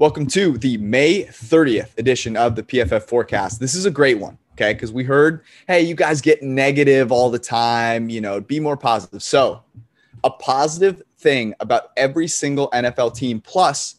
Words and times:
Welcome 0.00 0.28
to 0.28 0.56
the 0.56 0.78
May 0.78 1.24
30th 1.24 1.98
edition 1.98 2.34
of 2.34 2.56
the 2.56 2.62
PFF 2.62 3.02
Forecast. 3.02 3.60
This 3.60 3.74
is 3.74 3.84
a 3.84 3.90
great 3.90 4.18
one, 4.18 4.38
okay? 4.54 4.72
Because 4.72 4.92
we 4.92 5.04
heard, 5.04 5.42
hey, 5.66 5.82
you 5.82 5.94
guys 5.94 6.22
get 6.22 6.42
negative 6.42 7.12
all 7.12 7.28
the 7.28 7.38
time, 7.38 8.08
you 8.08 8.22
know, 8.22 8.40
be 8.40 8.60
more 8.60 8.78
positive. 8.78 9.22
So, 9.22 9.62
a 10.24 10.30
positive 10.30 11.02
thing 11.18 11.52
about 11.60 11.90
every 11.98 12.28
single 12.28 12.70
NFL 12.70 13.14
team, 13.14 13.42
plus 13.42 13.96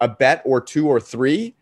a 0.00 0.08
bet 0.08 0.42
or 0.44 0.60
two 0.60 0.88
or 0.88 0.98
three 0.98 1.54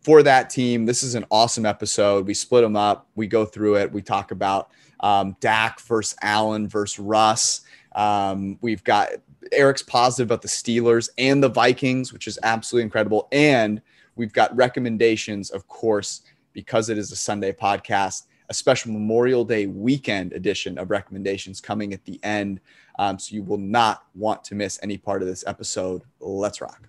for 0.00 0.22
that 0.22 0.48
team. 0.48 0.86
This 0.86 1.02
is 1.02 1.14
an 1.14 1.26
awesome 1.30 1.66
episode. 1.66 2.26
We 2.26 2.32
split 2.32 2.62
them 2.62 2.76
up, 2.76 3.08
we 3.14 3.26
go 3.26 3.44
through 3.44 3.76
it, 3.76 3.92
we 3.92 4.00
talk 4.00 4.30
about 4.30 4.70
um, 5.00 5.36
Dak 5.40 5.80
versus 5.80 6.16
Allen 6.22 6.66
versus 6.66 6.98
Russ. 6.98 7.60
Um, 7.94 8.58
we've 8.62 8.82
got 8.84 9.10
Eric's 9.52 9.82
positive 9.82 10.28
about 10.28 10.42
the 10.42 10.48
Steelers 10.48 11.08
and 11.18 11.42
the 11.42 11.48
Vikings, 11.48 12.12
which 12.12 12.26
is 12.26 12.38
absolutely 12.42 12.84
incredible. 12.84 13.28
And 13.32 13.80
we've 14.16 14.32
got 14.32 14.54
recommendations, 14.56 15.50
of 15.50 15.66
course, 15.68 16.22
because 16.52 16.88
it 16.88 16.98
is 16.98 17.12
a 17.12 17.16
Sunday 17.16 17.52
podcast, 17.52 18.24
a 18.48 18.54
special 18.54 18.92
Memorial 18.92 19.44
Day 19.44 19.66
weekend 19.66 20.32
edition 20.32 20.78
of 20.78 20.90
recommendations 20.90 21.60
coming 21.60 21.92
at 21.92 22.04
the 22.04 22.18
end. 22.22 22.60
Um, 22.98 23.18
so 23.18 23.34
you 23.34 23.42
will 23.42 23.58
not 23.58 24.04
want 24.14 24.42
to 24.44 24.54
miss 24.54 24.78
any 24.82 24.98
part 24.98 25.22
of 25.22 25.28
this 25.28 25.44
episode. 25.46 26.02
Let's 26.20 26.60
rock. 26.60 26.88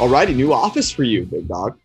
All 0.00 0.08
righty, 0.08 0.32
new 0.32 0.52
office 0.52 0.92
for 0.92 1.02
you, 1.02 1.24
big 1.24 1.48
dog. 1.48 1.76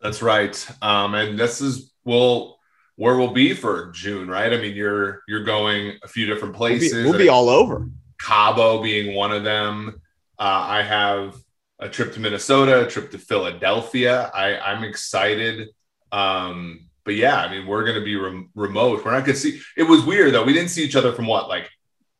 That's 0.00 0.22
right. 0.22 0.68
Um, 0.82 1.14
and 1.14 1.38
this 1.38 1.60
is 1.60 1.92
well 2.04 2.58
where 2.96 3.16
we'll 3.16 3.32
be 3.32 3.54
for 3.54 3.92
June, 3.92 4.28
right? 4.28 4.52
I 4.52 4.56
mean, 4.56 4.74
you're 4.74 5.22
you're 5.28 5.44
going 5.44 5.96
a 6.02 6.08
few 6.08 6.26
different 6.26 6.56
places. 6.56 6.92
We'll 6.92 7.04
be, 7.04 7.10
we'll 7.10 7.18
be 7.18 7.28
all 7.28 7.48
over. 7.48 7.88
Cabo 8.20 8.82
being 8.82 9.14
one 9.14 9.30
of 9.30 9.44
them. 9.44 10.00
Uh, 10.36 10.42
I 10.66 10.82
have 10.82 11.36
a 11.78 11.88
trip 11.88 12.12
to 12.14 12.20
Minnesota, 12.20 12.86
a 12.86 12.90
trip 12.90 13.12
to 13.12 13.18
Philadelphia. 13.18 14.32
I, 14.34 14.58
I'm 14.58 14.82
excited. 14.82 15.68
Um, 16.10 16.88
but 17.04 17.14
yeah, 17.14 17.36
I 17.36 17.48
mean, 17.48 17.68
we're 17.68 17.84
going 17.84 17.98
to 18.00 18.04
be 18.04 18.16
rem- 18.16 18.50
remote. 18.56 19.04
We're 19.04 19.12
not 19.12 19.24
going 19.24 19.36
to 19.36 19.40
see. 19.40 19.60
It 19.76 19.84
was 19.84 20.04
weird 20.04 20.34
though. 20.34 20.44
We 20.44 20.54
didn't 20.54 20.70
see 20.70 20.84
each 20.84 20.96
other 20.96 21.12
from 21.12 21.28
what 21.28 21.48
like 21.48 21.70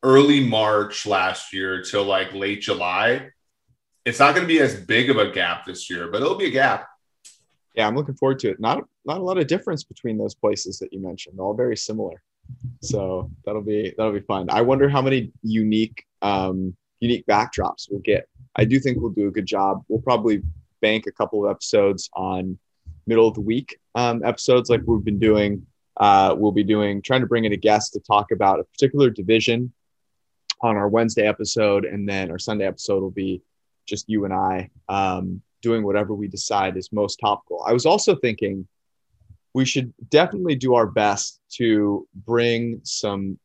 early 0.04 0.46
March 0.46 1.06
last 1.06 1.52
year 1.52 1.82
till 1.82 2.04
like 2.04 2.32
late 2.34 2.60
July 2.60 3.30
it's 4.04 4.18
not 4.18 4.34
going 4.34 4.46
to 4.46 4.52
be 4.52 4.60
as 4.60 4.74
big 4.74 5.10
of 5.10 5.16
a 5.16 5.30
gap 5.30 5.64
this 5.64 5.88
year, 5.88 6.08
but 6.08 6.20
it'll 6.20 6.36
be 6.36 6.46
a 6.46 6.50
gap. 6.50 6.88
Yeah, 7.74 7.86
I'm 7.88 7.96
looking 7.96 8.14
forward 8.14 8.38
to 8.40 8.50
it. 8.50 8.60
Not 8.60 8.84
not 9.04 9.18
a 9.18 9.22
lot 9.22 9.38
of 9.38 9.46
difference 9.46 9.82
between 9.82 10.16
those 10.16 10.34
places 10.34 10.78
that 10.78 10.92
you 10.92 11.00
mentioned. 11.00 11.40
All 11.40 11.54
very 11.54 11.76
similar. 11.76 12.22
So 12.82 13.30
that'll 13.44 13.62
be 13.62 13.94
that'll 13.96 14.12
be 14.12 14.20
fun. 14.20 14.48
I 14.50 14.60
wonder 14.60 14.88
how 14.88 15.02
many 15.02 15.32
unique 15.42 16.04
um, 16.22 16.76
unique 17.00 17.26
backdrops 17.26 17.88
we'll 17.90 18.00
get. 18.00 18.28
I 18.56 18.64
do 18.64 18.78
think 18.78 18.98
we'll 19.00 19.10
do 19.10 19.26
a 19.26 19.32
good 19.32 19.46
job. 19.46 19.82
We'll 19.88 20.02
probably 20.02 20.42
bank 20.80 21.06
a 21.06 21.12
couple 21.12 21.44
of 21.44 21.50
episodes 21.50 22.08
on 22.14 22.58
middle 23.06 23.26
of 23.26 23.34
the 23.34 23.40
week 23.40 23.78
um, 23.94 24.24
episodes 24.24 24.70
like 24.70 24.82
we've 24.86 25.04
been 25.04 25.18
doing. 25.18 25.66
Uh, 25.96 26.34
we'll 26.36 26.52
be 26.52 26.64
doing 26.64 27.02
trying 27.02 27.20
to 27.20 27.26
bring 27.26 27.44
in 27.44 27.52
a 27.52 27.56
guest 27.56 27.92
to 27.94 28.00
talk 28.00 28.30
about 28.30 28.60
a 28.60 28.64
particular 28.64 29.10
division 29.10 29.72
on 30.60 30.76
our 30.76 30.88
Wednesday 30.88 31.26
episode, 31.26 31.84
and 31.84 32.08
then 32.08 32.30
our 32.30 32.38
Sunday 32.38 32.66
episode 32.66 33.00
will 33.00 33.10
be 33.10 33.42
just 33.86 34.08
you 34.08 34.24
and 34.24 34.34
I 34.34 34.70
um, 34.88 35.42
doing 35.62 35.84
whatever 35.84 36.14
we 36.14 36.28
decide 36.28 36.76
is 36.76 36.92
most 36.92 37.16
topical. 37.16 37.64
I 37.66 37.72
was 37.72 37.86
also 37.86 38.14
thinking 38.14 38.66
we 39.54 39.64
should 39.64 39.94
definitely 40.10 40.56
do 40.56 40.74
our 40.74 40.86
best 40.86 41.40
to 41.52 42.06
bring 42.14 42.80
some 42.84 43.38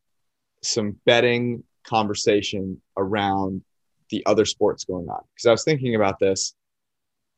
some 0.62 0.98
betting 1.06 1.64
conversation 1.86 2.82
around 2.98 3.62
the 4.10 4.26
other 4.26 4.46
sports 4.46 4.84
going 4.84 5.08
on 5.08 5.22
because 5.34 5.46
I 5.46 5.52
was 5.52 5.64
thinking 5.64 5.96
about 5.96 6.20
this. 6.20 6.56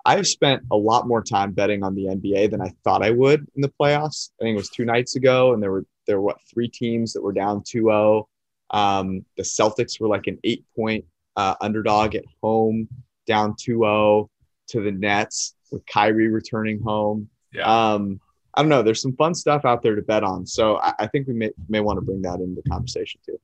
I've 0.03 0.27
spent 0.27 0.63
a 0.71 0.75
lot 0.75 1.07
more 1.07 1.21
time 1.21 1.51
betting 1.51 1.83
on 1.83 1.93
the 1.93 2.05
NBA 2.05 2.49
than 2.49 2.61
I 2.61 2.73
thought 2.83 3.03
I 3.03 3.11
would 3.11 3.45
in 3.55 3.61
the 3.61 3.71
playoffs. 3.79 4.31
I 4.39 4.45
think 4.45 4.55
it 4.55 4.57
was 4.57 4.69
two 4.69 4.85
nights 4.85 5.15
ago, 5.15 5.53
and 5.53 5.61
there 5.61 5.71
were 5.71 5.85
there 6.07 6.17
were 6.17 6.25
what 6.25 6.41
three 6.51 6.67
teams 6.67 7.13
that 7.13 7.21
were 7.21 7.33
down 7.33 7.61
2-0. 7.61 8.25
Um, 8.71 9.25
the 9.37 9.43
Celtics 9.43 9.99
were 9.99 10.07
like 10.07 10.27
an 10.27 10.39
eight 10.43 10.65
point 10.75 11.05
uh, 11.35 11.55
underdog 11.61 12.15
at 12.15 12.25
home, 12.41 12.87
down 13.27 13.53
2-0 13.53 14.27
to 14.69 14.81
the 14.81 14.91
Nets 14.91 15.55
with 15.71 15.85
Kyrie 15.85 16.27
returning 16.27 16.81
home. 16.81 17.29
Yeah. 17.53 17.63
Um, 17.63 18.19
I 18.53 18.61
don't 18.61 18.69
know. 18.69 18.81
There's 18.81 19.01
some 19.01 19.15
fun 19.15 19.33
stuff 19.33 19.63
out 19.65 19.81
there 19.81 19.95
to 19.95 20.01
bet 20.01 20.23
on. 20.23 20.45
So 20.45 20.77
I, 20.77 20.93
I 20.99 21.07
think 21.07 21.27
we 21.27 21.33
may, 21.33 21.51
may 21.69 21.79
want 21.79 21.97
to 21.97 22.01
bring 22.01 22.21
that 22.23 22.39
into 22.39 22.61
the 22.61 22.69
conversation 22.69 23.21
too. 23.25 23.39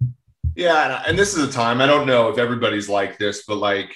Yeah. 0.56 1.04
And 1.08 1.18
this 1.18 1.36
is 1.36 1.48
a 1.48 1.52
time, 1.52 1.82
I 1.82 1.86
don't 1.86 2.08
know 2.08 2.30
if 2.30 2.38
everybody's 2.38 2.90
like 2.90 3.18
this, 3.18 3.44
but 3.48 3.58
like, 3.58 3.96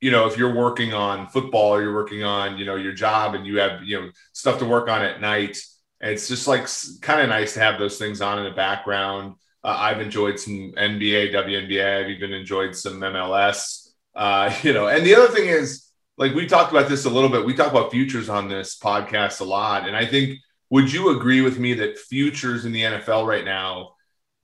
you 0.00 0.10
know, 0.10 0.26
if 0.26 0.38
you're 0.38 0.54
working 0.54 0.94
on 0.94 1.28
football 1.28 1.74
or 1.74 1.82
you're 1.82 1.94
working 1.94 2.24
on, 2.24 2.56
you 2.56 2.64
know, 2.64 2.76
your 2.76 2.92
job 2.92 3.34
and 3.34 3.46
you 3.46 3.58
have, 3.58 3.84
you 3.84 4.00
know, 4.00 4.10
stuff 4.32 4.58
to 4.60 4.64
work 4.64 4.88
on 4.88 5.02
at 5.02 5.20
night, 5.20 5.58
and 6.00 6.12
it's 6.12 6.26
just 6.26 6.48
like 6.48 6.66
kind 7.02 7.20
of 7.20 7.28
nice 7.28 7.54
to 7.54 7.60
have 7.60 7.78
those 7.78 7.98
things 7.98 8.22
on 8.22 8.38
in 8.38 8.44
the 8.44 8.50
background. 8.50 9.34
Uh, 9.62 9.76
I've 9.78 10.00
enjoyed 10.00 10.38
some 10.38 10.72
NBA, 10.72 11.32
WNBA. 11.32 12.04
I've 12.04 12.10
even 12.10 12.32
enjoyed 12.32 12.74
some 12.74 13.00
MLS. 13.00 13.88
Uh, 14.14 14.54
you 14.62 14.72
know, 14.72 14.88
and 14.88 15.04
the 15.04 15.14
other 15.14 15.28
thing 15.28 15.48
is, 15.48 15.86
like 16.16 16.34
we 16.34 16.46
talked 16.46 16.70
about 16.70 16.88
this 16.88 17.04
a 17.06 17.10
little 17.10 17.30
bit. 17.30 17.44
We 17.44 17.54
talk 17.54 17.70
about 17.70 17.90
futures 17.90 18.28
on 18.28 18.48
this 18.48 18.78
podcast 18.78 19.40
a 19.40 19.44
lot, 19.44 19.86
and 19.86 19.96
I 19.96 20.06
think 20.06 20.38
would 20.70 20.92
you 20.92 21.16
agree 21.16 21.40
with 21.40 21.58
me 21.58 21.74
that 21.74 21.98
futures 21.98 22.64
in 22.64 22.72
the 22.72 22.82
NFL 22.82 23.26
right 23.26 23.44
now, 23.44 23.94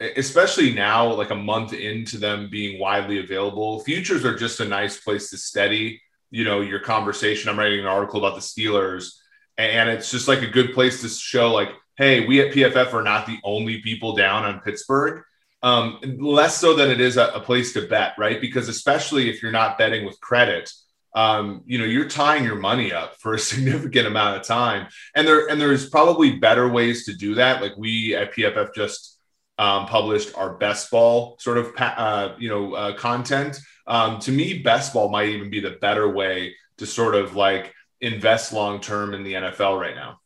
especially 0.00 0.72
now, 0.72 1.12
like 1.12 1.30
a 1.30 1.36
month 1.36 1.72
into 1.72 2.18
them 2.18 2.48
being 2.50 2.80
widely 2.80 3.20
available, 3.20 3.80
futures 3.80 4.24
are 4.24 4.36
just 4.36 4.60
a 4.60 4.64
nice 4.64 4.98
place 4.98 5.30
to 5.30 5.38
steady, 5.38 6.02
you 6.30 6.44
know, 6.44 6.62
your 6.62 6.80
conversation. 6.80 7.48
I'm 7.48 7.58
writing 7.58 7.80
an 7.80 7.86
article 7.86 8.18
about 8.24 8.34
the 8.34 8.40
Steelers, 8.40 9.12
and 9.56 9.88
it's 9.88 10.10
just 10.10 10.28
like 10.28 10.42
a 10.42 10.48
good 10.48 10.74
place 10.74 11.00
to 11.02 11.08
show, 11.08 11.52
like, 11.52 11.70
hey, 11.96 12.26
we 12.26 12.40
at 12.40 12.52
PFF 12.52 12.92
are 12.92 13.02
not 13.02 13.26
the 13.26 13.38
only 13.42 13.80
people 13.80 14.14
down 14.14 14.44
on 14.44 14.60
Pittsburgh. 14.60 15.22
Um, 15.62 15.98
less 16.18 16.58
so 16.58 16.74
than 16.74 16.90
it 16.90 17.00
is 17.00 17.16
a, 17.16 17.28
a, 17.28 17.40
place 17.40 17.72
to 17.72 17.88
bet, 17.88 18.12
right? 18.18 18.40
Because 18.40 18.68
especially 18.68 19.30
if 19.30 19.42
you're 19.42 19.50
not 19.50 19.78
betting 19.78 20.04
with 20.04 20.20
credit, 20.20 20.70
um, 21.14 21.62
you 21.64 21.78
know, 21.78 21.86
you're 21.86 22.08
tying 22.08 22.44
your 22.44 22.56
money 22.56 22.92
up 22.92 23.16
for 23.18 23.34
a 23.34 23.38
significant 23.50 24.06
amount 24.06 24.36
of 24.36 24.46
time. 24.46 24.86
And 25.14 25.26
there 25.26 25.48
and 25.48 25.60
there's 25.60 25.88
probably 25.88 26.36
better 26.38 26.68
ways 26.68 27.06
to 27.06 27.14
do 27.14 27.36
that. 27.36 27.62
Like 27.62 27.76
we 27.76 28.14
at 28.14 28.34
PFF 28.34 28.74
just 28.74 29.18
um, 29.58 29.86
published 29.86 30.36
our 30.36 30.54
best 30.54 30.90
ball 30.90 31.36
sort 31.40 31.56
of 31.56 31.72
uh, 31.78 32.34
you 32.38 32.50
know 32.50 32.74
uh, 32.74 32.94
content. 32.94 33.58
Um, 33.86 34.18
to 34.20 34.32
me, 34.32 34.58
best 34.58 34.92
ball 34.92 35.08
might 35.08 35.30
even 35.30 35.48
be 35.48 35.60
the 35.60 35.78
better 35.80 36.08
way 36.08 36.54
to 36.78 36.86
sort 36.86 37.14
of 37.14 37.34
like 37.34 37.72
invest 38.00 38.52
long 38.52 38.80
term 38.80 39.14
in 39.14 39.24
the 39.24 39.32
NFL 39.32 39.80
right 39.80 39.94
now. 39.94 40.20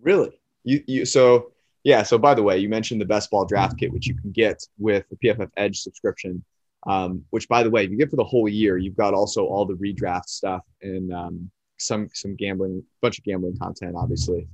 Really? 0.00 0.41
You, 0.64 0.82
you 0.86 1.04
so 1.04 1.52
yeah. 1.84 2.02
So 2.02 2.18
by 2.18 2.34
the 2.34 2.42
way, 2.42 2.58
you 2.58 2.68
mentioned 2.68 3.00
the 3.00 3.06
best 3.06 3.30
ball 3.30 3.44
draft 3.44 3.78
kit, 3.78 3.92
which 3.92 4.06
you 4.06 4.14
can 4.14 4.30
get 4.30 4.62
with 4.78 5.04
the 5.10 5.16
PFF 5.16 5.50
Edge 5.56 5.78
subscription. 5.78 6.44
Um, 6.84 7.24
which 7.30 7.48
by 7.48 7.62
the 7.62 7.70
way, 7.70 7.84
if 7.84 7.90
you 7.90 7.96
get 7.96 8.10
for 8.10 8.16
the 8.16 8.24
whole 8.24 8.48
year, 8.48 8.76
you've 8.76 8.96
got 8.96 9.14
also 9.14 9.46
all 9.46 9.64
the 9.64 9.74
redraft 9.74 10.28
stuff 10.28 10.62
and 10.82 11.12
um, 11.12 11.50
some 11.78 12.08
some 12.12 12.34
gambling, 12.36 12.82
bunch 13.00 13.18
of 13.18 13.24
gambling 13.24 13.56
content, 13.56 13.94
obviously. 13.96 14.48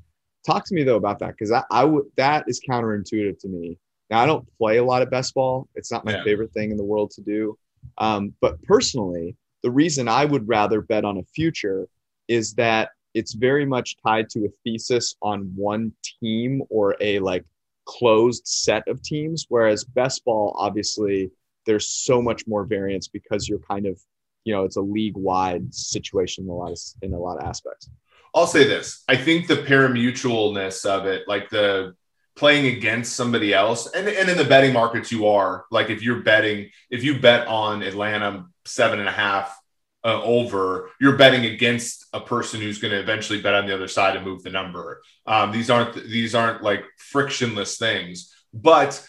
Talk 0.46 0.64
to 0.66 0.74
me 0.74 0.82
though 0.82 0.96
about 0.96 1.18
that 1.20 1.30
because 1.30 1.52
I, 1.52 1.62
I 1.70 1.84
would 1.84 2.04
that 2.16 2.44
is 2.46 2.60
counterintuitive 2.68 3.38
to 3.40 3.48
me. 3.48 3.78
Now 4.10 4.20
I 4.20 4.26
don't 4.26 4.46
play 4.58 4.78
a 4.78 4.84
lot 4.84 5.02
of 5.02 5.10
best 5.10 5.34
ball; 5.34 5.68
it's 5.74 5.90
not 5.90 6.04
my 6.04 6.12
yeah. 6.12 6.24
favorite 6.24 6.52
thing 6.52 6.70
in 6.70 6.76
the 6.76 6.84
world 6.84 7.10
to 7.12 7.22
do. 7.22 7.58
Um, 7.98 8.34
but 8.40 8.62
personally, 8.62 9.36
the 9.62 9.70
reason 9.70 10.08
I 10.08 10.24
would 10.24 10.48
rather 10.48 10.80
bet 10.80 11.04
on 11.04 11.18
a 11.18 11.24
future 11.24 11.88
is 12.28 12.54
that 12.54 12.90
it's 13.18 13.34
very 13.34 13.66
much 13.66 13.96
tied 14.04 14.28
to 14.30 14.44
a 14.46 14.48
thesis 14.62 15.16
on 15.22 15.52
one 15.56 15.92
team 16.20 16.62
or 16.70 16.96
a 17.00 17.18
like 17.18 17.44
closed 17.84 18.46
set 18.46 18.86
of 18.86 19.02
teams 19.02 19.46
whereas 19.48 19.84
best 19.84 20.24
ball 20.24 20.54
obviously 20.58 21.30
there's 21.68 21.86
so 21.86 22.22
much 22.22 22.46
more 22.46 22.64
variance 22.64 23.08
because 23.08 23.48
you're 23.48 23.58
kind 23.58 23.86
of 23.86 24.00
you 24.44 24.54
know 24.54 24.64
it's 24.64 24.76
a 24.76 24.80
league 24.80 25.16
wide 25.16 25.72
situation 25.74 26.44
in 26.44 26.50
a 26.50 26.54
lot 26.54 26.72
of 26.72 26.80
in 27.02 27.12
a 27.12 27.18
lot 27.18 27.36
of 27.36 27.44
aspects. 27.44 27.90
I'll 28.34 28.46
say 28.46 28.64
this. 28.64 29.04
I 29.08 29.16
think 29.16 29.46
the 29.46 29.56
parimutualness 29.56 30.86
of 30.86 31.06
it 31.06 31.28
like 31.28 31.50
the 31.50 31.94
playing 32.36 32.66
against 32.74 33.16
somebody 33.16 33.52
else 33.52 33.90
and, 33.92 34.08
and 34.08 34.28
in 34.28 34.38
the 34.38 34.44
betting 34.44 34.72
markets 34.72 35.10
you 35.10 35.26
are 35.26 35.64
like 35.72 35.90
if 35.90 36.02
you're 36.02 36.20
betting 36.20 36.70
if 36.88 37.02
you 37.02 37.18
bet 37.18 37.48
on 37.48 37.82
atlanta 37.82 38.46
seven 38.64 39.00
and 39.00 39.08
a 39.08 39.12
half 39.12 39.57
uh, 40.04 40.22
over, 40.22 40.90
you're 41.00 41.16
betting 41.16 41.44
against 41.44 42.06
a 42.12 42.20
person 42.20 42.60
who's 42.60 42.78
going 42.78 42.92
to 42.92 43.00
eventually 43.00 43.40
bet 43.40 43.54
on 43.54 43.66
the 43.66 43.74
other 43.74 43.88
side 43.88 44.16
and 44.16 44.24
move 44.24 44.42
the 44.42 44.50
number. 44.50 45.02
Um, 45.26 45.52
these 45.52 45.70
aren't 45.70 45.94
these 45.94 46.34
aren't 46.34 46.62
like 46.62 46.84
frictionless 46.98 47.78
things. 47.78 48.34
But 48.54 49.04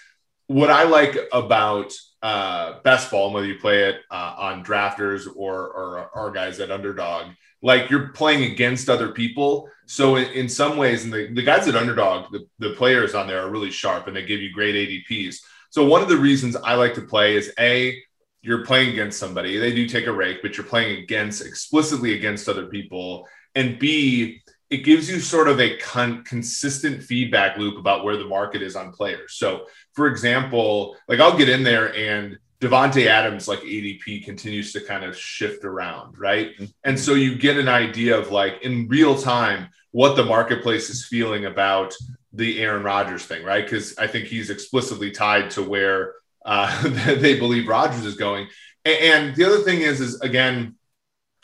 what 0.47 0.69
I 0.69 0.83
like 0.83 1.17
about 1.31 1.93
uh, 2.21 2.79
best 2.83 3.11
ball, 3.11 3.31
whether 3.31 3.45
you 3.45 3.59
play 3.59 3.83
it 3.83 4.01
uh, 4.11 4.35
on 4.37 4.63
drafters 4.63 5.27
or, 5.33 5.67
or 5.67 6.09
our 6.15 6.31
guys 6.31 6.59
at 6.59 6.71
underdog, 6.71 7.27
like 7.61 7.89
you're 7.89 8.09
playing 8.09 8.51
against 8.51 8.89
other 8.89 9.09
people. 9.09 9.69
So 9.85 10.15
in, 10.15 10.25
in 10.31 10.49
some 10.49 10.75
ways, 10.77 11.03
and 11.03 11.13
the, 11.13 11.31
the 11.33 11.43
guys 11.43 11.67
at 11.67 11.75
underdog, 11.75 12.31
the, 12.31 12.47
the 12.57 12.73
players 12.75 13.15
on 13.15 13.27
there 13.27 13.41
are 13.41 13.49
really 13.49 13.71
sharp 13.71 14.07
and 14.07 14.15
they 14.15 14.25
give 14.25 14.41
you 14.41 14.51
great 14.51 14.75
ADPs. 14.75 15.37
So 15.69 15.85
one 15.85 16.01
of 16.01 16.09
the 16.09 16.17
reasons 16.17 16.55
I 16.55 16.73
like 16.73 16.95
to 16.95 17.01
play 17.01 17.35
is 17.35 17.53
a 17.59 18.01
you're 18.41 18.65
playing 18.65 18.89
against 18.91 19.19
somebody. 19.19 19.57
They 19.57 19.73
do 19.73 19.87
take 19.87 20.07
a 20.07 20.11
rake, 20.11 20.41
but 20.41 20.55
you're 20.55 20.65
playing 20.65 21.03
against 21.03 21.45
explicitly 21.45 22.13
against 22.13 22.47
other 22.47 22.67
people. 22.67 23.27
And 23.55 23.77
B, 23.79 24.41
it 24.69 24.77
gives 24.77 25.09
you 25.09 25.19
sort 25.19 25.47
of 25.47 25.59
a 25.59 25.77
con- 25.77 26.23
consistent 26.23 27.03
feedback 27.03 27.57
loop 27.57 27.77
about 27.77 28.03
where 28.03 28.17
the 28.17 28.25
market 28.25 28.61
is 28.61 28.75
on 28.75 28.91
players. 28.91 29.33
So, 29.33 29.65
for 29.93 30.07
example, 30.07 30.95
like 31.07 31.19
I'll 31.19 31.37
get 31.37 31.49
in 31.49 31.63
there 31.63 31.93
and 31.95 32.37
Davante 32.61 33.07
Adams, 33.07 33.47
like 33.47 33.59
ADP, 33.59 34.25
continues 34.25 34.73
to 34.73 34.81
kind 34.81 35.03
of 35.03 35.17
shift 35.17 35.63
around, 35.63 36.19
right? 36.19 36.53
Mm-hmm. 36.55 36.65
And 36.83 36.99
so 36.99 37.13
you 37.13 37.35
get 37.35 37.57
an 37.57 37.69
idea 37.69 38.17
of 38.17 38.31
like 38.31 38.61
in 38.63 38.87
real 38.87 39.17
time 39.17 39.69
what 39.91 40.15
the 40.15 40.25
marketplace 40.25 40.89
is 40.89 41.05
feeling 41.05 41.45
about 41.45 41.95
the 42.33 42.61
Aaron 42.61 42.83
Rodgers 42.83 43.25
thing, 43.25 43.43
right? 43.43 43.63
Because 43.63 43.97
I 43.97 44.07
think 44.07 44.25
he's 44.25 44.49
explicitly 44.49 45.09
tied 45.09 45.49
to 45.51 45.63
where 45.63 46.13
uh, 46.49 46.81
they 47.15 47.37
believe 47.37 47.67
Rodgers 47.67 48.05
is 48.05 48.15
going. 48.15 48.47
And, 48.85 49.35
the 49.35 49.45
other 49.45 49.59
thing 49.59 49.81
is, 49.81 50.01
is 50.01 50.19
again, 50.21 50.75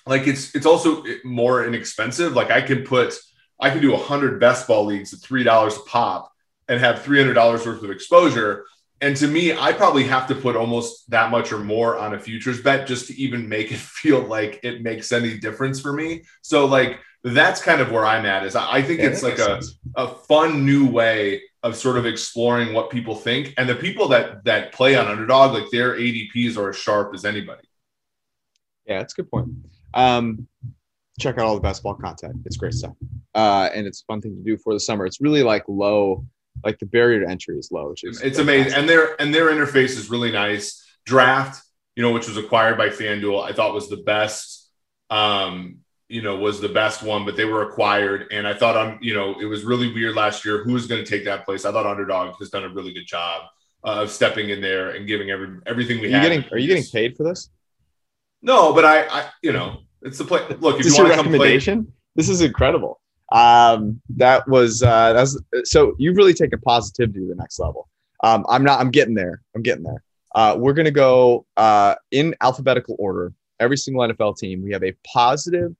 like 0.07 0.27
it's 0.27 0.55
it's 0.55 0.65
also 0.65 1.03
more 1.23 1.65
inexpensive. 1.65 2.33
Like 2.33 2.49
I 2.49 2.61
can 2.61 2.83
put, 2.83 3.13
I 3.59 3.69
can 3.69 3.81
do 3.81 3.93
a 3.93 3.97
hundred 3.97 4.39
best 4.39 4.67
ball 4.67 4.85
leagues 4.85 5.13
at 5.13 5.19
three 5.19 5.43
dollars 5.43 5.77
a 5.77 5.81
pop 5.81 6.31
and 6.67 6.79
have 6.79 7.03
three 7.03 7.19
hundred 7.19 7.35
dollars 7.35 7.65
worth 7.65 7.83
of 7.83 7.91
exposure 7.91 8.65
and 9.01 9.15
to 9.17 9.27
me, 9.27 9.55
I 9.55 9.73
probably 9.73 10.05
have 10.05 10.27
to 10.27 10.35
put 10.35 10.55
almost 10.55 11.09
that 11.11 11.29
much 11.29 11.51
or 11.51 11.59
more 11.59 11.97
on 11.97 12.13
a 12.13 12.19
futures 12.19 12.61
bet 12.61 12.87
just 12.87 13.07
to 13.07 13.21
even 13.21 13.49
make 13.49 13.71
it 13.71 13.77
feel 13.79 14.21
like 14.21 14.59
it 14.63 14.81
makes 14.81 15.11
any 15.11 15.37
difference 15.37 15.79
for 15.79 15.93
me. 15.93 16.23
So 16.41 16.65
like 16.65 16.99
that's 17.23 17.61
kind 17.61 17.81
of 17.81 17.91
where 17.91 18.05
I'm 18.05 18.25
at 18.25 18.45
is 18.45 18.55
I 18.55 18.81
think 18.81 18.99
yeah, 18.99 19.07
it's 19.07 19.23
like 19.23 19.39
a, 19.39 19.61
a 19.95 20.07
fun 20.07 20.65
new 20.65 20.87
way 20.87 21.41
of 21.65 21.75
sort 21.75 21.97
of 21.97 22.05
exploring 22.05 22.73
what 22.73 22.91
people 22.91 23.15
think. 23.15 23.55
And 23.57 23.67
the 23.67 23.75
people 23.75 24.07
that 24.09 24.45
that 24.45 24.71
play 24.71 24.95
on 24.95 25.07
underdog, 25.07 25.53
like 25.53 25.69
their 25.71 25.97
ADPs 25.97 26.57
are 26.57 26.69
as 26.69 26.77
sharp 26.77 27.13
as 27.15 27.25
anybody. 27.25 27.67
Yeah, 28.85 28.99
that's 28.99 29.13
a 29.13 29.23
good 29.23 29.31
point. 29.31 29.49
Um, 29.95 30.47
check 31.19 31.39
out 31.39 31.45
all 31.45 31.55
the 31.55 31.61
best 31.61 31.81
ball 31.81 31.95
content. 31.95 32.35
It's 32.45 32.55
great 32.55 32.75
stuff. 32.75 32.93
Uh, 33.33 33.69
and 33.73 33.87
it's 33.87 34.01
a 34.01 34.05
fun 34.05 34.21
thing 34.21 34.35
to 34.37 34.43
do 34.43 34.57
for 34.57 34.73
the 34.73 34.79
summer. 34.79 35.07
It's 35.07 35.19
really 35.19 35.41
like 35.41 35.63
low 35.67 36.23
like 36.63 36.77
the 36.79 36.85
barrier 36.85 37.25
to 37.25 37.29
entry 37.29 37.57
is 37.57 37.71
low. 37.71 37.89
Which 37.89 38.03
is 38.03 38.21
it's 38.21 38.37
amazing, 38.37 38.73
and 38.73 38.87
their 38.87 39.19
and 39.19 39.33
their 39.33 39.47
interface 39.47 39.97
is 39.97 40.09
really 40.09 40.31
nice. 40.31 40.83
Draft, 41.03 41.63
you 41.95 42.03
know, 42.03 42.11
which 42.11 42.27
was 42.27 42.37
acquired 42.37 42.77
by 42.77 42.89
FanDuel, 42.89 43.43
I 43.43 43.53
thought 43.53 43.73
was 43.73 43.89
the 43.89 43.97
best. 43.97 44.69
Um, 45.09 45.79
you 46.07 46.21
know, 46.21 46.35
was 46.35 46.61
the 46.61 46.69
best 46.69 47.01
one, 47.01 47.25
but 47.25 47.35
they 47.35 47.45
were 47.45 47.63
acquired, 47.63 48.27
and 48.31 48.47
I 48.47 48.53
thought 48.53 48.77
I'm, 48.77 48.99
you 49.01 49.13
know, 49.13 49.39
it 49.39 49.45
was 49.45 49.63
really 49.63 49.91
weird 49.91 50.15
last 50.15 50.45
year. 50.45 50.63
Who 50.63 50.73
was 50.73 50.87
going 50.87 51.03
to 51.03 51.09
take 51.09 51.25
that 51.25 51.45
place? 51.45 51.65
I 51.65 51.71
thought 51.71 51.85
Underdog 51.85 52.35
has 52.39 52.49
done 52.49 52.63
a 52.63 52.69
really 52.69 52.93
good 52.93 53.07
job 53.07 53.43
uh, 53.83 54.03
of 54.03 54.11
stepping 54.11 54.49
in 54.49 54.61
there 54.61 54.91
and 54.91 55.07
giving 55.07 55.31
every 55.31 55.59
everything 55.65 55.99
we 55.99 56.13
are 56.13 56.17
you 56.17 56.21
Getting, 56.21 56.45
are 56.51 56.57
you 56.57 56.67
getting 56.67 56.83
paid 56.91 57.17
for 57.17 57.23
this? 57.23 57.49
No, 58.41 58.73
but 58.73 58.85
I, 58.85 59.07
I 59.07 59.29
you 59.41 59.51
know, 59.51 59.79
it's 60.01 60.17
the 60.17 60.25
play. 60.25 60.45
Look, 60.59 60.77
if 60.77 60.83
this 60.83 60.97
you 60.97 61.03
want 61.03 61.13
to 61.13 61.17
recommendation, 61.17 61.85
play, 61.85 61.93
this 62.15 62.29
is 62.29 62.41
incredible 62.41 62.99
um, 63.31 64.01
that 64.15 64.47
was 64.47 64.83
uh, 64.83 65.13
that's 65.13 65.37
so 65.63 65.95
you've 65.97 66.17
really 66.17 66.33
taken 66.33 66.59
positivity 66.61 67.19
to 67.21 67.27
the 67.27 67.35
next 67.35 67.59
level. 67.59 67.89
Um, 68.23 68.45
I'm 68.49 68.63
not. 68.63 68.79
I'm 68.79 68.91
getting 68.91 69.15
there. 69.15 69.41
I'm 69.55 69.61
getting 69.61 69.83
there. 69.83 70.03
Uh, 70.33 70.55
we're 70.57 70.73
gonna 70.73 70.91
go 70.91 71.45
uh, 71.57 71.95
in 72.11 72.35
alphabetical 72.41 72.95
order. 72.99 73.33
Every 73.59 73.77
single 73.77 74.07
NFL 74.07 74.37
team, 74.37 74.61
we 74.61 74.73
have 74.73 74.83
a 74.83 74.93
positive 75.13 75.75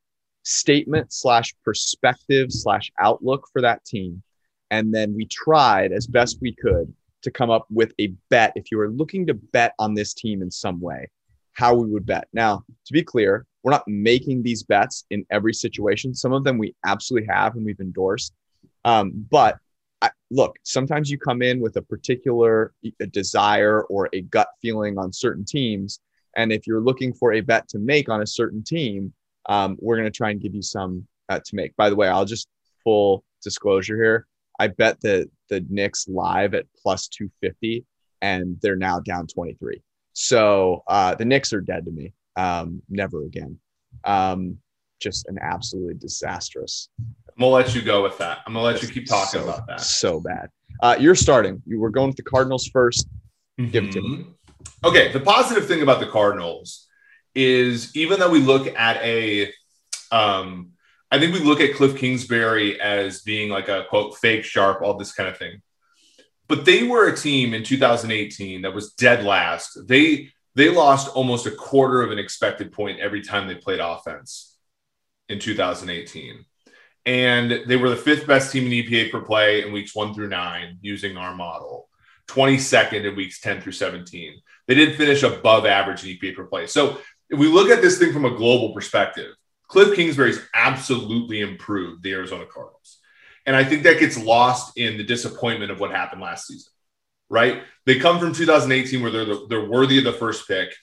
statement 0.46 1.12
slash 1.12 1.54
perspective 1.64 2.52
slash 2.52 2.92
outlook 3.00 3.48
for 3.52 3.62
that 3.62 3.84
team, 3.84 4.24
and 4.72 4.94
then 4.94 5.14
we 5.14 5.26
tried 5.26 5.92
as 5.92 6.08
best 6.08 6.38
we 6.42 6.54
could 6.54 6.94
to 7.24 7.32
come 7.32 7.50
up 7.50 7.66
with 7.70 7.92
a 8.00 8.14
bet. 8.30 8.54
If 8.56 8.72
you 8.72 8.78
were 8.78 8.90
looking 8.90 9.26
to 9.28 9.34
bet 9.34 9.74
on 9.80 9.94
this 9.94 10.14
team 10.14 10.42
in 10.42 10.52
some 10.52 10.80
way, 10.80 11.10
how 11.54 11.74
we 11.74 11.90
would 11.90 12.06
bet. 12.06 12.28
Now, 12.34 12.64
to 12.86 12.94
be 12.94 13.04
clear, 13.04 13.46
we're 13.64 13.72
not 13.72 13.88
making 13.88 14.44
these 14.44 14.64
bets 14.64 15.06
in 15.10 15.26
every 15.32 15.54
situation. 15.54 16.14
Some 16.14 16.34
of 16.34 16.44
them 16.44 16.58
we 16.58 16.76
absolutely 16.86 17.28
have 17.34 17.56
and 17.56 17.66
we've 17.66 17.80
endorsed. 17.80 18.34
Um, 18.84 19.12
but 19.32 19.58
I, 20.02 20.12
look, 20.30 20.58
sometimes 20.64 21.10
you 21.10 21.18
come 21.18 21.42
in 21.42 21.60
with 21.60 21.76
a 21.78 21.82
particular 21.82 22.74
a 23.00 23.08
desire 23.08 23.82
or 23.84 24.10
a 24.14 24.22
gut 24.22 24.50
feeling 24.62 25.00
on 25.00 25.12
certain 25.12 25.44
teams. 25.44 26.00
And 26.36 26.52
if 26.52 26.68
you're 26.68 26.82
looking 26.82 27.14
for 27.14 27.34
a 27.34 27.42
bet 27.42 27.68
to 27.70 27.80
make 27.80 28.10
on 28.10 28.22
a 28.22 28.28
certain 28.28 28.64
team, 28.64 29.14
um, 29.48 29.78
we're 29.80 29.98
going 29.98 30.12
to 30.12 30.18
try 30.18 30.32
and 30.32 30.42
give 30.42 30.56
you 30.56 30.62
some 30.62 31.08
uh, 31.30 31.40
to 31.44 31.56
make. 31.56 31.76
By 31.76 31.90
the 31.90 31.96
way, 31.96 32.08
I'll 32.08 32.26
just 32.26 32.48
full 32.84 33.24
disclosure 33.44 33.96
here. 33.96 34.28
I 34.60 34.68
bet 34.68 35.02
the 35.02 35.30
the 35.50 35.66
Knicks 35.70 36.08
live 36.08 36.54
at 36.54 36.66
plus 36.82 37.08
250 37.08 37.86
and 38.22 38.58
they're 38.62 38.76
now 38.76 39.00
down 39.00 39.28
23. 39.28 39.82
So 40.14 40.84
uh, 40.88 41.16
the 41.16 41.26
Knicks 41.26 41.54
are 41.54 41.62
dead 41.62 41.86
to 41.86 41.92
me 41.92 42.14
um, 42.36 42.82
never 42.90 43.24
again. 43.24 43.60
Um, 44.04 44.58
just 45.00 45.28
an 45.28 45.38
absolutely 45.42 45.96
disastrous. 45.96 46.90
I'm 47.00 47.42
gonna 47.42 47.52
let 47.52 47.76
you 47.76 47.82
go 47.82 48.02
with 48.02 48.18
that. 48.20 48.40
I'm 48.46 48.54
gonna 48.54 48.66
let 48.66 48.82
you 48.82 48.88
keep 48.88 49.08
talking 49.08 49.42
so, 49.42 49.44
about 49.44 49.68
that. 49.68 49.82
So 49.82 50.20
bad. 50.20 50.50
Uh, 50.82 50.96
you're 51.00 51.16
starting. 51.16 51.62
You 51.66 51.80
were 51.80 51.90
going 51.90 52.08
with 52.08 52.18
the 52.18 52.24
Cardinals 52.24 52.70
1st 52.70 53.06
mm-hmm. 53.60 53.72
Give 53.72 53.84
it 53.86 53.92
to 53.94 54.02
me. 54.02 54.10
Mm-hmm. 54.10 54.88
Okay. 54.88 55.12
The 55.12 55.20
positive 55.20 55.68
thing 55.68 55.82
about 55.82 56.00
the 56.00 56.08
Cardinals 56.08 56.85
is 57.36 57.96
even 57.96 58.20
though 58.20 58.30
we 58.30 58.40
look 58.40 58.68
at 58.78 58.98
a, 59.04 59.52
um, 60.12 60.72
I 61.12 61.20
think 61.20 61.34
we 61.34 61.42
look 61.42 61.60
at 61.60 61.76
Cliff 61.76 61.98
Kingsbury 61.98 62.80
as 62.80 63.22
being 63.22 63.50
like 63.50 63.68
a 63.68 63.86
quote 63.90 64.18
fake 64.18 64.44
sharp, 64.44 64.82
all 64.82 64.98
this 64.98 65.14
kind 65.14 65.30
of 65.30 65.38
thing. 65.38 65.62
But 66.48 66.66
they 66.66 66.84
were 66.84 67.08
a 67.08 67.16
team 67.16 67.54
in 67.54 67.64
2018 67.64 68.62
that 68.62 68.74
was 68.74 68.94
dead 68.94 69.24
last. 69.24 69.78
They 69.88 70.30
they 70.56 70.70
lost 70.70 71.14
almost 71.16 71.46
a 71.46 71.52
quarter 71.52 72.02
of 72.02 72.12
an 72.12 72.20
expected 72.20 72.72
point 72.72 73.00
every 73.00 73.22
time 73.22 73.48
they 73.48 73.56
played 73.56 73.82
offense 73.82 74.58
in 75.28 75.40
2018. 75.40 76.46
And 77.06 77.62
they 77.68 77.76
were 77.76 77.90
the 77.90 77.96
fifth 77.96 78.26
best 78.26 78.52
team 78.52 78.66
in 78.66 78.72
EPA 78.72 79.12
per 79.12 79.22
play 79.22 79.64
in 79.64 79.74
weeks 79.74 79.94
one 79.94 80.14
through 80.14 80.30
nine 80.30 80.80
using 80.82 81.18
our 81.18 81.36
model, 81.36 81.90
22nd 82.30 83.06
in 83.06 83.16
weeks 83.16 83.42
10 83.42 83.62
through 83.62 83.74
17. 83.74 84.42
They 84.68 84.74
did 84.74 84.96
finish 84.96 85.24
above 85.24 85.66
average 85.66 86.04
in 86.04 86.18
EPA 86.18 86.36
per 86.36 86.46
play. 86.46 86.68
So 86.68 87.00
if 87.36 87.40
we 87.40 87.48
look 87.48 87.70
at 87.70 87.82
this 87.82 88.00
thing 88.00 88.12
from 88.12 88.26
a 88.26 88.36
global 88.36 88.74
perspective, 88.74 89.34
Cliff 89.68 89.96
Kingsbury's 89.96 90.42
absolutely 90.54 91.42
improved 91.42 92.04
the 92.04 92.14
Arizona 92.14 92.46
Cardinals. 92.46 93.00
And 93.46 93.56
I 93.56 93.64
think 93.64 93.84
that 93.84 94.00
gets 94.00 94.18
lost 94.18 94.78
in 94.78 94.98
the 94.98 95.04
disappointment 95.04 95.72
of 95.72 95.80
what 95.80 95.92
happened 95.92 96.22
last 96.22 96.48
season 96.48 96.72
right? 97.30 97.64
They 97.86 98.00
come 98.00 98.20
from 98.20 98.34
2018 98.34 99.02
where 99.02 99.12
they're 99.12 99.26
the, 99.26 99.46
they're 99.50 99.70
worthy 99.70 99.98
of 99.98 100.04
the 100.04 100.14
first 100.14 100.48
pick. 100.48 100.74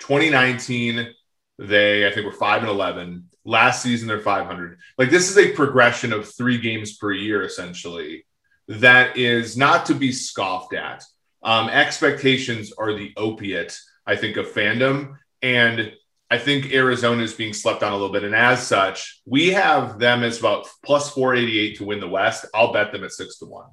2019, 0.00 1.14
they 1.58 2.06
I 2.06 2.12
think 2.12 2.26
were 2.26 2.32
five 2.32 2.62
and 2.62 2.70
11. 2.70 3.28
Last 3.44 3.82
season 3.82 4.08
they're 4.08 4.20
500. 4.20 4.78
Like 4.96 5.10
this 5.10 5.30
is 5.30 5.38
a 5.38 5.52
progression 5.52 6.12
of 6.12 6.32
three 6.32 6.58
games 6.58 6.96
per 6.96 7.12
year 7.12 7.42
essentially. 7.42 8.24
That 8.68 9.16
is 9.16 9.56
not 9.56 9.86
to 9.86 9.94
be 9.94 10.12
scoffed 10.12 10.74
at. 10.74 11.02
Um, 11.42 11.68
expectations 11.68 12.72
are 12.76 12.92
the 12.92 13.12
opiate, 13.16 13.78
I 14.06 14.16
think, 14.16 14.36
of 14.36 14.52
fandom, 14.52 15.16
and 15.42 15.92
I 16.30 16.38
think 16.38 16.72
Arizona 16.72 17.22
is 17.22 17.32
being 17.32 17.54
slept 17.54 17.82
on 17.82 17.92
a 17.92 17.96
little 17.96 18.12
bit. 18.12 18.24
And 18.24 18.34
as 18.34 18.66
such, 18.66 19.22
we 19.24 19.48
have 19.48 19.98
them 19.98 20.22
as 20.22 20.38
about 20.38 20.68
plus 20.84 21.10
488 21.10 21.78
to 21.78 21.84
win 21.84 22.00
the 22.00 22.08
West. 22.08 22.44
I'll 22.54 22.72
bet 22.72 22.92
them 22.92 23.04
at 23.04 23.12
six 23.12 23.38
to 23.38 23.46
one. 23.46 23.70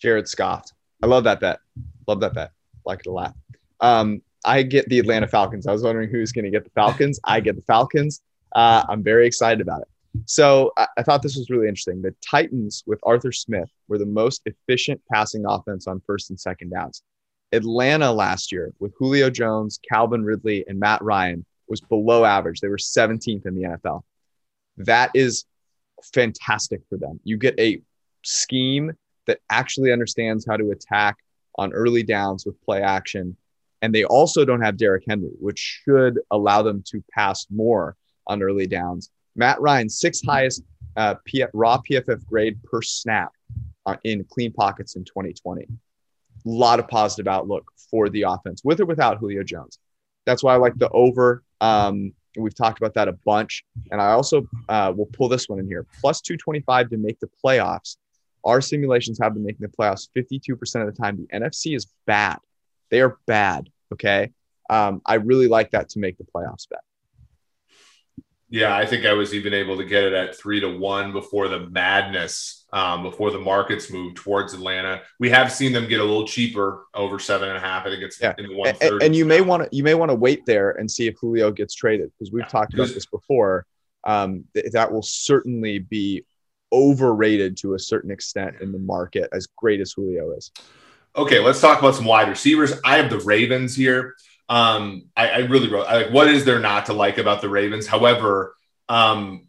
Jared 0.00 0.28
scoffed. 0.28 0.72
I 1.02 1.06
love 1.06 1.24
that 1.24 1.40
bet. 1.40 1.60
Love 2.06 2.20
that 2.20 2.34
bet. 2.34 2.52
Like 2.86 3.00
it 3.00 3.06
a 3.06 3.12
lot. 3.12 3.34
Um, 3.80 4.22
I 4.44 4.62
get 4.62 4.88
the 4.88 4.98
Atlanta 4.98 5.28
Falcons. 5.28 5.66
I 5.66 5.72
was 5.72 5.82
wondering 5.82 6.08
who's 6.08 6.32
going 6.32 6.44
to 6.44 6.50
get 6.50 6.64
the 6.64 6.70
Falcons. 6.70 7.20
I 7.24 7.40
get 7.40 7.56
the 7.56 7.62
Falcons. 7.62 8.22
Uh, 8.54 8.82
I'm 8.88 9.02
very 9.02 9.26
excited 9.26 9.60
about 9.60 9.82
it. 9.82 9.88
So 10.26 10.72
I, 10.76 10.86
I, 10.98 11.02
thought 11.02 11.22
this 11.22 11.36
was 11.36 11.48
really 11.48 11.68
interesting. 11.68 12.02
The 12.02 12.14
Titans 12.28 12.82
with 12.86 13.00
Arthur 13.02 13.32
Smith 13.32 13.70
were 13.88 13.96
the 13.98 14.06
most 14.06 14.42
efficient 14.44 15.00
passing 15.10 15.44
offense 15.46 15.86
on 15.86 16.02
first 16.06 16.30
and 16.30 16.38
second 16.38 16.70
downs. 16.70 17.02
Atlanta 17.52 18.10
last 18.12 18.52
year 18.52 18.72
with 18.78 18.92
Julio 18.98 19.30
Jones, 19.30 19.78
Calvin 19.88 20.24
Ridley, 20.24 20.64
and 20.66 20.78
Matt 20.78 21.02
Ryan 21.02 21.44
was 21.68 21.80
below 21.80 22.24
average. 22.24 22.60
They 22.60 22.68
were 22.68 22.76
17th 22.76 23.46
in 23.46 23.54
the 23.54 23.62
NFL. 23.62 24.02
That 24.78 25.10
is 25.14 25.44
fantastic 26.02 26.80
for 26.88 26.96
them. 26.96 27.20
You 27.24 27.36
get 27.36 27.58
a 27.58 27.82
scheme 28.24 28.92
that 29.26 29.40
actually 29.50 29.92
understands 29.92 30.46
how 30.46 30.56
to 30.56 30.70
attack 30.70 31.16
on 31.56 31.72
early 31.72 32.02
downs 32.02 32.46
with 32.46 32.60
play 32.62 32.82
action. 32.82 33.36
And 33.82 33.94
they 33.94 34.04
also 34.04 34.44
don't 34.44 34.62
have 34.62 34.76
Derrick 34.76 35.04
Henry, 35.08 35.32
which 35.38 35.82
should 35.84 36.20
allow 36.30 36.62
them 36.62 36.82
to 36.86 37.02
pass 37.12 37.46
more 37.50 37.96
on 38.26 38.42
early 38.42 38.66
downs. 38.66 39.10
Matt 39.36 39.60
Ryan, 39.60 39.88
sixth 39.88 40.24
highest 40.24 40.62
uh, 40.96 41.14
P- 41.24 41.44
raw 41.52 41.78
PFF 41.78 42.24
grade 42.26 42.62
per 42.62 42.82
snap 42.82 43.32
uh, 43.86 43.96
in 44.04 44.24
clean 44.24 44.52
pockets 44.52 44.96
in 44.96 45.04
2020. 45.04 45.66
Lot 46.44 46.78
of 46.78 46.88
positive 46.88 47.28
outlook 47.28 47.70
for 47.90 48.08
the 48.08 48.22
offense, 48.22 48.62
with 48.64 48.80
or 48.80 48.86
without 48.86 49.18
Julio 49.18 49.42
Jones. 49.42 49.78
That's 50.26 50.42
why 50.42 50.54
I 50.54 50.56
like 50.56 50.74
the 50.76 50.88
over. 50.90 51.42
Um, 51.60 52.12
we've 52.36 52.54
talked 52.54 52.78
about 52.78 52.94
that 52.94 53.08
a 53.08 53.12
bunch. 53.24 53.64
And 53.90 54.00
I 54.00 54.12
also 54.12 54.46
uh, 54.68 54.92
will 54.96 55.06
pull 55.06 55.28
this 55.28 55.48
one 55.48 55.58
in 55.58 55.66
here 55.66 55.86
plus 56.00 56.20
225 56.20 56.90
to 56.90 56.96
make 56.96 57.18
the 57.20 57.28
playoffs. 57.44 57.96
Our 58.44 58.60
simulations 58.60 59.18
have 59.20 59.34
been 59.34 59.44
making 59.44 59.66
the 59.66 59.76
playoffs 59.76 60.08
52% 60.16 60.86
of 60.86 60.94
the 60.94 61.00
time. 61.00 61.16
The 61.16 61.38
NFC 61.38 61.76
is 61.76 61.86
bad. 62.06 62.38
They 62.90 63.00
are 63.00 63.18
bad. 63.26 63.68
Okay. 63.92 64.30
Um, 64.68 65.02
I 65.06 65.14
really 65.14 65.48
like 65.48 65.70
that 65.72 65.90
to 65.90 65.98
make 65.98 66.18
the 66.18 66.24
playoffs 66.24 66.68
bet. 66.68 66.80
Yeah, 68.52 68.76
I 68.76 68.84
think 68.84 69.06
I 69.06 69.14
was 69.14 69.32
even 69.32 69.54
able 69.54 69.78
to 69.78 69.84
get 69.84 70.04
it 70.04 70.12
at 70.12 70.36
three 70.36 70.60
to 70.60 70.68
one 70.68 71.10
before 71.10 71.48
the 71.48 71.70
madness, 71.70 72.66
um, 72.70 73.02
before 73.02 73.30
the 73.30 73.38
markets 73.38 73.90
moved 73.90 74.18
towards 74.18 74.52
Atlanta. 74.52 75.00
We 75.18 75.30
have 75.30 75.50
seen 75.50 75.72
them 75.72 75.88
get 75.88 76.00
a 76.00 76.04
little 76.04 76.26
cheaper 76.26 76.84
over 76.92 77.18
seven 77.18 77.48
and 77.48 77.56
a 77.56 77.60
half. 77.60 77.86
I 77.86 77.88
think 77.88 78.02
it's 78.02 78.20
yeah. 78.20 78.34
in 78.36 78.48
the 78.48 78.54
one. 78.54 78.74
And, 78.82 79.02
and 79.02 79.16
you 79.16 79.24
may 79.24 79.40
want 79.40 79.62
to 79.62 79.74
you 79.74 79.82
may 79.82 79.94
want 79.94 80.10
to 80.10 80.14
wait 80.14 80.44
there 80.44 80.72
and 80.72 80.90
see 80.90 81.06
if 81.06 81.14
Julio 81.18 81.50
gets 81.50 81.74
traded 81.74 82.12
because 82.12 82.30
we've 82.30 82.42
yeah. 82.42 82.48
talked 82.48 82.74
about 82.74 82.88
this 82.88 83.06
before. 83.06 83.64
Um, 84.04 84.44
th- 84.52 84.70
that 84.72 84.92
will 84.92 85.00
certainly 85.00 85.78
be 85.78 86.26
overrated 86.74 87.56
to 87.58 87.72
a 87.72 87.78
certain 87.78 88.10
extent 88.10 88.56
in 88.60 88.70
the 88.70 88.78
market, 88.78 89.30
as 89.32 89.46
great 89.56 89.80
as 89.80 89.92
Julio 89.92 90.32
is. 90.32 90.52
Okay, 91.16 91.38
let's 91.38 91.60
talk 91.62 91.78
about 91.78 91.94
some 91.94 92.04
wide 92.04 92.28
receivers. 92.28 92.74
I 92.84 92.98
have 92.98 93.08
the 93.08 93.20
Ravens 93.20 93.74
here. 93.74 94.14
Um, 94.52 95.04
I, 95.16 95.28
I 95.28 95.38
really 95.38 95.70
wrote 95.70 95.86
I, 95.86 96.02
like 96.02 96.10
what 96.10 96.28
is 96.28 96.44
there 96.44 96.58
not 96.58 96.86
to 96.86 96.92
like 96.92 97.16
about 97.16 97.40
the 97.40 97.48
Ravens? 97.48 97.86
However, 97.86 98.54
um, 98.88 99.46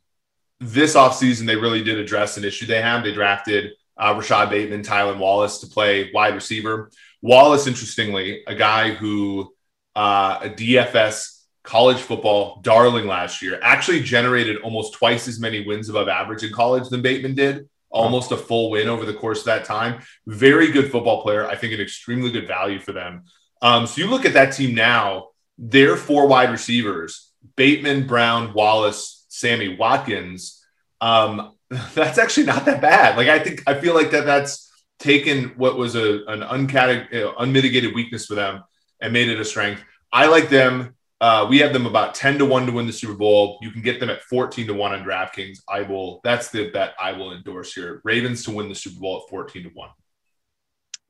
this 0.62 0.96
offseason 0.96 1.46
they 1.46 1.58
really 1.58 1.84
did 1.84 2.00
address 2.00 2.38
an 2.38 2.46
issue 2.46 2.66
they 2.66 2.82
have. 2.82 3.04
They 3.04 3.12
drafted 3.12 3.72
uh, 3.98 4.16
Rashod 4.18 4.50
Bateman, 4.50 4.82
Tylan 4.82 5.20
Wallace 5.20 5.60
to 5.60 5.68
play 5.68 6.10
wide 6.14 6.36
receiver. 6.36 6.90
Wallace, 7.22 7.68
interestingly, 7.68 8.44
a 8.48 8.56
guy 8.56 8.94
who 8.94 9.54
uh, 9.94 10.40
a 10.42 10.50
DFS 10.50 11.42
college 11.64 12.00
football 12.00 12.62
darling 12.62 13.06
last 13.06 13.42
year, 13.42 13.60
actually 13.62 14.02
generated 14.02 14.58
almost 14.62 14.94
twice 14.94 15.28
as 15.28 15.40
many 15.40 15.66
wins 15.66 15.90
above 15.90 16.08
average 16.08 16.44
in 16.44 16.54
college 16.54 16.88
than 16.90 17.02
Bateman 17.02 17.36
did. 17.36 17.70
Almost 17.90 18.32
a 18.32 18.38
full 18.38 18.72
win 18.72 18.88
over 18.88 19.06
the 19.06 19.14
course 19.14 19.40
of 19.40 19.46
that 19.46 19.66
time. 19.66 20.02
Very 20.26 20.72
good 20.72 20.92
football 20.92 21.22
player. 21.22 21.46
I 21.46 21.56
think 21.56 21.74
an 21.74 21.82
extremely 21.82 22.32
good 22.32 22.48
value 22.48 22.80
for 22.80 22.92
them. 22.92 23.26
Um, 23.64 23.88
so 23.88 24.02
you 24.02 24.10
look 24.10 24.26
at 24.26 24.34
that 24.34 24.52
team 24.52 24.76
now, 24.76 25.30
they're 25.58 25.96
four 25.96 26.28
wide 26.28 26.52
receivers 26.52 27.32
Bateman, 27.56 28.06
Brown, 28.08 28.54
Wallace, 28.54 29.26
Sammy 29.30 29.76
Watkins. 29.76 30.62
Um, 31.02 31.56
that's 31.96 32.18
actually 32.18 32.46
not 32.46 32.66
that 32.66 32.82
bad. 32.82 33.18
Like, 33.18 33.30
I 33.30 33.40
think, 33.40 33.64
I 33.66 33.80
feel 33.80 33.96
like 33.96 34.12
that 34.12 34.26
that's 34.26 34.70
taken 35.00 35.50
what 35.56 35.78
was 35.78 35.96
a, 35.96 36.24
an 36.28 36.44
uncate- 36.44 37.08
unmitigated 37.40 37.96
weakness 37.96 38.26
for 38.26 38.36
them 38.36 38.64
and 39.02 39.12
made 39.12 39.30
it 39.30 39.40
a 39.40 39.46
strength. 39.46 39.84
I 40.12 40.28
like 40.28 40.50
them. 40.50 40.96
Uh, 41.20 41.48
we 41.50 41.60
have 41.60 41.72
them 41.72 41.86
about 41.86 42.16
10 42.16 42.40
to 42.40 42.46
1 42.46 42.66
to 42.66 42.72
win 42.74 42.86
the 42.86 42.94
Super 42.94 43.14
Bowl. 43.14 43.60
You 43.62 43.72
can 43.72 43.82
get 43.82 44.00
them 44.00 44.10
at 44.10 44.22
14 44.24 44.68
to 44.68 44.74
1 44.74 44.94
on 44.94 45.06
DraftKings. 45.06 45.60
I 45.70 45.82
will, 45.82 46.20
that's 46.24 46.50
the 46.50 46.70
bet 46.72 46.96
I 47.02 47.14
will 47.14 47.34
endorse 47.34 47.74
here. 47.74 48.02
Ravens 48.04 48.44
to 48.44 48.52
win 48.52 48.68
the 48.68 48.76
Super 48.76 49.00
Bowl 49.00 49.24
at 49.24 49.30
14 49.30 49.64
to 49.64 49.70
1 49.70 49.90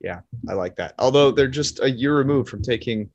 yeah, 0.04 0.20
I 0.50 0.54
like 0.54 0.76
that. 0.76 0.94
Although 1.00 1.32
they're 1.32 1.48
just 1.48 1.82
a 1.82 1.90
year 1.90 2.16
removed 2.16 2.50
from 2.50 2.62
taking 2.62 3.10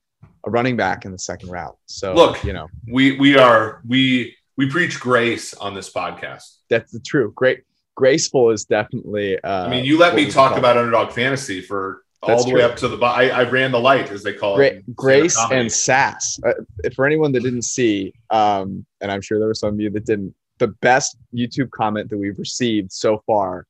a 0.46 0.50
running 0.50 0.76
back 0.76 1.04
in 1.04 1.12
the 1.12 1.18
second 1.18 1.50
round. 1.50 1.76
So 1.86 2.14
look, 2.14 2.42
you 2.44 2.52
know, 2.52 2.68
we 2.90 3.18
we 3.18 3.36
are 3.36 3.82
we 3.86 4.34
we 4.56 4.68
preach 4.68 4.98
grace 4.98 5.54
on 5.54 5.74
this 5.74 5.92
podcast. 5.92 6.56
That's 6.68 6.92
the 6.92 7.00
true. 7.00 7.32
Great 7.36 7.62
graceful 7.98 8.50
is 8.50 8.64
definitely. 8.64 9.38
Uh, 9.42 9.66
I 9.66 9.70
mean, 9.70 9.84
you 9.84 9.98
let 9.98 10.14
me 10.14 10.30
talk 10.30 10.56
about 10.56 10.76
underdog 10.76 11.12
fantasy 11.12 11.60
for 11.60 12.04
all 12.22 12.38
the 12.38 12.50
true. 12.50 12.60
way 12.60 12.64
up 12.64 12.76
to 12.76 12.88
the. 12.88 12.96
I, 13.04 13.28
I 13.28 13.42
ran 13.42 13.72
the 13.72 13.80
light, 13.80 14.10
as 14.10 14.22
they 14.22 14.32
call 14.32 14.56
Gra- 14.56 14.66
it. 14.66 14.96
Grace 14.96 15.38
and 15.50 15.70
sass. 15.70 16.38
Uh, 16.46 16.52
for 16.94 17.06
anyone 17.06 17.32
that 17.32 17.42
didn't 17.42 17.62
see, 17.62 18.14
um, 18.30 18.86
and 19.00 19.10
I'm 19.10 19.20
sure 19.20 19.38
there 19.38 19.48
were 19.48 19.54
some 19.54 19.74
of 19.74 19.80
you 19.80 19.90
that 19.90 20.06
didn't. 20.06 20.34
The 20.58 20.68
best 20.68 21.16
YouTube 21.32 21.70
comment 21.70 22.10
that 22.10 22.18
we've 22.18 22.38
received 22.38 22.90
so 22.90 23.22
far 23.26 23.66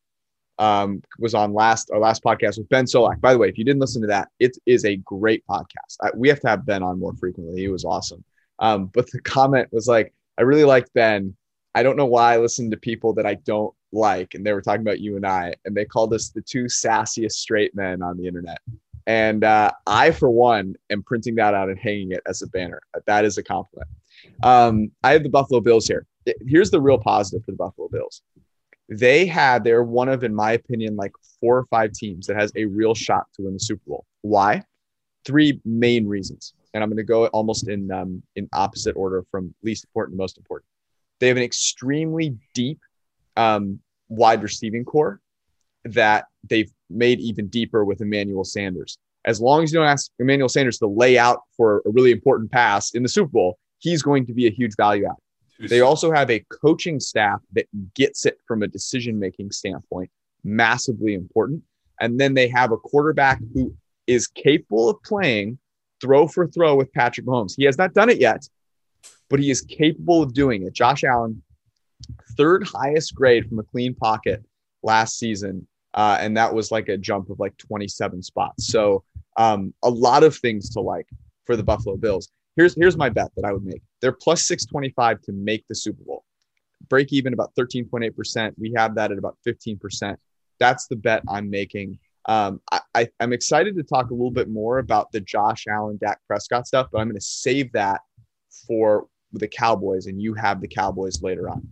um, 0.59 1.03
was 1.19 1.35
on 1.35 1.53
last 1.53 1.91
our 1.93 1.99
last 1.99 2.23
podcast 2.23 2.59
with 2.59 2.69
Ben 2.69 2.85
Solak. 2.85 3.21
By 3.21 3.33
the 3.33 3.39
way, 3.39 3.49
if 3.49 3.59
you 3.59 3.65
didn't 3.65 3.81
listen 3.81 4.03
to 4.03 4.09
that, 4.09 4.29
it 4.39 4.57
is 4.67 4.85
a 4.85 4.97
great 4.97 5.45
podcast. 5.47 5.97
I, 6.01 6.11
we 6.15 6.29
have 6.29 6.41
to 6.41 6.49
have 6.49 6.67
Ben 6.67 6.83
on 6.83 6.99
more 6.99 7.15
frequently. 7.15 7.61
He 7.61 7.69
was 7.69 7.85
awesome. 7.85 8.25
Um, 8.59 8.87
but 8.87 9.11
the 9.11 9.21
comment 9.21 9.69
was 9.71 9.87
like, 9.87 10.13
I 10.37 10.43
really 10.43 10.65
like 10.65 10.93
Ben. 10.95 11.37
I 11.75 11.83
don't 11.83 11.97
know 11.97 12.07
why 12.07 12.35
I 12.35 12.39
listen 12.39 12.71
to 12.71 12.77
people 12.77 13.13
that 13.15 13.27
I 13.27 13.35
don't 13.35 13.73
like, 13.93 14.35
and 14.35 14.45
they 14.45 14.53
were 14.53 14.63
talking 14.63 14.83
about 14.83 15.01
you 15.01 15.17
and 15.17 15.27
I, 15.27 15.55
and 15.65 15.77
they 15.77 15.85
called 15.85 16.13
us 16.13 16.31
the 16.31 16.43
two 16.43 16.65
sassiest 16.65 17.33
straight 17.33 17.75
men 17.75 18.03
on 18.03 18.17
the 18.17 18.27
internet. 18.27 18.59
And 19.07 19.45
uh, 19.45 19.71
I, 19.87 20.11
for 20.11 20.29
one, 20.29 20.75
am 20.91 21.03
printing 21.03 21.37
that 21.37 21.55
out 21.55 21.69
and 21.69 21.79
hanging 21.79 22.13
it 22.13 22.23
as 22.27 22.43
a 22.43 22.47
banner. 22.49 22.83
That 23.07 23.25
is 23.25 23.39
a 23.39 23.43
compliment. 23.43 23.89
Um, 24.43 24.91
I 25.03 25.13
have 25.13 25.23
the 25.23 25.31
Buffalo 25.31 25.61
Bills 25.61 25.87
here. 25.87 26.05
Here's 26.47 26.71
the 26.71 26.81
real 26.81 26.99
positive 26.99 27.45
for 27.45 27.53
the 27.53 27.57
Buffalo 27.57 27.89
Bills 27.89 28.23
they 28.89 29.27
had 29.27 29.65
they're 29.65 29.83
one 29.83 30.09
of 30.09 30.25
in 30.25 30.35
my 30.35 30.53
opinion 30.53 30.97
like 30.97 31.13
four 31.41 31.59
or 31.59 31.67
five 31.67 31.93
teams 31.93 32.27
that 32.27 32.37
has 32.37 32.53
a 32.57 32.65
real 32.65 32.95
shot 32.95 33.27
to 33.35 33.43
win 33.43 33.53
the 33.53 33.61
super 33.61 33.83
bowl. 33.87 34.07
Why? 34.23 34.63
Three 35.25 35.61
main 35.65 36.07
reasons. 36.07 36.55
And 36.75 36.83
i'm 36.83 36.91
going 36.91 36.99
to 36.99 37.05
go 37.05 37.27
almost 37.29 37.69
in 37.69 37.91
um, 37.91 38.23
in 38.37 38.49
opposite 38.53 38.97
order 38.97 39.25
from 39.31 39.55
least 39.63 39.85
important 39.85 40.15
to 40.15 40.19
most 40.19 40.39
important. 40.39 40.67
They 41.21 41.29
have 41.29 41.37
an 41.37 41.43
extremely 41.43 42.37
deep 42.55 42.79
um, 43.37 43.81
wide 44.09 44.43
receiving 44.43 44.85
corps 44.85 45.21
that 45.85 46.27
they've 46.49 46.71
made 46.91 47.21
even 47.21 47.49
deeper 47.49 47.85
with 47.85 48.01
emmanuel 48.01 48.45
sanders. 48.45 48.99
As 49.25 49.41
long 49.41 49.63
as 49.63 49.73
you 49.73 49.79
don't 49.79 49.89
ask 49.89 50.11
emmanuel 50.19 50.49
sanders 50.49 50.79
to 50.79 50.87
lay 50.87 51.19
out 51.19 51.41
for 51.57 51.83
a 51.87 51.91
really 51.91 52.13
important 52.13 52.51
pass 52.51 52.95
in 52.95 53.03
the 53.03 53.09
super 53.09 53.31
bowl 53.31 53.59
he's 53.79 54.03
going 54.03 54.27
to 54.27 54.33
be 54.33 54.47
a 54.47 54.51
huge 54.51 54.75
value 54.77 55.07
add 55.07 55.17
they 55.59 55.81
also 55.81 56.13
have 56.13 56.31
a 56.31 56.45
coaching 56.51 57.01
staff 57.01 57.41
that 57.53 57.67
gets 57.95 58.27
it 58.27 58.39
from 58.47 58.63
a 58.63 58.69
decision 58.69 59.19
making 59.19 59.51
standpoint, 59.51 60.11
massively 60.45 61.15
important. 61.15 61.63
And 62.01 62.21
then 62.21 62.35
they 62.35 62.49
have 62.49 62.71
a 62.71 62.77
quarterback 62.77 63.41
who 63.53 63.75
is 64.07 64.29
capable 64.29 64.89
of 64.89 65.03
playing 65.03 65.59
throw 66.01 66.29
for 66.29 66.47
throw 66.47 66.77
with 66.77 66.93
Patrick 66.93 67.27
Mahomes. 67.27 67.55
He 67.57 67.65
has 67.65 67.77
not 67.77 67.93
done 67.93 68.09
it 68.09 68.21
yet, 68.21 68.49
but 69.29 69.41
he 69.41 69.51
is 69.51 69.63
capable 69.63 70.23
of 70.23 70.33
doing 70.33 70.65
it. 70.65 70.73
Josh 70.73 71.03
Allen, 71.03 71.43
third 72.37 72.67
highest 72.67 73.15
grade 73.15 73.49
from 73.49 73.59
a 73.59 73.65
clean 73.65 73.95
pocket 73.95 74.45
last 74.83 75.19
season. 75.19 75.67
Uh, 75.95 76.19
and 76.21 76.37
that 76.37 76.55
was 76.55 76.71
like 76.71 76.89
a 76.89 76.97
jump 76.97 77.31
of 77.31 77.41
like 77.41 77.57
27 77.57 78.23
spots. 78.23 78.69
So 78.69 79.03
um, 79.37 79.75
a 79.83 79.91
lot 79.91 80.23
of 80.23 80.37
things 80.37 80.71
to 80.71 80.81
like 80.81 81.07
for 81.45 81.57
the 81.57 81.63
Buffalo 81.65 81.97
Bills. 81.97 82.31
Here's 82.59 82.75
here's 82.75 82.97
my 82.97 83.09
bet 83.09 83.31
that 83.37 83.45
I 83.45 83.53
would 83.53 83.65
make. 83.65 83.83
They're 84.03 84.11
plus 84.11 84.45
625 84.47 85.23
to 85.23 85.33
make 85.33 85.65
the 85.69 85.77
Super 85.77 86.03
Bowl. 86.03 86.25
Break 86.89 87.13
even 87.13 87.33
about 87.33 87.53
13.8%. 87.57 88.55
We 88.59 88.73
have 88.77 88.97
that 88.97 89.13
at 89.13 89.19
about 89.19 89.37
15%. 89.47 90.17
That's 90.59 90.89
the 90.89 90.97
bet 90.97 91.23
I'm 91.29 91.51
making. 91.51 92.01
Um, 92.27 92.61
I, 92.73 92.81
I, 92.95 93.09
am 93.21 93.33
excited 93.33 93.77
to 93.77 93.85
talk 93.85 94.11
a 94.11 94.15
little 94.15 94.33
bit 94.33 94.49
more 94.49 94.81
about 94.81 95.13
the 95.13 95.21
Josh 95.21 95.67
Allen, 95.69 95.99
Dak 96.01 96.19
Prescott 96.27 96.67
stuff, 96.67 96.89
but 96.93 96.99
I'm 96.99 97.07
going 97.07 97.19
to 97.19 97.25
save 97.25 97.73
that 97.73 98.01
for 98.67 99.07
the 99.33 99.49
Cowboys, 99.49 100.07
and 100.07 100.21
you 100.21 100.35
have 100.35 100.61
the 100.61 100.69
Cowboys 100.69 101.23
later 101.23 101.49
on. 101.49 101.69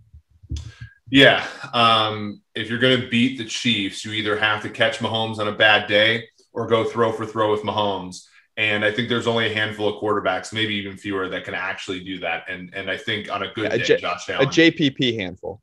Yeah. 1.10 1.46
Um, 1.74 2.42
if 2.54 2.70
you're 2.70 2.78
going 2.78 3.00
to 3.00 3.08
beat 3.08 3.38
the 3.38 3.44
Chiefs, 3.44 4.04
you 4.04 4.12
either 4.12 4.38
have 4.38 4.62
to 4.62 4.70
catch 4.70 4.98
Mahomes 5.00 5.38
on 5.38 5.48
a 5.48 5.52
bad 5.52 5.88
day 5.88 6.28
or 6.52 6.68
go 6.68 6.84
throw 6.84 7.10
for 7.10 7.26
throw 7.26 7.50
with 7.50 7.62
Mahomes. 7.62 8.26
And 8.56 8.84
I 8.84 8.90
think 8.90 9.08
there's 9.08 9.26
only 9.26 9.50
a 9.50 9.54
handful 9.54 9.88
of 9.88 10.02
quarterbacks, 10.02 10.52
maybe 10.52 10.74
even 10.76 10.96
fewer, 10.96 11.28
that 11.28 11.44
can 11.44 11.54
actually 11.54 12.02
do 12.02 12.18
that. 12.20 12.44
And 12.48 12.72
and 12.74 12.90
I 12.90 12.96
think 12.96 13.30
on 13.30 13.42
a 13.42 13.52
good 13.52 13.70
yeah, 13.70 13.76
day, 13.76 13.84
J- 13.84 13.96
Josh 13.98 14.28
Allen, 14.30 14.48
a 14.48 14.50
JPP 14.50 15.18
handful. 15.18 15.60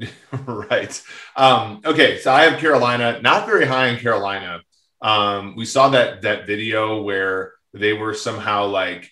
right. 0.46 1.02
Um, 1.36 1.80
okay, 1.84 2.18
so 2.18 2.32
I 2.32 2.44
have 2.44 2.58
Carolina, 2.58 3.20
not 3.22 3.46
very 3.46 3.66
high 3.66 3.88
in 3.88 3.98
Carolina. 3.98 4.62
Um, 5.02 5.54
we 5.54 5.66
saw 5.66 5.90
that 5.90 6.22
that 6.22 6.46
video 6.46 7.02
where 7.02 7.52
they 7.74 7.92
were 7.92 8.14
somehow 8.14 8.66
like, 8.66 9.10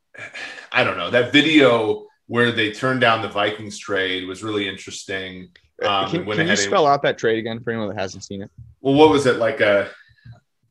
I 0.72 0.84
don't 0.84 0.96
know, 0.96 1.10
that 1.10 1.32
video 1.32 2.06
where 2.26 2.50
they 2.50 2.72
turned 2.72 3.00
down 3.00 3.22
the 3.22 3.28
Vikings 3.28 3.78
trade 3.78 4.26
was 4.26 4.42
really 4.42 4.68
interesting. 4.68 5.50
Um, 5.82 6.10
can, 6.10 6.24
can 6.24 6.48
you 6.48 6.56
spell 6.56 6.86
out 6.86 7.02
that 7.02 7.18
trade 7.18 7.38
again 7.38 7.60
for 7.60 7.70
anyone 7.70 7.88
that 7.88 8.00
hasn't 8.00 8.24
seen 8.24 8.42
it? 8.42 8.50
Well, 8.80 8.94
what 8.94 9.10
was 9.10 9.26
it 9.26 9.36
like 9.36 9.60
a 9.60 9.90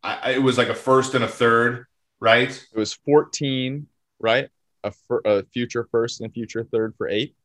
I, 0.03 0.31
it 0.33 0.41
was 0.41 0.57
like 0.57 0.69
a 0.69 0.75
first 0.75 1.13
and 1.13 1.23
a 1.23 1.27
third, 1.27 1.85
right? 2.19 2.49
It 2.49 2.77
was 2.77 2.93
14, 2.93 3.87
right? 4.19 4.49
A, 4.83 4.91
fir- 4.91 5.21
a 5.25 5.43
future 5.43 5.87
first 5.91 6.21
and 6.21 6.29
a 6.29 6.33
future 6.33 6.63
third 6.63 6.95
for 6.97 7.07
eight. 7.07 7.35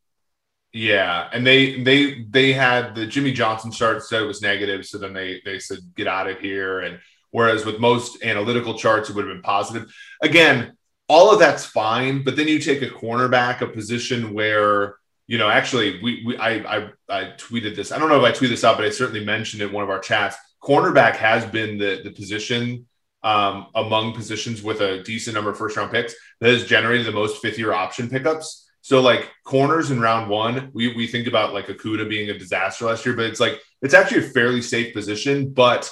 Yeah, 0.73 1.29
and 1.33 1.47
they 1.47 1.83
they 1.83 2.25
they 2.29 2.53
had 2.53 2.95
the 2.95 3.07
Jimmy 3.07 3.33
Johnson 3.33 3.71
chart 3.71 4.03
said 4.03 4.23
it 4.23 4.27
was 4.27 4.43
negative, 4.43 4.85
so 4.85 4.99
then 4.99 5.15
they 5.15 5.41
they 5.45 5.59
said 5.59 5.79
get 5.95 6.07
out 6.07 6.29
of 6.29 6.39
here. 6.39 6.81
And 6.81 6.99
whereas 7.31 7.65
with 7.65 7.79
most 7.79 8.23
analytical 8.23 8.75
charts, 8.75 9.09
it 9.09 9.17
would 9.17 9.27
have 9.27 9.35
been 9.35 9.43
positive. 9.43 9.91
Again, 10.21 10.77
all 11.09 11.33
of 11.33 11.39
that's 11.39 11.65
fine, 11.65 12.25
but 12.25 12.37
then 12.37 12.49
you 12.49 12.59
take 12.59 12.83
a 12.83 12.89
cornerback, 12.89 13.63
a 13.63 13.67
position 13.67 14.35
where 14.35 14.97
you 15.27 15.39
know, 15.39 15.49
actually, 15.49 16.01
we, 16.03 16.23
we 16.25 16.37
I, 16.37 16.51
I 16.77 16.91
I 17.09 17.25
tweeted 17.37 17.75
this. 17.75 17.91
I 17.91 17.99
don't 17.99 18.09
know 18.09 18.23
if 18.23 18.35
I 18.35 18.37
tweeted 18.37 18.51
this 18.51 18.65
out, 18.65 18.77
but 18.77 18.87
I 18.87 18.91
certainly 18.91 19.25
mentioned 19.25 19.63
it 19.63 19.67
in 19.67 19.73
one 19.73 19.83
of 19.83 19.91
our 19.91 19.99
chats. 19.99 20.37
Cornerback 20.67 21.15
has 21.17 21.45
been 21.47 21.79
the 21.79 22.01
the 22.03 22.11
position 22.11 22.87
um, 23.23 23.67
among 23.75 24.15
positions 24.15 24.63
with 24.63 24.81
a 24.81 25.03
decent 25.03 25.35
number 25.35 25.51
of 25.51 25.59
first 25.59 25.77
round 25.77 25.93
picks 25.93 26.15
that 26.41 26.51
has 26.51 26.65
generated 26.65 27.07
the 27.07 27.13
most 27.13 27.41
fifth 27.43 27.59
year 27.59 27.73
option 27.73 28.09
pickups. 28.09 28.69
So 28.83 29.01
like 29.01 29.33
corners 29.45 29.91
in 29.91 30.01
round 30.01 30.31
one, 30.31 30.71
we 30.73 30.95
we 30.95 31.07
think 31.07 31.27
about 31.27 31.53
like 31.53 31.67
Okudah 31.67 32.09
being 32.09 32.31
a 32.31 32.39
disaster 32.39 32.85
last 32.87 33.05
year, 33.05 33.17
but 33.17 33.27
it's 33.27 33.41
like 33.41 33.61
it's 33.83 33.95
actually 33.95 34.27
a 34.27 34.31
fairly 34.31 34.63
safe 34.63 34.95
position, 34.95 35.51
but 35.51 35.91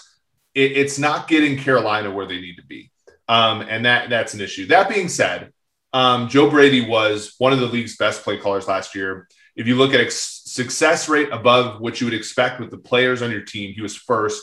it, 0.54 0.72
it's 0.72 0.98
not 0.98 1.26
getting 1.26 1.58
Carolina 1.58 2.10
where 2.10 2.26
they 2.26 2.40
need 2.40 2.56
to 2.56 2.64
be, 2.64 2.92
um, 3.28 3.62
and 3.62 3.84
that 3.84 4.10
that's 4.10 4.34
an 4.34 4.40
issue. 4.40 4.66
That 4.66 4.88
being 4.88 5.08
said, 5.08 5.52
um, 5.92 6.28
Joe 6.28 6.48
Brady 6.48 6.88
was 6.88 7.34
one 7.38 7.52
of 7.52 7.60
the 7.60 7.66
league's 7.66 7.96
best 7.96 8.22
play 8.22 8.38
callers 8.38 8.68
last 8.68 8.94
year. 8.94 9.28
If 9.56 9.66
you 9.66 9.76
look 9.76 9.92
at 9.92 10.00
ex- 10.00 10.42
success 10.46 11.08
rate 11.08 11.30
above 11.32 11.80
what 11.80 12.00
you 12.00 12.06
would 12.06 12.14
expect 12.14 12.60
with 12.60 12.70
the 12.70 12.78
players 12.78 13.22
on 13.22 13.30
your 13.30 13.42
team, 13.42 13.72
he 13.72 13.80
was 13.80 13.96
first. 13.96 14.40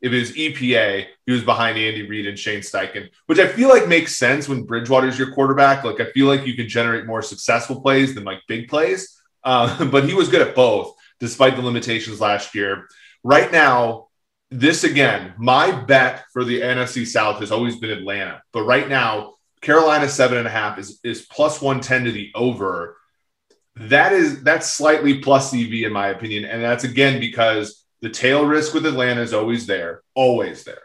If 0.00 0.12
it 0.12 0.18
was 0.18 0.32
EPA, 0.32 1.06
he 1.24 1.32
was 1.32 1.42
behind 1.42 1.78
Andy 1.78 2.06
Reid 2.06 2.26
and 2.26 2.38
Shane 2.38 2.60
Steichen, 2.60 3.08
which 3.26 3.38
I 3.38 3.48
feel 3.48 3.68
like 3.68 3.88
makes 3.88 4.16
sense 4.16 4.48
when 4.48 4.64
Bridgewater's 4.64 5.18
your 5.18 5.32
quarterback. 5.32 5.84
Like 5.84 6.00
I 6.00 6.10
feel 6.12 6.26
like 6.26 6.46
you 6.46 6.54
can 6.54 6.68
generate 6.68 7.06
more 7.06 7.22
successful 7.22 7.80
plays 7.80 8.14
than 8.14 8.24
like 8.24 8.40
big 8.46 8.68
plays. 8.68 9.20
Uh, 9.42 9.84
but 9.90 10.08
he 10.08 10.14
was 10.14 10.28
good 10.28 10.46
at 10.46 10.54
both, 10.54 10.94
despite 11.20 11.56
the 11.56 11.62
limitations 11.62 12.20
last 12.20 12.54
year. 12.54 12.88
Right 13.24 13.50
now, 13.50 14.08
this 14.50 14.84
again, 14.84 15.34
my 15.38 15.72
bet 15.72 16.24
for 16.32 16.44
the 16.44 16.60
NFC 16.60 17.06
South 17.06 17.40
has 17.40 17.50
always 17.50 17.76
been 17.76 17.90
Atlanta, 17.90 18.42
but 18.52 18.62
right 18.62 18.88
now 18.88 19.34
Carolina 19.60 20.08
seven 20.08 20.38
and 20.38 20.46
a 20.46 20.50
half 20.50 20.78
is 20.78 21.00
is 21.02 21.22
plus 21.22 21.60
one 21.60 21.80
ten 21.80 22.04
to 22.04 22.12
the 22.12 22.30
over. 22.34 22.96
That 23.76 24.12
is 24.12 24.42
that's 24.42 24.72
slightly 24.72 25.18
plus 25.18 25.52
EV 25.52 25.72
in 25.84 25.92
my 25.92 26.08
opinion, 26.08 26.44
and 26.44 26.62
that's 26.62 26.84
again 26.84 27.18
because 27.18 27.84
the 28.02 28.10
tail 28.10 28.46
risk 28.46 28.74
with 28.74 28.86
Atlanta 28.86 29.22
is 29.22 29.32
always 29.32 29.66
there, 29.66 30.02
always 30.14 30.64
there, 30.64 30.82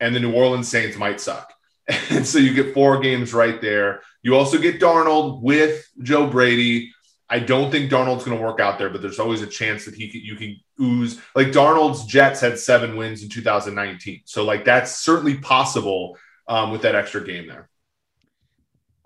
and 0.00 0.14
the 0.14 0.20
New 0.20 0.32
Orleans 0.32 0.68
Saints 0.68 0.96
might 0.96 1.20
suck, 1.20 1.52
and 2.10 2.26
so 2.26 2.38
you 2.38 2.54
get 2.54 2.74
four 2.74 3.00
games 3.00 3.34
right 3.34 3.60
there. 3.60 4.02
You 4.22 4.36
also 4.36 4.58
get 4.58 4.80
Darnold 4.80 5.42
with 5.42 5.86
Joe 6.02 6.26
Brady. 6.26 6.92
I 7.28 7.38
don't 7.38 7.70
think 7.70 7.90
Darnold's 7.90 8.24
going 8.24 8.36
to 8.36 8.42
work 8.42 8.60
out 8.60 8.78
there, 8.78 8.90
but 8.90 9.00
there's 9.00 9.18
always 9.18 9.40
a 9.40 9.46
chance 9.46 9.86
that 9.86 9.94
he 9.94 10.10
could, 10.10 10.20
you 10.20 10.36
can 10.36 10.56
ooze 10.80 11.20
like 11.34 11.48
Darnold's 11.48 12.04
Jets 12.04 12.40
had 12.40 12.58
seven 12.58 12.96
wins 12.96 13.22
in 13.22 13.28
2019, 13.28 14.22
so 14.24 14.44
like 14.44 14.64
that's 14.64 14.96
certainly 14.96 15.38
possible 15.38 16.16
um, 16.48 16.70
with 16.70 16.82
that 16.82 16.94
extra 16.94 17.24
game 17.24 17.46
there. 17.46 17.68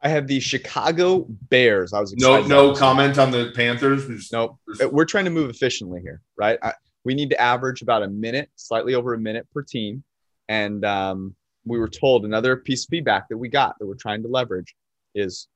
I 0.03 0.09
have 0.09 0.27
the 0.27 0.41
Chicago 0.41 1.27
Bears. 1.29 1.93
I 1.93 2.01
was 2.01 2.15
no 2.17 2.41
no 2.47 2.75
comment 2.75 3.19
on 3.19 3.31
the 3.31 3.53
Panthers. 3.57 4.07
We 4.07 4.17
just, 4.17 4.33
nope. 4.33 4.57
We're 4.93 5.05
trying 5.05 5.25
to 5.25 5.31
move 5.31 5.51
efficiently 5.51 6.01
here, 6.01 6.21
right? 6.37 6.59
I, 6.63 6.75
we 7.07 7.15
need 7.15 7.31
to 7.31 7.41
average 7.41 7.83
about 7.83 8.03
a 8.03 8.09
minute, 8.09 8.51
slightly 8.57 8.95
over 8.97 9.15
a 9.15 9.19
minute 9.19 9.47
per 9.55 9.63
team, 9.63 10.03
and 10.49 10.85
um, 10.85 11.37
we 11.65 11.79
were 11.79 11.89
told 11.89 12.25
another 12.25 12.57
piece 12.57 12.85
of 12.85 12.89
feedback 12.91 13.29
that 13.29 13.39
we 13.39 13.49
got 13.49 13.79
that 13.79 13.87
we're 13.87 13.95
trying 13.95 14.23
to 14.23 14.29
leverage 14.29 14.75
is 15.15 15.47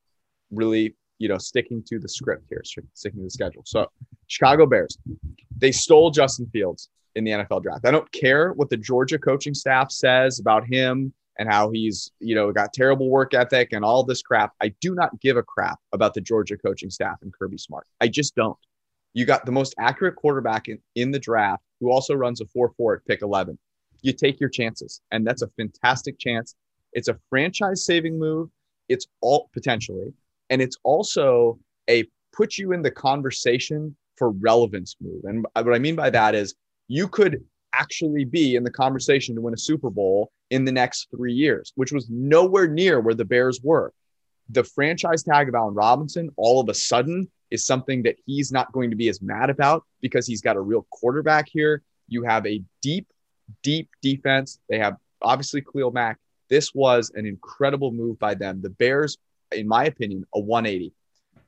really 0.52 0.94
you 1.18 1.28
know 1.28 1.38
sticking 1.38 1.82
to 1.88 1.98
the 1.98 2.08
script 2.08 2.44
here, 2.48 2.62
sticking 2.94 3.18
to 3.18 3.24
the 3.24 3.30
schedule. 3.30 3.62
So 3.66 3.88
Chicago 4.28 4.64
Bears, 4.64 4.96
they 5.58 5.72
stole 5.72 6.12
Justin 6.12 6.48
Fields 6.52 6.88
in 7.16 7.24
the 7.24 7.32
NFL 7.32 7.64
draft. 7.64 7.84
I 7.84 7.90
don't 7.90 8.10
care 8.12 8.52
what 8.52 8.70
the 8.70 8.76
Georgia 8.76 9.18
coaching 9.18 9.54
staff 9.54 9.90
says 9.90 10.38
about 10.38 10.64
him 10.64 11.12
and 11.36 11.50
how 11.50 11.70
he's, 11.70 12.12
you 12.20 12.36
know, 12.36 12.52
got 12.52 12.72
terrible 12.72 13.10
work 13.10 13.34
ethic 13.34 13.72
and 13.72 13.84
all 13.84 14.04
this 14.04 14.22
crap. 14.22 14.52
I 14.62 14.68
do 14.80 14.94
not 14.94 15.20
give 15.20 15.36
a 15.36 15.42
crap 15.42 15.80
about 15.92 16.14
the 16.14 16.20
Georgia 16.20 16.56
coaching 16.56 16.90
staff 16.90 17.16
and 17.22 17.32
Kirby 17.32 17.58
Smart. 17.58 17.88
I 18.00 18.06
just 18.06 18.36
don't. 18.36 18.56
You 19.12 19.24
got 19.24 19.44
the 19.44 19.52
most 19.52 19.74
accurate 19.78 20.16
quarterback 20.16 20.68
in, 20.68 20.78
in 20.94 21.10
the 21.10 21.18
draft 21.18 21.62
who 21.80 21.90
also 21.90 22.14
runs 22.14 22.40
a 22.40 22.46
4 22.46 22.72
4 22.76 22.96
at 22.96 23.06
pick 23.06 23.22
11. 23.22 23.58
You 24.02 24.12
take 24.12 24.40
your 24.40 24.48
chances, 24.48 25.00
and 25.10 25.26
that's 25.26 25.42
a 25.42 25.48
fantastic 25.56 26.18
chance. 26.18 26.54
It's 26.92 27.08
a 27.08 27.18
franchise 27.28 27.84
saving 27.84 28.18
move. 28.18 28.48
It's 28.88 29.06
all 29.20 29.50
potentially, 29.52 30.12
and 30.48 30.62
it's 30.62 30.76
also 30.84 31.58
a 31.88 32.04
put 32.32 32.58
you 32.58 32.72
in 32.72 32.82
the 32.82 32.90
conversation 32.90 33.96
for 34.16 34.30
relevance 34.30 34.96
move. 35.00 35.24
And 35.24 35.46
what 35.54 35.74
I 35.74 35.78
mean 35.78 35.96
by 35.96 36.10
that 36.10 36.34
is 36.34 36.54
you 36.88 37.08
could 37.08 37.44
actually 37.72 38.24
be 38.24 38.56
in 38.56 38.64
the 38.64 38.70
conversation 38.70 39.34
to 39.34 39.40
win 39.40 39.54
a 39.54 39.58
Super 39.58 39.90
Bowl 39.90 40.30
in 40.50 40.64
the 40.64 40.72
next 40.72 41.08
three 41.14 41.32
years, 41.32 41.72
which 41.76 41.92
was 41.92 42.08
nowhere 42.10 42.68
near 42.68 43.00
where 43.00 43.14
the 43.14 43.24
Bears 43.24 43.60
were. 43.62 43.92
The 44.50 44.64
franchise 44.64 45.22
tag 45.22 45.48
of 45.48 45.54
Allen 45.54 45.74
Robinson 45.74 46.30
all 46.36 46.60
of 46.60 46.68
a 46.68 46.74
sudden 46.74 47.30
is 47.50 47.64
something 47.64 48.02
that 48.04 48.16
he's 48.26 48.52
not 48.52 48.72
going 48.72 48.90
to 48.90 48.96
be 48.96 49.08
as 49.08 49.20
mad 49.20 49.50
about 49.50 49.84
because 50.00 50.26
he's 50.26 50.40
got 50.40 50.56
a 50.56 50.60
real 50.60 50.86
quarterback 50.90 51.48
here. 51.48 51.82
You 52.08 52.22
have 52.24 52.46
a 52.46 52.62
deep, 52.82 53.06
deep 53.62 53.88
defense. 54.02 54.58
They 54.68 54.78
have 54.78 54.96
obviously 55.22 55.62
Khalil 55.62 55.90
Mack. 55.90 56.18
This 56.48 56.74
was 56.74 57.12
an 57.14 57.26
incredible 57.26 57.92
move 57.92 58.18
by 58.18 58.34
them. 58.34 58.60
The 58.60 58.70
Bears, 58.70 59.16
in 59.52 59.68
my 59.68 59.84
opinion, 59.84 60.24
a 60.34 60.40
180 60.40 60.92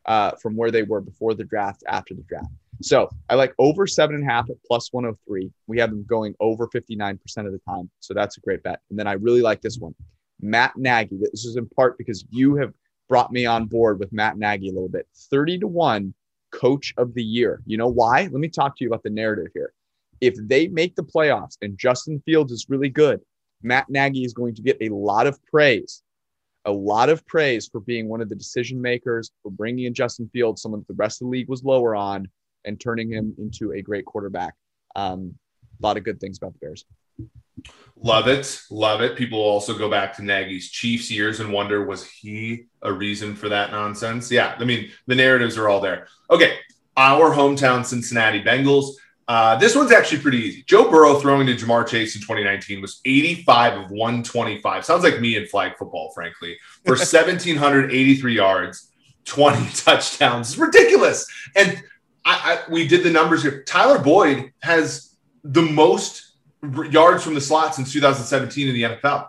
uh, 0.07 0.33
from 0.41 0.57
where 0.57 0.71
they 0.71 0.83
were 0.83 1.01
before 1.01 1.35
the 1.35 1.45
draft, 1.45 1.83
after 1.89 2.15
the 2.15 2.23
draft. 2.23 2.49
So 2.81 3.09
I 3.29 3.35
like 3.35 3.55
over 3.59 3.87
seven 3.87 4.17
and 4.17 4.29
a 4.29 4.33
half 4.33 4.51
at 4.51 4.57
plus 4.67 4.93
103. 4.93 5.51
We 5.67 5.79
have 5.79 5.91
them 5.91 6.05
going 6.09 6.35
over 6.41 6.67
59% 6.69 7.19
of 7.39 7.53
the 7.53 7.61
time. 7.67 7.91
So 8.01 8.15
that's 8.15 8.39
a 8.39 8.41
great 8.41 8.63
bet. 8.63 8.81
And 8.91 8.99
then 8.99 9.07
I 9.07 9.13
really 9.13 9.43
like 9.43 9.61
this 9.61 9.79
one. 9.79 9.95
Matt 10.41 10.77
Nagy. 10.77 11.19
This 11.19 11.45
is 11.45 11.57
in 11.57 11.69
part 11.69 11.97
because 11.97 12.25
you 12.31 12.57
have 12.57 12.73
brought 13.09 13.33
me 13.33 13.47
on 13.47 13.67
board 13.67 13.99
with 13.99 14.13
Matt 14.13 14.39
Nagy 14.39 14.69
a 14.69 14.73
little 14.73 14.89
bit. 14.89 15.07
30 15.31 15.61
to 15.61 15.67
1 15.67 16.15
coach 16.51 16.95
of 16.97 17.15
the 17.15 17.23
year. 17.23 17.63
You 17.67 17.77
know 17.79 17.89
why? 17.89 18.23
Let 18.23 18.33
me 18.33 18.49
talk 18.49 18.77
to 18.77 18.85
you 18.85 18.89
about 18.89 19.03
the 19.03 19.11
narrative 19.11 19.53
here. 19.55 19.73
If 20.21 20.35
they 20.37 20.69
make 20.69 20.95
the 20.95 21.03
playoffs 21.03 21.57
and 21.63 21.79
Justin 21.79 22.23
Fields 22.25 22.53
is 22.53 22.67
really 22.69 22.89
good, 22.89 23.21
Matt 23.63 23.89
Nagy 23.89 24.25
is 24.25 24.35
going 24.35 24.55
to 24.55 24.63
get 24.63 24.77
a 24.81 24.89
lot 24.89 25.27
of 25.27 25.43
praise 25.45 26.03
a 26.65 26.73
lot 26.73 27.09
of 27.09 27.27
praise 27.27 27.69
for 27.69 27.81
being 27.81 28.09
one 28.09 28.21
of 28.21 28.29
the 28.29 28.35
decision 28.35 28.81
makers, 28.81 29.33
for 29.43 29.51
bringing 29.51 29.87
in 29.87 29.95
Justin 29.95 30.29
Fields, 30.33 30.63
someone 30.63 30.81
that 30.81 30.89
the 30.89 30.95
rest 30.95 31.21
of 31.21 31.27
the 31.27 31.31
league 31.31 31.49
was 31.49 31.65
lower 31.65 31.95
on, 31.95 32.29
and 32.65 32.81
turning 32.81 33.11
him 33.11 33.35
into 33.39 33.73
a 33.73 33.83
great 33.83 34.05
quarterback. 34.05 34.55
Um, 34.95 35.35
a 35.83 35.87
lot 35.87 35.97
of 35.97 36.05
good 36.05 36.21
things 36.21 36.39
about 36.39 36.53
the 36.53 36.59
Bears. 36.61 36.85
Love 38.05 38.27
it. 38.27 38.61
Love 38.71 39.01
it. 39.01 39.17
People 39.17 39.39
also 39.39 39.77
go 39.79 39.89
back 39.89 40.17
to 40.17 40.25
Nagy's 40.25 40.71
Chiefs 40.71 41.11
years 41.11 41.39
and 41.39 41.53
wonder 41.53 41.85
was 41.85 42.05
he 42.05 42.65
a 42.83 42.93
reason 42.93 43.37
for 43.37 43.49
that 43.49 43.71
nonsense? 43.71 44.31
Yeah. 44.31 44.57
I 44.59 44.65
mean, 44.65 44.91
the 45.07 45.15
narratives 45.15 45.57
are 45.57 45.69
all 45.69 45.81
there. 45.81 46.09
Okay. 46.29 46.59
Our 46.97 47.35
hometown 47.35 47.87
Cincinnati 47.87 48.43
Bengals. 48.43 48.95
Uh, 49.29 49.57
this 49.57 49.77
one's 49.77 49.93
actually 49.93 50.21
pretty 50.21 50.39
easy. 50.39 50.65
Joe 50.67 50.91
Burrow 50.91 51.21
throwing 51.21 51.47
to 51.47 51.55
Ja'Marr 51.55 51.87
Chase 51.87 52.17
in 52.17 52.23
2019 52.23 52.83
was 52.83 53.01
85 53.05 53.85
of 53.85 53.91
125. 53.91 54.85
Sounds 54.85 55.05
like 55.05 55.21
me 55.21 55.37
in 55.37 55.47
flag 55.47 55.79
football, 55.79 56.11
frankly, 56.13 56.59
for 56.85 56.97
1,783 56.97 58.35
yards, 58.35 58.91
20 59.25 59.71
touchdowns. 59.75 60.51
It's 60.51 60.59
ridiculous. 60.59 61.27
And 61.55 61.83
I, 62.25 62.65
I, 62.67 62.71
we 62.71 62.87
did 62.87 63.05
the 63.05 63.11
numbers 63.11 63.43
here. 63.43 63.63
Tyler 63.63 64.01
Boyd 64.01 64.53
has 64.63 65.17
the 65.45 65.63
most 65.63 66.32
yards 66.91 67.25
from 67.25 67.35
the 67.35 67.41
slot 67.41 67.75
since 67.75 67.93
2017 67.93 68.69
in 68.69 68.75
the 68.75 68.83
NFL. 68.83 69.29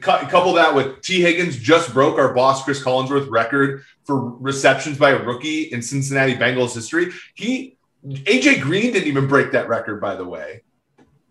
Couple 0.00 0.54
that 0.54 0.74
with 0.74 1.02
Tee 1.02 1.20
Higgins 1.20 1.56
just 1.56 1.92
broke 1.92 2.18
our 2.18 2.34
boss 2.34 2.64
Chris 2.64 2.82
Collinsworth 2.82 3.30
record 3.30 3.84
for 4.04 4.30
receptions 4.36 4.98
by 4.98 5.10
a 5.10 5.22
rookie 5.22 5.64
in 5.64 5.82
Cincinnati 5.82 6.34
Bengals 6.34 6.74
history. 6.74 7.12
He 7.34 7.76
AJ 8.04 8.60
Green 8.60 8.92
didn't 8.92 9.08
even 9.08 9.28
break 9.28 9.52
that 9.52 9.68
record, 9.68 10.00
by 10.00 10.14
the 10.16 10.24
way. 10.24 10.62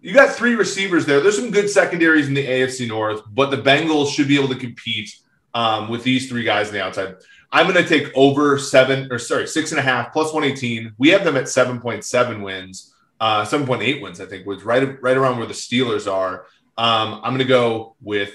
You 0.01 0.13
got 0.13 0.33
three 0.33 0.55
receivers 0.55 1.05
there. 1.05 1.21
There's 1.21 1.37
some 1.37 1.51
good 1.51 1.69
secondaries 1.69 2.27
in 2.27 2.33
the 2.33 2.45
AFC 2.45 2.87
North, 2.87 3.21
but 3.31 3.51
the 3.51 3.57
Bengals 3.57 4.13
should 4.13 4.27
be 4.27 4.37
able 4.37 4.49
to 4.49 4.59
compete 4.59 5.15
um, 5.53 5.89
with 5.89 6.03
these 6.03 6.27
three 6.27 6.43
guys 6.43 6.67
on 6.67 6.73
the 6.73 6.83
outside. 6.83 7.15
I'm 7.51 7.71
going 7.71 7.81
to 7.81 7.87
take 7.87 8.11
over 8.15 8.57
seven 8.57 9.11
or 9.11 9.19
sorry, 9.19 9.47
six 9.47 9.71
and 9.71 9.79
a 9.79 9.83
half 9.83 10.11
plus 10.11 10.33
118. 10.33 10.93
We 10.97 11.09
have 11.09 11.23
them 11.23 11.37
at 11.37 11.43
7.7 11.43 12.41
wins, 12.41 12.92
uh, 13.23 13.45
7.8 13.45 14.01
wins, 14.01 14.19
I 14.19 14.25
think, 14.25 14.45
was 14.45 14.65
right, 14.65 15.01
right 15.01 15.15
around 15.15 15.37
where 15.37 15.47
the 15.47 15.53
Steelers 15.53 16.11
are. 16.11 16.45
Um, 16.77 17.21
I'm 17.23 17.29
going 17.29 17.37
to 17.37 17.45
go 17.45 17.95
with 18.01 18.33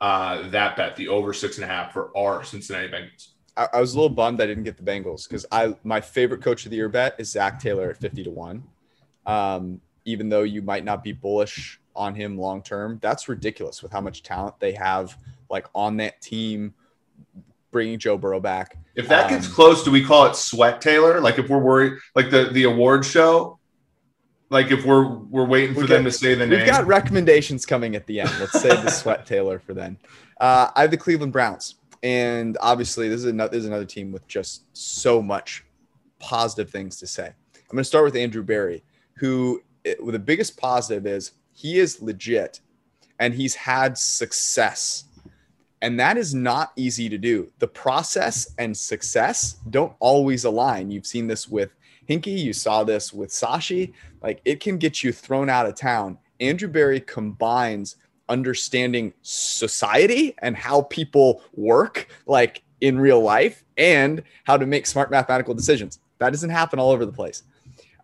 uh, 0.00 0.48
that 0.48 0.74
bet, 0.74 0.96
the 0.96 1.08
over 1.08 1.34
six 1.34 1.58
and 1.58 1.64
a 1.64 1.66
half 1.66 1.92
for 1.92 2.16
our 2.16 2.42
Cincinnati 2.42 2.88
Bengals. 2.88 3.32
I, 3.58 3.68
I 3.74 3.80
was 3.82 3.92
a 3.92 3.96
little 3.96 4.08
bummed 4.08 4.40
I 4.40 4.46
didn't 4.46 4.64
get 4.64 4.78
the 4.78 4.82
Bengals 4.82 5.28
because 5.28 5.44
I 5.52 5.76
my 5.84 6.00
favorite 6.00 6.40
coach 6.40 6.64
of 6.64 6.70
the 6.70 6.78
year 6.78 6.88
bet 6.88 7.14
is 7.18 7.30
Zac 7.30 7.60
Taylor 7.60 7.90
at 7.90 7.98
50 7.98 8.24
to 8.24 8.30
one. 8.30 8.64
Um, 9.26 9.82
even 10.06 10.30
though 10.30 10.44
you 10.44 10.62
might 10.62 10.86
not 10.86 11.04
be 11.04 11.12
bullish 11.12 11.78
on 11.94 12.14
him 12.14 12.38
long 12.38 12.62
term, 12.62 12.98
that's 13.02 13.28
ridiculous 13.28 13.82
with 13.82 13.92
how 13.92 14.00
much 14.00 14.22
talent 14.22 14.58
they 14.60 14.72
have 14.72 15.14
like 15.50 15.66
on 15.74 15.98
that 15.98 16.22
team 16.22 16.72
bringing 17.70 17.98
Joe 17.98 18.16
Burrow 18.16 18.40
back. 18.40 18.78
If 18.94 19.08
that 19.08 19.24
um, 19.24 19.30
gets 19.30 19.46
close, 19.46 19.84
do 19.84 19.90
we 19.90 20.02
call 20.02 20.24
it 20.24 20.36
Sweat 20.36 20.80
Taylor? 20.80 21.20
Like 21.20 21.38
if 21.38 21.50
we're 21.50 21.58
worried, 21.58 21.98
like 22.14 22.30
the 22.30 22.44
the 22.44 22.62
award 22.62 23.04
show, 23.04 23.58
like 24.52 24.70
if 24.70 24.84
we're 24.84 25.08
we're 25.08 25.46
waiting 25.46 25.74
for 25.74 25.86
them 25.86 26.04
to 26.04 26.12
say 26.12 26.34
the 26.34 26.40
we've 26.40 26.50
name. 26.50 26.58
We've 26.60 26.68
got 26.68 26.86
recommendations 26.86 27.64
coming 27.64 27.96
at 27.96 28.06
the 28.06 28.20
end. 28.20 28.30
Let's 28.38 28.60
say 28.60 28.68
the 28.68 28.90
Sweat 28.90 29.26
Taylor 29.26 29.58
for 29.58 29.74
then. 29.74 29.96
Uh, 30.40 30.70
I 30.76 30.82
have 30.82 30.90
the 30.90 30.96
Cleveland 30.96 31.32
Browns, 31.32 31.76
and 32.02 32.58
obviously 32.60 33.08
this 33.08 33.20
is 33.20 33.24
another 33.24 33.50
this 33.50 33.60
is 33.60 33.66
another 33.66 33.86
team 33.86 34.12
with 34.12 34.28
just 34.28 34.64
so 34.74 35.22
much 35.22 35.64
positive 36.18 36.70
things 36.70 36.98
to 36.98 37.06
say. 37.06 37.26
I'm 37.26 37.76
going 37.76 37.80
to 37.80 37.84
start 37.84 38.04
with 38.04 38.16
Andrew 38.16 38.42
Berry, 38.42 38.84
who 39.14 39.62
the 39.84 40.18
biggest 40.18 40.58
positive 40.58 41.06
is 41.06 41.32
he 41.52 41.78
is 41.78 42.02
legit 42.02 42.60
and 43.18 43.34
he's 43.34 43.54
had 43.54 43.96
success. 43.96 45.04
And 45.80 45.98
that 45.98 46.16
is 46.16 46.32
not 46.34 46.72
easy 46.76 47.08
to 47.08 47.18
do. 47.18 47.50
The 47.58 47.66
process 47.66 48.54
and 48.58 48.76
success 48.76 49.56
don't 49.70 49.94
always 49.98 50.44
align. 50.44 50.90
You've 50.90 51.06
seen 51.06 51.26
this 51.26 51.48
with 51.48 51.74
Hinkie, 52.12 52.38
you 52.38 52.52
saw 52.52 52.84
this 52.84 53.12
with 53.12 53.30
Sashi. 53.30 53.92
Like 54.22 54.40
it 54.44 54.60
can 54.60 54.78
get 54.78 55.02
you 55.02 55.12
thrown 55.12 55.48
out 55.48 55.66
of 55.66 55.74
town. 55.74 56.18
Andrew 56.40 56.68
Berry 56.68 57.00
combines 57.00 57.96
understanding 58.28 59.12
society 59.22 60.34
and 60.38 60.56
how 60.56 60.82
people 60.82 61.42
work, 61.54 62.08
like 62.26 62.62
in 62.80 62.98
real 62.98 63.20
life, 63.20 63.64
and 63.76 64.22
how 64.44 64.56
to 64.56 64.66
make 64.66 64.86
smart 64.86 65.10
mathematical 65.10 65.54
decisions. 65.54 66.00
That 66.18 66.30
doesn't 66.30 66.50
happen 66.50 66.78
all 66.78 66.90
over 66.90 67.06
the 67.06 67.12
place. 67.12 67.42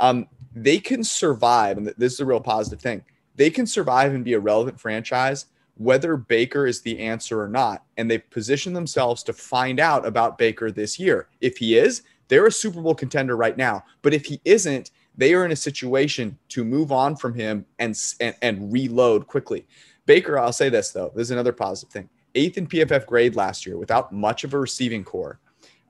Um, 0.00 0.26
they 0.54 0.78
can 0.78 1.04
survive, 1.04 1.78
and 1.78 1.86
this 1.98 2.14
is 2.14 2.20
a 2.20 2.26
real 2.26 2.40
positive 2.40 2.80
thing. 2.80 3.04
They 3.36 3.50
can 3.50 3.66
survive 3.66 4.14
and 4.14 4.24
be 4.24 4.34
a 4.34 4.40
relevant 4.40 4.80
franchise 4.80 5.46
whether 5.78 6.16
Baker 6.16 6.66
is 6.66 6.82
the 6.82 6.98
answer 6.98 7.40
or 7.40 7.48
not. 7.48 7.84
And 7.96 8.10
they've 8.10 8.30
positioned 8.30 8.76
themselves 8.76 9.22
to 9.22 9.32
find 9.32 9.80
out 9.80 10.04
about 10.04 10.36
Baker 10.36 10.70
this 10.70 10.98
year. 10.98 11.28
If 11.40 11.56
he 11.56 11.78
is, 11.78 12.02
they're 12.28 12.46
a 12.46 12.52
Super 12.52 12.80
Bowl 12.80 12.94
contender 12.94 13.36
right 13.36 13.56
now. 13.56 13.84
But 14.02 14.14
if 14.14 14.24
he 14.24 14.40
isn't, 14.44 14.90
they 15.16 15.34
are 15.34 15.44
in 15.44 15.52
a 15.52 15.56
situation 15.56 16.38
to 16.50 16.64
move 16.64 16.92
on 16.92 17.16
from 17.16 17.34
him 17.34 17.66
and, 17.78 18.00
and, 18.20 18.36
and 18.40 18.72
reload 18.72 19.26
quickly. 19.26 19.66
Baker, 20.06 20.38
I'll 20.38 20.52
say 20.52 20.68
this 20.68 20.90
though, 20.92 21.12
this 21.14 21.26
is 21.26 21.30
another 21.32 21.52
positive 21.52 21.92
thing. 21.92 22.08
Eighth 22.34 22.56
in 22.56 22.66
PFF 22.66 23.06
grade 23.06 23.34
last 23.34 23.66
year 23.66 23.76
without 23.76 24.12
much 24.12 24.44
of 24.44 24.54
a 24.54 24.58
receiving 24.58 25.02
corps. 25.02 25.40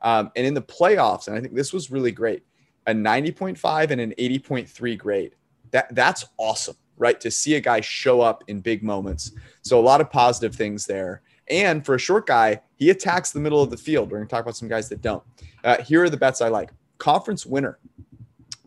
Um, 0.02 0.30
and 0.36 0.46
in 0.46 0.54
the 0.54 0.62
playoffs, 0.62 1.26
and 1.26 1.36
I 1.36 1.40
think 1.40 1.54
this 1.54 1.72
was 1.72 1.90
really 1.90 2.12
great 2.12 2.42
a 2.86 2.92
90.5 2.92 3.90
and 3.90 4.00
an 4.00 4.14
80.3 4.18 4.98
grade. 4.98 5.34
That 5.72 5.94
that's 5.94 6.24
awesome, 6.38 6.76
right? 6.96 7.20
To 7.20 7.30
see 7.30 7.56
a 7.56 7.60
guy 7.60 7.82
show 7.82 8.22
up 8.22 8.42
in 8.48 8.60
big 8.60 8.82
moments. 8.82 9.32
So 9.60 9.78
a 9.78 9.82
lot 9.82 10.00
of 10.00 10.10
positive 10.10 10.54
things 10.54 10.86
there. 10.86 11.20
And 11.50 11.84
for 11.84 11.96
a 11.96 11.98
short 11.98 12.26
guy, 12.26 12.62
he 12.78 12.90
attacks 12.90 13.32
the 13.32 13.40
middle 13.40 13.60
of 13.60 13.70
the 13.70 13.76
field. 13.76 14.10
We're 14.10 14.18
going 14.18 14.28
to 14.28 14.30
talk 14.30 14.42
about 14.42 14.56
some 14.56 14.68
guys 14.68 14.88
that 14.88 15.02
don't. 15.02 15.22
Uh, 15.64 15.82
here 15.82 16.02
are 16.02 16.10
the 16.10 16.16
bets 16.16 16.40
I 16.40 16.48
like. 16.48 16.70
Conference 16.98 17.44
winner 17.44 17.78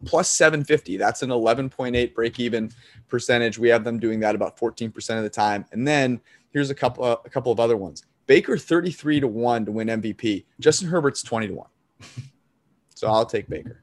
plus 0.06 0.30
750. 0.30 0.98
That's 0.98 1.22
an 1.22 1.30
11.8 1.30 2.14
break 2.14 2.40
even 2.40 2.72
percentage. 3.08 3.58
We 3.58 3.70
have 3.70 3.84
them 3.84 4.00
doing 4.00 4.20
that 4.22 4.36
about 4.36 4.58
14% 4.58 5.18
of 5.18 5.24
the 5.24 5.30
time. 5.30 5.66
And 5.72 5.88
then 5.88 6.20
here's 6.52 6.70
a 6.70 6.76
couple 6.76 7.04
uh, 7.04 7.18
a 7.26 7.30
couple 7.30 7.52
of 7.52 7.60
other 7.60 7.78
ones. 7.78 8.04
Baker 8.28 8.58
33 8.58 9.22
to 9.22 9.28
1 9.28 9.66
to 9.66 9.72
win 9.72 9.88
MVP. 9.88 10.46
Justin 10.60 10.88
Herbert's 10.88 11.24
20 11.24 11.48
to 11.48 11.54
1. 11.54 11.68
so 12.96 13.08
I'll 13.08 13.26
take 13.26 13.50
Baker. 13.50 13.82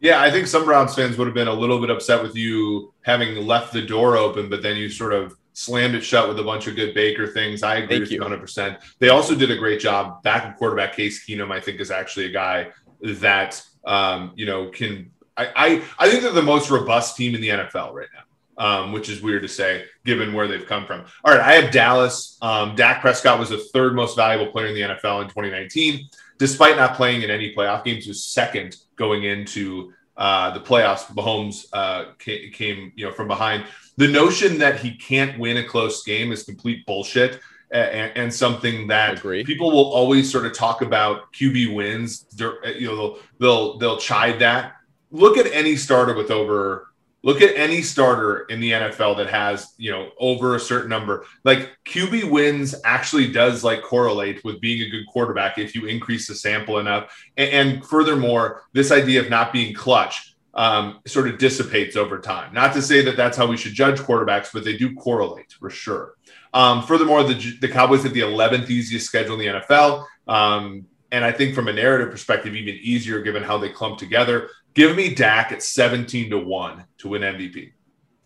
Yeah, 0.00 0.20
I 0.20 0.30
think 0.30 0.46
some 0.46 0.64
Browns 0.64 0.94
fans 0.94 1.16
would 1.16 1.26
have 1.26 1.34
been 1.34 1.48
a 1.48 1.54
little 1.54 1.80
bit 1.80 1.90
upset 1.90 2.22
with 2.22 2.36
you 2.36 2.92
having 3.00 3.46
left 3.46 3.72
the 3.72 3.80
door 3.82 4.16
open, 4.16 4.50
but 4.50 4.62
then 4.62 4.76
you 4.76 4.90
sort 4.90 5.14
of 5.14 5.36
slammed 5.56 5.94
it 5.94 6.02
shut 6.02 6.28
with 6.28 6.38
a 6.38 6.42
bunch 6.42 6.66
of 6.66 6.76
good 6.76 6.94
Baker 6.94 7.26
things. 7.26 7.62
I 7.62 7.76
agree 7.76 7.98
Thank 7.98 8.00
with 8.02 8.12
you 8.12 8.20
100%. 8.20 8.78
They 8.98 9.08
also 9.08 9.34
did 9.34 9.50
a 9.50 9.56
great 9.56 9.80
job. 9.80 10.22
Back 10.22 10.58
quarterback 10.58 10.94
Case 10.94 11.26
Keenum, 11.26 11.50
I 11.50 11.60
think, 11.60 11.80
is 11.80 11.90
actually 11.90 12.26
a 12.26 12.32
guy 12.32 12.68
that, 13.02 13.62
um, 13.84 14.32
you 14.36 14.46
know, 14.46 14.68
can. 14.68 15.10
I, 15.38 15.46
I, 15.54 15.82
I 15.98 16.10
think 16.10 16.22
they're 16.22 16.32
the 16.32 16.42
most 16.42 16.70
robust 16.70 17.16
team 17.16 17.34
in 17.34 17.40
the 17.40 17.48
NFL 17.48 17.92
right 17.92 18.08
now. 18.14 18.22
Um, 18.58 18.92
which 18.92 19.10
is 19.10 19.20
weird 19.20 19.42
to 19.42 19.48
say 19.48 19.84
given 20.06 20.32
where 20.32 20.48
they've 20.48 20.64
come 20.64 20.86
from. 20.86 21.04
All 21.24 21.34
right, 21.34 21.42
I 21.42 21.60
have 21.60 21.70
Dallas. 21.70 22.38
Um, 22.40 22.74
Dak 22.74 23.02
Prescott 23.02 23.38
was 23.38 23.50
the 23.50 23.58
third 23.58 23.94
most 23.94 24.16
valuable 24.16 24.50
player 24.50 24.68
in 24.68 24.74
the 24.74 24.80
NFL 24.80 25.20
in 25.20 25.28
2019 25.28 26.08
despite 26.38 26.76
not 26.76 26.94
playing 26.94 27.22
in 27.22 27.30
any 27.30 27.54
playoff 27.54 27.84
games, 27.84 28.06
was 28.06 28.24
second 28.24 28.76
going 28.96 29.24
into 29.24 29.92
uh, 30.16 30.50
the 30.50 30.60
playoffs. 30.60 31.06
Mahomes 31.14 31.66
uh, 31.72 32.12
came, 32.18 32.50
came, 32.52 32.92
you 32.96 33.06
know, 33.06 33.12
from 33.12 33.28
behind. 33.28 33.64
The 33.96 34.08
notion 34.08 34.58
that 34.58 34.80
he 34.80 34.96
can't 34.96 35.38
win 35.38 35.58
a 35.58 35.64
close 35.64 36.02
game 36.04 36.32
is 36.32 36.42
complete 36.42 36.84
bullshit. 36.86 37.40
And, 37.72 38.12
and, 38.16 38.32
something 38.32 38.86
that 38.86 39.20
people 39.20 39.72
will 39.72 39.92
always 39.92 40.30
sort 40.30 40.46
of 40.46 40.54
talk 40.54 40.82
about 40.82 41.32
QB 41.32 41.74
wins. 41.74 42.24
You 42.38 42.86
know, 42.86 42.94
they'll 42.96 43.18
they'll 43.40 43.78
they'll 43.78 43.96
chide 43.96 44.38
that. 44.38 44.76
Look 45.10 45.36
at 45.36 45.46
any 45.52 45.74
starter 45.74 46.14
with 46.14 46.30
over 46.30 46.86
Look 47.26 47.42
at 47.42 47.56
any 47.56 47.82
starter 47.82 48.42
in 48.42 48.60
the 48.60 48.70
NFL 48.70 49.16
that 49.16 49.28
has, 49.28 49.74
you 49.78 49.90
know, 49.90 50.10
over 50.16 50.54
a 50.54 50.60
certain 50.60 50.88
number. 50.88 51.26
Like 51.42 51.76
QB 51.84 52.30
wins 52.30 52.76
actually 52.84 53.32
does 53.32 53.64
like 53.64 53.82
correlate 53.82 54.44
with 54.44 54.60
being 54.60 54.80
a 54.82 54.88
good 54.88 55.08
quarterback 55.08 55.58
if 55.58 55.74
you 55.74 55.86
increase 55.86 56.28
the 56.28 56.36
sample 56.36 56.78
enough. 56.78 57.12
And, 57.36 57.50
and 57.50 57.84
furthermore, 57.84 58.62
this 58.74 58.92
idea 58.92 59.20
of 59.20 59.28
not 59.28 59.52
being 59.52 59.74
clutch 59.74 60.36
um, 60.54 61.00
sort 61.04 61.26
of 61.26 61.36
dissipates 61.36 61.96
over 61.96 62.20
time. 62.20 62.54
Not 62.54 62.72
to 62.74 62.80
say 62.80 63.02
that 63.02 63.16
that's 63.16 63.36
how 63.36 63.48
we 63.48 63.56
should 63.56 63.74
judge 63.74 63.98
quarterbacks, 63.98 64.50
but 64.52 64.62
they 64.62 64.76
do 64.76 64.94
correlate 64.94 65.52
for 65.58 65.68
sure. 65.68 66.14
Um, 66.54 66.80
furthermore, 66.84 67.24
the, 67.24 67.58
the 67.60 67.68
Cowboys 67.68 68.04
have 68.04 68.14
the 68.14 68.20
11th 68.20 68.70
easiest 68.70 69.04
schedule 69.04 69.34
in 69.34 69.40
the 69.40 69.60
NFL. 69.60 70.06
Um, 70.28 70.86
and 71.10 71.24
I 71.24 71.32
think 71.32 71.56
from 71.56 71.66
a 71.66 71.72
narrative 71.72 72.12
perspective, 72.12 72.54
even 72.54 72.76
easier 72.80 73.20
given 73.20 73.42
how 73.42 73.58
they 73.58 73.68
clump 73.68 73.98
together. 73.98 74.48
Give 74.76 74.94
me 74.94 75.14
Dak 75.14 75.52
at 75.52 75.62
17 75.62 76.28
to 76.30 76.38
1 76.38 76.84
to 76.98 77.08
win 77.08 77.22
MVP. 77.22 77.72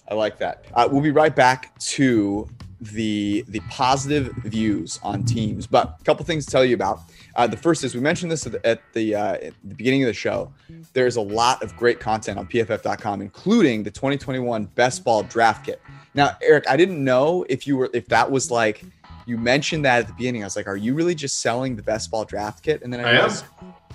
I 0.09 0.15
like 0.15 0.37
that. 0.39 0.67
Uh, 0.75 0.89
we'll 0.91 1.01
be 1.01 1.13
right 1.13 1.35
back 1.35 1.79
to 1.79 2.49
the 2.81 3.45
the 3.47 3.61
positive 3.69 4.33
views 4.45 4.99
on 5.05 5.23
teams, 5.23 5.67
but 5.67 5.99
a 6.01 6.05
couple 6.05 6.25
things 6.25 6.47
to 6.47 6.51
tell 6.51 6.65
you 6.65 6.75
about. 6.75 7.03
Uh, 7.37 7.47
the 7.47 7.57
first 7.57 7.85
is 7.85 7.95
we 7.95 8.01
mentioned 8.01 8.33
this 8.33 8.47
at 8.47 8.53
the 8.53 8.67
at 8.67 8.81
the, 8.95 9.15
uh, 9.15 9.35
at 9.35 9.55
the 9.63 9.75
beginning 9.77 10.03
of 10.03 10.09
the 10.09 10.13
show. 10.13 10.53
There's 10.93 11.15
a 11.15 11.21
lot 11.21 11.63
of 11.63 11.77
great 11.77 12.01
content 12.01 12.37
on 12.37 12.49
PFF.com, 12.49 13.23
including 13.23 13.85
the 13.85 13.91
2021 13.93 14.65
Best 14.65 15.05
Ball 15.05 15.23
Draft 15.23 15.67
Kit. 15.67 15.81
Now, 16.15 16.37
Eric, 16.43 16.65
I 16.69 16.77
didn't 16.77 17.05
know 17.05 17.47
if 17.49 17.65
you 17.69 17.77
were 17.77 17.91
if 17.95 18.09
that 18.09 18.29
was 18.29 18.51
like 18.51 18.83
you 19.25 19.39
mentioned 19.39 19.85
that 19.85 20.01
at 20.01 20.07
the 20.09 20.15
beginning. 20.15 20.43
I 20.43 20.47
was 20.47 20.57
like, 20.57 20.67
are 20.67 20.77
you 20.77 20.95
really 20.95 21.15
just 21.15 21.41
selling 21.41 21.77
the 21.77 21.83
Best 21.83 22.11
Ball 22.11 22.25
Draft 22.25 22.65
Kit? 22.65 22.83
And 22.83 22.93
then 22.93 23.05
I, 23.05 23.21
I 23.21 23.25
was, 23.25 23.45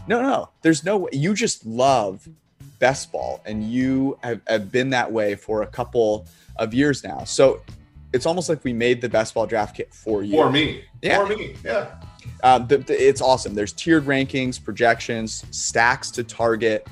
no, 0.07 0.21
no, 0.21 0.49
there's 0.61 0.85
no 0.85 0.97
way. 0.97 1.09
You 1.11 1.33
just 1.33 1.65
love 1.65 2.29
best 2.79 3.11
ball 3.11 3.41
and 3.45 3.63
you 3.63 4.17
have, 4.23 4.41
have 4.47 4.71
been 4.71 4.89
that 4.91 5.11
way 5.11 5.35
for 5.35 5.61
a 5.61 5.67
couple 5.67 6.27
of 6.57 6.73
years 6.73 7.03
now. 7.03 7.23
So 7.23 7.61
it's 8.13 8.25
almost 8.25 8.49
like 8.49 8.63
we 8.63 8.73
made 8.73 9.01
the 9.01 9.09
best 9.09 9.33
ball 9.33 9.45
draft 9.45 9.75
kit 9.75 9.93
for 9.93 10.23
you. 10.23 10.38
For 10.38 10.49
me. 10.49 10.83
Yeah. 11.01 11.25
For 11.25 11.35
me 11.35 11.55
yeah. 11.63 11.95
Um, 12.43 12.67
the, 12.67 12.77
the, 12.79 12.93
it's 12.93 13.21
awesome. 13.21 13.53
There's 13.53 13.73
tiered 13.73 14.05
rankings 14.05 14.63
projections 14.63 15.45
stacks 15.51 16.11
to 16.11 16.23
target 16.23 16.88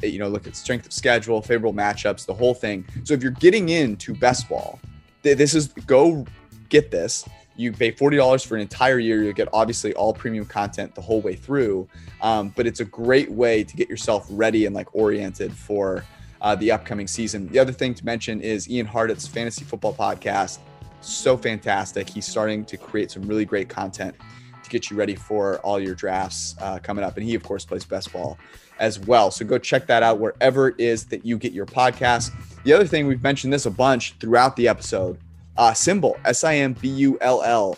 you 0.00 0.20
know 0.20 0.28
look 0.28 0.46
at 0.46 0.54
strength 0.54 0.86
of 0.86 0.92
schedule 0.92 1.42
favorable 1.42 1.74
matchups 1.74 2.24
the 2.24 2.34
whole 2.34 2.54
thing. 2.54 2.86
So 3.04 3.14
if 3.14 3.22
you're 3.22 3.32
getting 3.32 3.70
into 3.70 4.14
best 4.14 4.48
ball 4.48 4.78
this 5.22 5.54
is 5.54 5.68
go 5.68 6.24
get 6.68 6.90
this. 6.90 7.24
You 7.56 7.72
pay 7.72 7.90
$40 7.90 8.46
for 8.46 8.54
an 8.54 8.60
entire 8.60 8.98
year. 8.98 9.22
You'll 9.22 9.32
get 9.32 9.48
obviously 9.52 9.92
all 9.94 10.14
premium 10.14 10.44
content 10.44 10.94
the 10.94 11.00
whole 11.00 11.20
way 11.20 11.34
through. 11.34 11.88
Um, 12.20 12.52
but 12.56 12.66
it's 12.66 12.80
a 12.80 12.84
great 12.84 13.30
way 13.30 13.62
to 13.64 13.76
get 13.76 13.88
yourself 13.88 14.26
ready 14.30 14.66
and 14.66 14.74
like 14.74 14.94
oriented 14.94 15.52
for 15.52 16.04
uh, 16.40 16.54
the 16.56 16.70
upcoming 16.70 17.06
season. 17.06 17.48
The 17.48 17.58
other 17.58 17.72
thing 17.72 17.94
to 17.94 18.04
mention 18.04 18.40
is 18.40 18.68
Ian 18.68 18.86
Hartitz 18.86 19.28
fantasy 19.28 19.64
football 19.64 19.94
podcast. 19.94 20.58
So 21.00 21.36
fantastic. 21.36 22.08
He's 22.08 22.26
starting 22.26 22.64
to 22.66 22.76
create 22.76 23.10
some 23.10 23.22
really 23.22 23.44
great 23.44 23.68
content 23.68 24.16
to 24.62 24.70
get 24.70 24.90
you 24.90 24.96
ready 24.96 25.14
for 25.14 25.58
all 25.58 25.80
your 25.80 25.94
drafts 25.94 26.56
uh, 26.60 26.78
coming 26.80 27.04
up. 27.04 27.16
And 27.16 27.26
he, 27.26 27.34
of 27.34 27.42
course, 27.42 27.64
plays 27.64 27.84
best 27.84 28.12
ball 28.12 28.38
as 28.78 28.98
well. 28.98 29.30
So 29.30 29.44
go 29.44 29.58
check 29.58 29.86
that 29.86 30.02
out 30.02 30.18
wherever 30.18 30.68
it 30.68 30.76
is 30.78 31.06
that 31.06 31.24
you 31.24 31.38
get 31.38 31.52
your 31.52 31.66
podcast. 31.66 32.32
The 32.64 32.72
other 32.72 32.86
thing, 32.86 33.06
we've 33.06 33.22
mentioned 33.22 33.52
this 33.52 33.66
a 33.66 33.70
bunch 33.70 34.14
throughout 34.20 34.56
the 34.56 34.68
episode 34.68 35.18
uh, 35.56 35.72
SimBull, 35.72 36.16
S 36.24 36.44
I 36.44 36.54
M 36.56 36.72
B 36.74 36.88
U 36.88 37.18
L 37.20 37.42
L. 37.42 37.76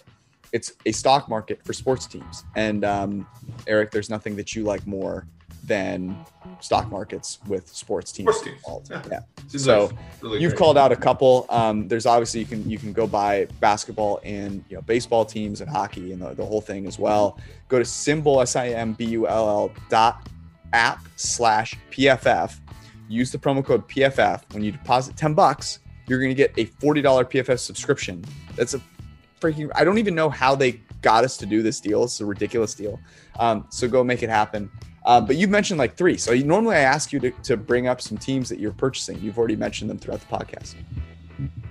It's 0.52 0.72
a 0.86 0.92
stock 0.92 1.28
market 1.28 1.64
for 1.64 1.72
sports 1.72 2.06
teams. 2.06 2.44
And 2.56 2.84
um, 2.84 3.26
Eric, 3.66 3.90
there's 3.90 4.10
nothing 4.10 4.36
that 4.36 4.54
you 4.54 4.64
like 4.64 4.86
more 4.86 5.26
than 5.64 6.16
stock 6.60 6.90
markets 6.90 7.38
with 7.46 7.68
sports 7.68 8.10
teams. 8.10 8.34
Sports 8.36 8.88
teams. 8.88 9.06
Yeah. 9.10 9.20
yeah. 9.48 9.58
So 9.58 9.90
really 10.20 10.40
you've 10.40 10.52
great. 10.52 10.58
called 10.58 10.78
out 10.78 10.90
a 10.90 10.96
couple. 10.96 11.46
Um, 11.48 11.86
there's 11.86 12.06
obviously 12.06 12.40
you 12.40 12.46
can 12.46 12.68
you 12.68 12.78
can 12.78 12.92
go 12.92 13.06
buy 13.06 13.46
basketball 13.60 14.20
and 14.24 14.64
you 14.68 14.76
know 14.76 14.82
baseball 14.82 15.24
teams 15.24 15.60
and 15.60 15.70
hockey 15.70 16.12
and 16.12 16.22
the, 16.22 16.34
the 16.34 16.44
whole 16.44 16.60
thing 16.60 16.86
as 16.86 16.98
well. 16.98 17.38
Go 17.68 17.78
to 17.78 17.84
SimBull 17.84 18.42
S 18.42 18.56
I 18.56 18.68
M 18.68 18.94
B 18.94 19.04
U 19.06 19.28
L 19.28 19.48
L 19.48 19.72
dot 19.88 20.28
app 20.72 21.06
slash 21.16 21.76
PFF. 21.90 22.58
Use 23.08 23.30
the 23.30 23.38
promo 23.38 23.64
code 23.64 23.88
PFF 23.88 24.42
when 24.52 24.64
you 24.64 24.72
deposit 24.72 25.16
ten 25.16 25.34
bucks 25.34 25.80
you're 26.10 26.18
going 26.18 26.30
to 26.30 26.34
get 26.34 26.52
a 26.58 26.66
$40 26.84 27.04
PFF 27.04 27.60
subscription. 27.60 28.24
That's 28.56 28.74
a 28.74 28.80
freaking, 29.40 29.70
I 29.74 29.84
don't 29.84 29.98
even 29.98 30.14
know 30.14 30.30
how 30.30 30.54
they 30.54 30.80
got 31.02 31.24
us 31.24 31.36
to 31.38 31.46
do 31.46 31.62
this 31.62 31.80
deal. 31.80 32.04
It's 32.04 32.20
a 32.20 32.26
ridiculous 32.26 32.74
deal. 32.74 32.98
Um, 33.38 33.66
so 33.70 33.88
go 33.88 34.04
make 34.04 34.22
it 34.22 34.30
happen. 34.30 34.70
Um, 35.06 35.26
but 35.26 35.36
you've 35.36 35.50
mentioned 35.50 35.78
like 35.78 35.96
three. 35.96 36.16
So 36.16 36.32
you, 36.32 36.44
normally 36.44 36.76
I 36.76 36.80
ask 36.80 37.12
you 37.12 37.20
to, 37.20 37.30
to 37.30 37.56
bring 37.56 37.86
up 37.86 38.00
some 38.00 38.18
teams 38.18 38.48
that 38.50 38.58
you're 38.58 38.72
purchasing. 38.72 39.18
You've 39.20 39.38
already 39.38 39.56
mentioned 39.56 39.88
them 39.88 39.98
throughout 39.98 40.20
the 40.20 40.26
podcast. 40.26 40.74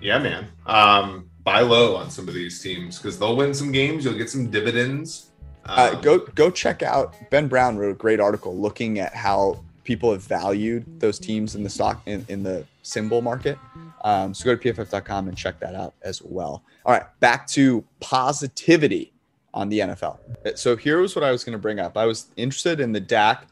Yeah, 0.01 0.17
man. 0.17 0.47
Um, 0.65 1.29
buy 1.43 1.61
low 1.61 1.95
on 1.95 2.09
some 2.09 2.27
of 2.27 2.33
these 2.33 2.61
teams 2.61 2.97
because 2.97 3.19
they'll 3.19 3.35
win 3.35 3.53
some 3.53 3.71
games. 3.71 4.03
You'll 4.03 4.17
get 4.17 4.29
some 4.29 4.49
dividends. 4.49 5.31
Uh, 5.65 5.91
um, 5.93 6.01
go 6.01 6.17
go 6.17 6.49
check 6.49 6.81
out 6.81 7.13
Ben 7.29 7.47
Brown 7.47 7.77
wrote 7.77 7.91
a 7.91 7.95
great 7.95 8.19
article 8.19 8.57
looking 8.57 8.97
at 8.97 9.13
how 9.13 9.63
people 9.83 10.11
have 10.11 10.23
valued 10.23 10.99
those 10.99 11.19
teams 11.19 11.55
in 11.55 11.63
the 11.63 11.69
stock 11.69 12.01
in, 12.05 12.25
in 12.29 12.43
the 12.43 12.65
SimBull 12.83 13.23
market. 13.23 13.57
Um, 14.03 14.33
so 14.33 14.45
go 14.45 14.55
to 14.55 14.73
pff.com 14.73 15.27
and 15.27 15.37
check 15.37 15.59
that 15.59 15.75
out 15.75 15.93
as 16.03 16.21
well. 16.21 16.63
All 16.89 16.95
right, 16.95 17.05
back 17.19 17.45
to 17.49 17.85
positivity 17.99 19.13
on 19.53 19.69
the 19.69 19.77
NFL. 19.77 20.17
So 20.57 20.75
here 20.75 20.99
was 20.99 21.15
what 21.15 21.23
I 21.23 21.31
was 21.31 21.43
going 21.43 21.53
to 21.53 21.59
bring 21.59 21.77
up. 21.77 21.95
I 21.95 22.07
was 22.07 22.31
interested 22.35 22.79
in 22.79 22.91
the 22.91 22.99
Dak, 22.99 23.45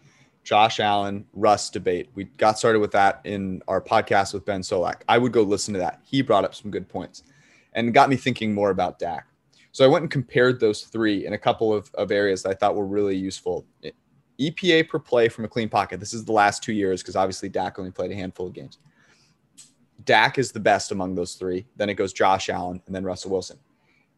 Josh 0.43 0.79
Allen, 0.79 1.23
Russ 1.33 1.69
debate. 1.69 2.09
We 2.15 2.23
got 2.23 2.57
started 2.57 2.79
with 2.79 2.89
that 2.93 3.21
in 3.25 3.61
our 3.67 3.79
podcast 3.79 4.33
with 4.33 4.43
Ben 4.43 4.61
Solak. 4.61 5.01
I 5.07 5.19
would 5.19 5.33
go 5.33 5.43
listen 5.43 5.71
to 5.75 5.79
that. 5.79 6.01
He 6.03 6.23
brought 6.23 6.45
up 6.45 6.55
some 6.55 6.71
good 6.71 6.89
points 6.89 7.21
and 7.73 7.93
got 7.93 8.09
me 8.09 8.15
thinking 8.15 8.55
more 8.55 8.71
about 8.71 8.97
Dak. 8.97 9.27
So 9.71 9.85
I 9.85 9.87
went 9.87 10.01
and 10.01 10.09
compared 10.09 10.59
those 10.59 10.85
three 10.85 11.27
in 11.27 11.33
a 11.33 11.37
couple 11.37 11.71
of, 11.71 11.91
of 11.93 12.11
areas 12.11 12.41
that 12.41 12.49
I 12.49 12.53
thought 12.55 12.75
were 12.75 12.87
really 12.87 13.15
useful. 13.15 13.67
EPA 14.39 14.89
per 14.89 14.97
play 14.97 15.29
from 15.29 15.45
a 15.45 15.47
clean 15.47 15.69
pocket. 15.69 15.99
This 15.99 16.15
is 16.15 16.25
the 16.25 16.31
last 16.31 16.63
two 16.63 16.73
years 16.73 17.03
because 17.03 17.15
obviously 17.15 17.49
Dak 17.49 17.77
only 17.77 17.91
played 17.91 18.09
a 18.09 18.15
handful 18.15 18.47
of 18.47 18.53
games. 18.53 18.79
Dak 20.03 20.37
is 20.37 20.51
the 20.51 20.59
best 20.59 20.91
among 20.91 21.15
those 21.15 21.35
three. 21.35 21.65
Then 21.75 21.89
it 21.89 21.95
goes 21.95 22.13
Josh 22.13 22.49
Allen 22.49 22.81
and 22.85 22.95
then 22.95 23.03
Russell 23.03 23.31
Wilson. 23.31 23.57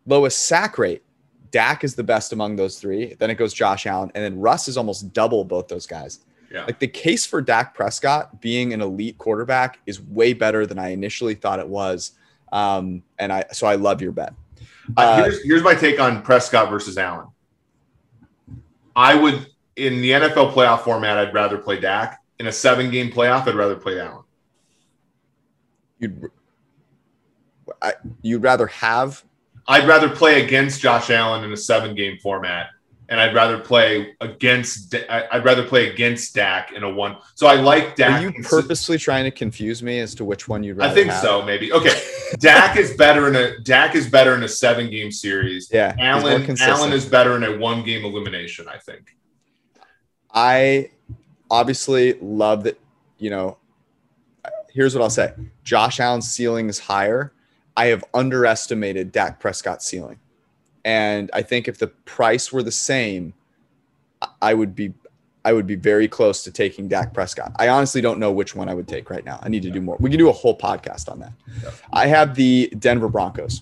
Lowest 0.06 0.46
sack 0.46 0.78
rate. 0.78 1.04
Dak 1.52 1.84
is 1.84 1.96
the 1.96 2.04
best 2.04 2.34
among 2.34 2.56
those 2.56 2.80
three. 2.80 3.16
Then 3.16 3.30
it 3.30 3.36
goes 3.36 3.54
Josh 3.54 3.86
Allen. 3.86 4.12
And 4.14 4.24
then 4.24 4.40
Russ 4.40 4.68
is 4.68 4.78
almost 4.78 5.14
double 5.14 5.44
both 5.44 5.68
those 5.68 5.88
guys. 5.88 6.20
Yeah. 6.52 6.66
Like 6.66 6.80
the 6.80 6.88
case 6.88 7.26
for 7.26 7.42
Dak 7.42 7.74
Prescott 7.76 8.42
being 8.42 8.74
an 8.74 8.82
elite 8.82 9.18
quarterback 9.18 9.80
is 9.86 10.02
way 10.02 10.34
better 10.34 10.66
than 10.66 10.80
I 10.80 10.90
initially 10.90 11.36
thought 11.36 11.60
it 11.60 11.68
was. 11.68 12.12
Um, 12.52 13.04
and 13.20 13.32
I 13.32 13.46
so 13.52 13.68
I 13.68 13.76
love 13.76 14.02
your 14.02 14.12
bet. 14.12 14.34
Uh, 14.98 15.24
here's, 15.24 15.44
here's 15.44 15.64
my 15.64 15.76
take 15.76 16.00
on 16.00 16.24
Prescott 16.24 16.70
versus 16.70 16.98
Allen. 16.98 17.28
I 18.96 19.14
would 19.14 19.46
in 19.76 20.02
the 20.02 20.12
NFL 20.12 20.54
playoff 20.54 20.82
format, 20.82 21.18
I'd 21.18 21.34
rather 21.34 21.58
play 21.58 21.80
Dak. 21.80 22.22
In 22.40 22.48
a 22.48 22.52
seven 22.52 22.90
game 22.90 23.12
playoff, 23.12 23.48
I'd 23.48 23.56
rather 23.56 23.76
play 23.76 24.00
Allen. 24.00 24.19
You'd 26.00 26.32
I, 27.82 27.94
you'd 28.22 28.44
rather 28.44 28.68
have 28.68 29.24
I'd 29.68 29.88
rather 29.88 30.10
play 30.10 30.44
against 30.44 30.82
Josh 30.82 31.10
Allen 31.10 31.44
in 31.44 31.52
a 31.52 31.58
seven 31.58 31.96
game 31.96 32.18
format 32.18 32.70
and 33.10 33.20
I'd 33.20 33.34
rather 33.34 33.58
play 33.58 34.16
against. 34.22 34.96
I'd 35.10 35.44
rather 35.44 35.66
play 35.66 35.90
against 35.90 36.36
Dak 36.36 36.72
in 36.72 36.84
a 36.84 36.90
one. 36.90 37.18
So 37.34 37.48
I 37.48 37.56
like 37.56 37.96
Dak. 37.96 38.22
Are 38.22 38.30
you 38.30 38.44
purposely 38.44 39.00
trying 39.00 39.24
to 39.24 39.32
confuse 39.32 39.82
me 39.82 40.00
as 40.00 40.14
to 40.16 40.26
which 40.26 40.48
one 40.48 40.64
you'd 40.64 40.78
rather? 40.78 40.92
I 40.92 40.94
think 40.94 41.10
have? 41.10 41.22
so. 41.22 41.42
Maybe 41.42 41.74
okay. 41.74 42.00
Dak 42.40 42.78
is 42.78 42.96
better 42.96 43.28
in 43.28 43.36
a 43.36 43.60
Dak 43.60 43.96
is 43.96 44.08
better 44.08 44.36
in 44.36 44.44
a 44.44 44.48
seven 44.48 44.92
game 44.92 45.12
series. 45.12 45.70
Yeah, 45.72 45.96
Allen 46.00 46.56
Allen 46.62 46.94
is 46.94 47.06
better 47.06 47.36
in 47.36 47.44
a 47.44 47.58
one 47.58 47.84
game 47.84 48.06
elimination. 48.06 48.68
I 48.68 48.78
think. 48.78 49.18
I 50.32 50.92
obviously 51.50 52.14
love 52.22 52.64
that. 52.64 52.80
You 53.18 53.32
know, 53.32 53.58
here's 54.80 54.96
what 54.96 55.02
I'll 55.02 55.10
say: 55.10 55.34
Josh 55.66 56.00
Allen's 56.00 56.30
ceiling 56.30 56.70
is 56.70 56.80
higher. 56.80 57.34
I 57.76 57.88
have 57.88 58.04
underestimated 58.14 59.12
Dak 59.12 59.40
Prescott's 59.40 59.86
ceiling. 59.86 60.20
And 60.86 61.30
I 61.34 61.42
think 61.42 61.68
if 61.68 61.78
the 61.78 61.88
price 61.88 62.52
were 62.54 62.64
the 62.64 62.72
same, 62.72 63.34
I 64.42 64.54
would 64.54 64.76
be 64.76 64.94
I 65.44 65.52
would 65.52 65.68
be 65.68 65.76
very 65.76 66.08
close 66.08 66.44
to 66.44 66.52
taking 66.52 66.88
Dak 66.88 67.14
Prescott. 67.14 67.52
I 67.58 67.68
honestly 67.68 68.00
don't 68.00 68.20
know 68.20 68.32
which 68.32 68.56
one 68.56 68.70
I 68.70 68.74
would 68.74 68.88
take 68.88 69.10
right 69.10 69.26
now. 69.26 69.40
I 69.42 69.50
need 69.50 69.64
to 69.64 69.72
do 69.72 69.82
more. 69.82 69.98
We 70.00 70.10
can 70.10 70.18
do 70.18 70.30
a 70.30 70.34
whole 70.34 70.58
podcast 70.58 71.12
on 71.12 71.20
that. 71.20 71.34
Yeah. 71.62 71.72
I 71.92 72.08
have 72.08 72.36
the 72.36 72.72
Denver 72.80 73.10
Broncos. 73.10 73.62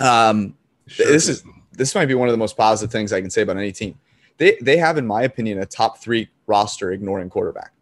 Um, 0.00 0.54
sure. 0.86 1.06
this 1.06 1.28
is 1.28 1.44
this 1.72 1.94
might 1.94 2.06
be 2.06 2.14
one 2.14 2.28
of 2.28 2.32
the 2.32 2.38
most 2.38 2.58
positive 2.58 2.92
things 2.92 3.12
I 3.12 3.22
can 3.22 3.30
say 3.30 3.40
about 3.40 3.56
any 3.56 3.72
team. 3.72 3.98
They 4.36 4.58
they 4.60 4.76
have, 4.76 4.98
in 4.98 5.06
my 5.06 5.22
opinion, 5.22 5.60
a 5.60 5.66
top 5.66 5.98
three 5.98 6.28
roster 6.46 6.92
ignoring 6.92 7.30
quarterback. 7.30 7.72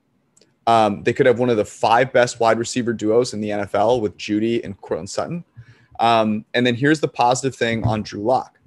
Um, 0.68 1.02
they 1.02 1.14
could 1.14 1.24
have 1.24 1.38
one 1.38 1.48
of 1.48 1.56
the 1.56 1.64
five 1.64 2.12
best 2.12 2.40
wide 2.40 2.58
receiver 2.58 2.92
duos 2.92 3.32
in 3.32 3.40
the 3.40 3.48
NFL 3.48 4.02
with 4.02 4.18
Jeudy 4.18 4.62
and 4.62 4.78
Courtland 4.82 5.08
Sutton. 5.08 5.42
Um, 5.98 6.44
and 6.52 6.66
then 6.66 6.74
here's 6.74 7.00
the 7.00 7.08
positive 7.08 7.56
thing 7.56 7.84
on 7.84 8.02
Drew 8.02 8.20
Lock. 8.20 8.58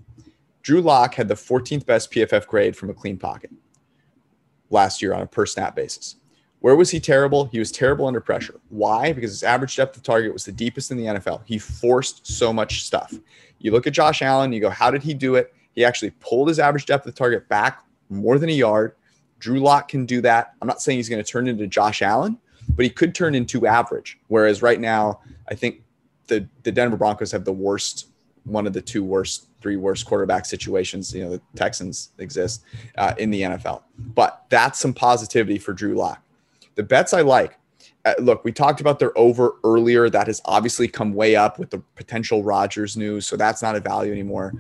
Drew 0.63 0.81
Lock 0.81 1.13
had 1.13 1.27
the 1.27 1.35
14th 1.35 1.85
best 1.85 2.11
PFF 2.11 2.47
grade 2.47 2.75
from 2.75 2.89
a 2.89 2.93
clean 2.93 3.17
pocket 3.17 3.51
last 4.71 4.99
year 4.99 5.13
on 5.13 5.21
a 5.21 5.27
per 5.27 5.45
snap 5.45 5.75
basis. 5.75 6.15
Where 6.61 6.75
was 6.75 6.89
he 6.89 6.99
terrible? 6.99 7.45
He 7.45 7.59
was 7.59 7.71
terrible 7.71 8.07
under 8.07 8.19
pressure. 8.19 8.59
Why? 8.69 9.13
Because 9.13 9.29
his 9.29 9.43
average 9.43 9.75
depth 9.75 9.95
of 9.95 10.01
target 10.01 10.33
was 10.33 10.43
the 10.43 10.51
deepest 10.51 10.89
in 10.89 10.97
the 10.97 11.05
NFL. 11.05 11.41
He 11.45 11.59
forced 11.59 12.25
so 12.25 12.51
much 12.51 12.83
stuff. 12.83 13.13
You 13.59 13.71
look 13.71 13.85
at 13.85 13.93
Josh 13.93 14.23
Allen, 14.23 14.51
you 14.53 14.59
go, 14.59 14.71
how 14.71 14.89
did 14.89 15.03
he 15.03 15.13
do 15.13 15.35
it? 15.35 15.53
He 15.73 15.85
actually 15.85 16.11
pulled 16.19 16.47
his 16.47 16.57
average 16.57 16.87
depth 16.87 17.05
of 17.05 17.13
target 17.13 17.47
back 17.47 17.83
more 18.09 18.39
than 18.39 18.49
a 18.49 18.53
yard. 18.53 18.95
Drew 19.41 19.59
Lock 19.59 19.89
can 19.89 20.05
do 20.05 20.21
that. 20.21 20.53
I'm 20.61 20.67
not 20.67 20.81
saying 20.81 20.99
he's 20.99 21.09
going 21.09 21.21
to 21.21 21.29
turn 21.29 21.47
into 21.47 21.67
Josh 21.67 22.01
Allen, 22.01 22.37
but 22.69 22.83
he 22.83 22.89
could 22.89 23.13
turn 23.13 23.35
into 23.35 23.67
average. 23.67 24.19
Whereas 24.27 24.61
right 24.61 24.79
now, 24.79 25.19
I 25.49 25.55
think 25.55 25.81
the 26.27 26.47
the 26.63 26.71
Denver 26.71 26.95
Broncos 26.95 27.31
have 27.31 27.43
the 27.43 27.51
worst, 27.51 28.07
one 28.45 28.65
of 28.65 28.73
the 28.73 28.81
two 28.81 29.03
worst, 29.03 29.47
three 29.59 29.75
worst 29.75 30.05
quarterback 30.05 30.45
situations. 30.45 31.13
You 31.13 31.25
know, 31.25 31.29
the 31.31 31.41
Texans 31.55 32.11
exist 32.19 32.63
uh, 32.97 33.15
in 33.17 33.31
the 33.31 33.41
NFL, 33.41 33.81
but 33.97 34.45
that's 34.49 34.79
some 34.79 34.93
positivity 34.93 35.57
for 35.57 35.73
Drew 35.73 35.95
Lock. 35.95 36.23
The 36.75 36.83
bets 36.83 37.13
I 37.13 37.21
like. 37.21 37.57
Uh, 38.03 38.13
look, 38.19 38.43
we 38.43 38.51
talked 38.51 38.81
about 38.81 38.97
their 38.97 39.15
over 39.17 39.57
earlier. 39.63 40.09
That 40.09 40.27
has 40.27 40.41
obviously 40.45 40.87
come 40.87 41.13
way 41.13 41.35
up 41.35 41.59
with 41.59 41.69
the 41.69 41.79
potential 41.95 42.43
Rodgers 42.43 42.95
news, 42.95 43.27
so 43.27 43.35
that's 43.35 43.61
not 43.61 43.75
a 43.75 43.79
value 43.79 44.11
anymore. 44.11 44.53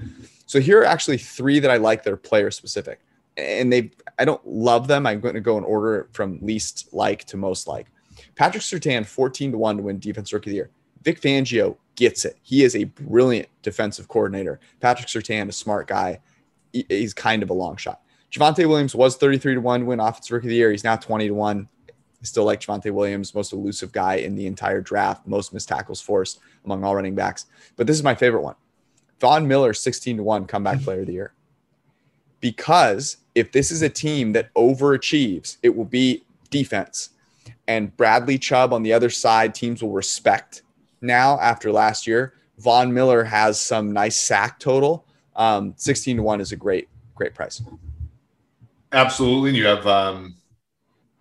So 0.45 0.59
here 0.59 0.81
are 0.81 0.85
actually 0.85 1.17
three 1.17 1.59
that 1.59 1.71
I 1.71 1.77
like 1.77 2.03
that 2.03 2.13
are 2.13 2.17
player 2.17 2.51
specific, 2.51 2.99
and 3.37 3.71
they 3.71 3.91
I 4.19 4.25
don't 4.25 4.45
love 4.45 4.87
them. 4.87 5.05
I'm 5.05 5.19
going 5.19 5.35
to 5.35 5.41
go 5.41 5.57
in 5.57 5.63
order 5.63 6.09
from 6.11 6.39
least 6.41 6.89
like 6.93 7.25
to 7.25 7.37
most 7.37 7.67
like. 7.67 7.87
Patrick 8.35 8.63
Surtain, 8.63 9.05
14 9.05 9.51
to 9.51 9.57
1 9.57 9.77
to 9.77 9.83
win 9.83 9.99
Defense 9.99 10.31
Rookie 10.33 10.49
of 10.49 10.51
the 10.51 10.55
Year. 10.55 10.69
Vic 11.03 11.19
Fangio 11.19 11.77
gets 11.95 12.25
it. 12.25 12.37
He 12.41 12.63
is 12.63 12.75
a 12.75 12.83
brilliant 12.85 13.49
defensive 13.63 14.07
coordinator. 14.07 14.59
Patrick 14.79 15.07
Surtain, 15.07 15.49
a 15.49 15.51
smart 15.51 15.87
guy. 15.87 16.19
He's 16.71 17.13
kind 17.13 17.43
of 17.43 17.49
a 17.49 17.53
long 17.53 17.75
shot. 17.77 18.01
Javonte 18.31 18.67
Williams 18.67 18.95
was 18.95 19.17
33 19.17 19.55
to 19.55 19.61
1 19.61 19.85
win 19.85 19.99
offensive 19.99 20.31
rookie 20.31 20.47
of 20.47 20.49
the 20.49 20.55
year. 20.55 20.71
He's 20.71 20.83
now 20.83 20.95
20 20.95 21.27
to 21.27 21.33
1. 21.33 21.67
I 21.89 21.93
still 22.23 22.45
like 22.45 22.61
Javonte 22.61 22.91
Williams, 22.91 23.33
most 23.33 23.51
elusive 23.51 23.91
guy 23.91 24.15
in 24.15 24.35
the 24.35 24.45
entire 24.45 24.79
draft, 24.79 25.25
most 25.27 25.53
missed 25.53 25.67
tackles 25.67 25.99
forced 25.99 26.39
among 26.63 26.83
all 26.83 26.95
running 26.95 27.15
backs. 27.15 27.47
But 27.75 27.87
this 27.87 27.97
is 27.97 28.03
my 28.03 28.15
favorite 28.15 28.41
one. 28.41 28.55
Von 29.19 29.47
Miller, 29.47 29.73
16 29.73 30.17
to 30.17 30.23
1 30.23 30.45
comeback 30.45 30.81
player 30.81 31.01
of 31.01 31.07
the 31.07 31.13
year. 31.13 31.33
Because 32.39 33.17
if 33.35 33.51
this 33.51 33.71
is 33.71 33.81
a 33.81 33.89
team 33.89 34.33
that 34.33 34.53
overachieves, 34.53 35.57
it 35.63 35.75
will 35.75 35.85
be 35.85 36.23
defense. 36.49 37.09
And 37.67 37.95
Bradley 37.95 38.37
Chubb 38.37 38.73
on 38.73 38.83
the 38.83 38.93
other 38.93 39.09
side, 39.09 39.55
teams 39.55 39.81
will 39.81 39.91
respect 39.91 40.63
now 41.01 41.39
after 41.39 41.71
last 41.71 42.05
year. 42.05 42.33
Von 42.57 42.93
Miller 42.93 43.23
has 43.23 43.59
some 43.59 43.91
nice 43.91 44.17
sack 44.17 44.59
total. 44.59 45.05
Um, 45.35 45.73
16 45.77 46.17
to 46.17 46.23
1 46.23 46.41
is 46.41 46.51
a 46.51 46.55
great, 46.55 46.89
great 47.15 47.33
price. 47.33 47.61
Absolutely. 48.91 49.49
And 49.49 49.57
you 49.57 49.65
have, 49.65 49.87
um, 49.87 50.35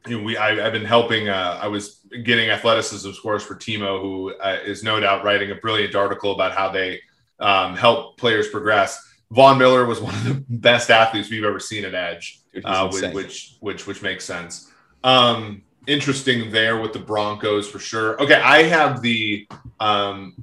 you 0.07 0.19
know, 0.19 0.25
we, 0.25 0.37
I, 0.37 0.57
have 0.57 0.73
been 0.73 0.85
helping, 0.85 1.29
uh, 1.29 1.61
I 1.63 1.69
was 1.69 2.01
getting 2.25 2.51
athleticism 2.51 3.13
scores 3.13 3.43
for 3.43 3.55
Timo, 3.55 4.01
who 4.01 4.35
uh, 4.41 4.59
is 4.65 4.83
no 4.83 4.99
doubt 4.99 5.25
writing 5.25 5.53
a 5.53 5.55
brilliant 5.55 5.95
article 5.95 6.33
about 6.33 6.53
how 6.53 6.71
they 6.71 7.01
um, 7.39 7.77
help 7.77 8.19
players 8.19 8.49
progress. 8.49 9.10
Von 9.31 9.59
Miller 9.59 9.87
was 9.87 10.01
one 10.01 10.15
of 10.15 10.25
the 10.25 10.35
best 10.49 10.91
athletes 10.91 11.31
we've 11.31 11.45
ever 11.45 11.61
seen 11.61 11.85
at 11.85 11.95
Edge, 11.95 12.41
Dude, 12.53 12.65
uh, 12.65 12.89
which, 12.89 13.15
which, 13.15 13.57
which, 13.61 13.87
which 13.87 14.03
makes 14.03 14.25
sense. 14.25 14.71
Um, 15.05 15.63
interesting 15.87 16.51
there 16.51 16.81
with 16.81 16.93
the 16.93 16.99
Broncos 16.99 17.69
for 17.69 17.79
sure. 17.79 18.21
Okay, 18.21 18.41
I 18.41 18.63
have 18.65 19.03
the 19.03 19.49
um, 19.79 20.35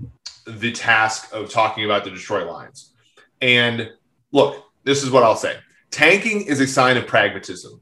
the 0.46 0.72
task 0.72 1.34
of 1.34 1.50
talking 1.50 1.86
about 1.86 2.04
the 2.04 2.10
Detroit 2.10 2.48
Lions. 2.48 2.94
And 3.42 3.92
look, 4.32 4.64
this 4.84 5.04
is 5.04 5.12
what 5.12 5.24
I'll 5.24 5.36
say. 5.36 5.58
Tanking 5.92 6.44
is 6.44 6.60
a 6.60 6.68
sign 6.68 6.98
of 6.98 7.06
pragmatism. 7.06 7.82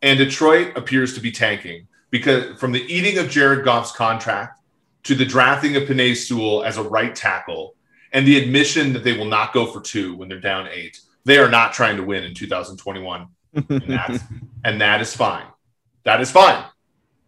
And 0.00 0.18
Detroit 0.18 0.76
appears 0.76 1.14
to 1.14 1.20
be 1.20 1.30
tanking 1.30 1.86
because 2.10 2.58
from 2.58 2.72
the 2.72 2.82
eating 2.92 3.18
of 3.18 3.30
Jared 3.30 3.64
Goff's 3.64 3.92
contract 3.92 4.60
to 5.04 5.14
the 5.14 5.24
drafting 5.24 5.76
of 5.76 5.84
Penei 5.84 6.16
Sewell 6.16 6.64
as 6.64 6.76
a 6.76 6.82
right 6.82 7.14
tackle 7.14 7.74
and 8.12 8.26
the 8.26 8.42
admission 8.42 8.92
that 8.92 9.04
they 9.04 9.16
will 9.16 9.26
not 9.26 9.52
go 9.52 9.66
for 9.66 9.80
two 9.80 10.14
when 10.16 10.28
they're 10.28 10.40
down 10.40 10.68
eight, 10.70 11.00
they 11.24 11.38
are 11.38 11.50
not 11.50 11.72
trying 11.72 11.96
to 11.96 12.02
win 12.02 12.24
in 12.24 12.34
2021. 12.34 13.26
and, 13.54 14.20
and 14.64 14.80
that 14.80 15.00
is 15.00 15.14
fine. 15.14 15.46
That 16.04 16.20
is 16.20 16.30
fine 16.30 16.64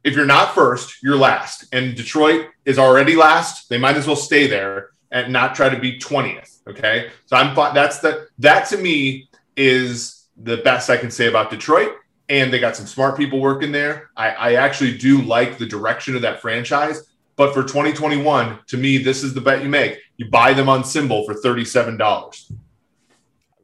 if 0.04 0.14
you're 0.14 0.26
not 0.26 0.54
first, 0.54 1.02
you're 1.02 1.16
last. 1.16 1.64
And 1.72 1.96
Detroit 1.96 2.48
is 2.64 2.78
already 2.78 3.16
last. 3.16 3.68
They 3.70 3.78
might 3.78 3.96
as 3.96 4.06
well 4.06 4.16
stay 4.16 4.46
there 4.46 4.90
and 5.10 5.32
not 5.32 5.54
try 5.54 5.70
to 5.70 5.78
be 5.78 5.98
20th. 5.98 6.60
Okay. 6.68 7.10
So 7.26 7.36
I'm 7.36 7.54
that's 7.74 7.98
the 7.98 8.28
that 8.38 8.68
to 8.68 8.76
me 8.76 9.28
is 9.56 10.26
the 10.36 10.58
best 10.58 10.90
I 10.90 10.96
can 10.96 11.10
say 11.10 11.26
about 11.26 11.50
Detroit. 11.50 11.92
And 12.28 12.52
they 12.52 12.58
got 12.58 12.76
some 12.76 12.86
smart 12.86 13.16
people 13.16 13.40
working 13.40 13.70
there. 13.70 14.10
I, 14.16 14.30
I 14.30 14.54
actually 14.54 14.96
do 14.96 15.20
like 15.20 15.58
the 15.58 15.66
direction 15.66 16.16
of 16.16 16.22
that 16.22 16.40
franchise. 16.40 17.02
But 17.36 17.52
for 17.52 17.62
2021, 17.62 18.60
to 18.68 18.76
me, 18.76 18.98
this 18.98 19.24
is 19.24 19.34
the 19.34 19.40
bet 19.40 19.62
you 19.62 19.68
make. 19.68 19.98
You 20.16 20.30
buy 20.30 20.52
them 20.52 20.68
on 20.68 20.82
SimBull 20.82 21.26
for 21.26 21.34
$37. 21.34 22.00
I 22.00 22.54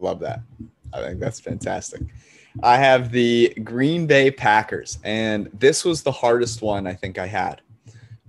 love 0.00 0.20
that. 0.20 0.40
I 0.92 1.00
think 1.02 1.20
that's 1.20 1.38
fantastic. 1.38 2.02
I 2.62 2.76
have 2.76 3.12
the 3.12 3.54
Green 3.62 4.06
Bay 4.06 4.30
Packers, 4.30 4.98
and 5.04 5.48
this 5.54 5.85
was 5.85 6.02
the 6.02 6.11
hardest 6.11 6.62
one 6.62 6.87
I 6.87 6.94
think 6.94 7.16
I 7.16 7.26
had, 7.26 7.62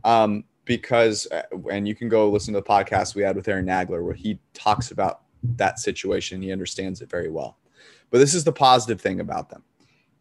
um, 0.04 0.43
because 0.65 1.27
uh, 1.32 1.41
and 1.71 1.88
you 1.88 1.95
can 1.95 2.08
go 2.08 2.30
listen 2.30 2.54
to 2.54 2.60
the 2.60 2.65
podcast 2.65 3.15
we 3.15 3.23
had 3.23 3.36
with 3.36 3.47
Aaron 3.47 3.65
Nagler 3.65 4.04
where 4.04 4.13
he 4.13 4.39
talks 4.54 4.91
about 4.91 5.21
that 5.56 5.80
situation. 5.80 6.41
He 6.41 6.51
understands 6.51 7.01
it 7.01 7.10
very 7.10 7.32
well. 7.32 7.58
But 8.12 8.19
this 8.19 8.36
is 8.36 8.43
the 8.43 8.51
positive 8.51 9.01
thing 9.01 9.21
about 9.21 9.49
them. 9.49 9.63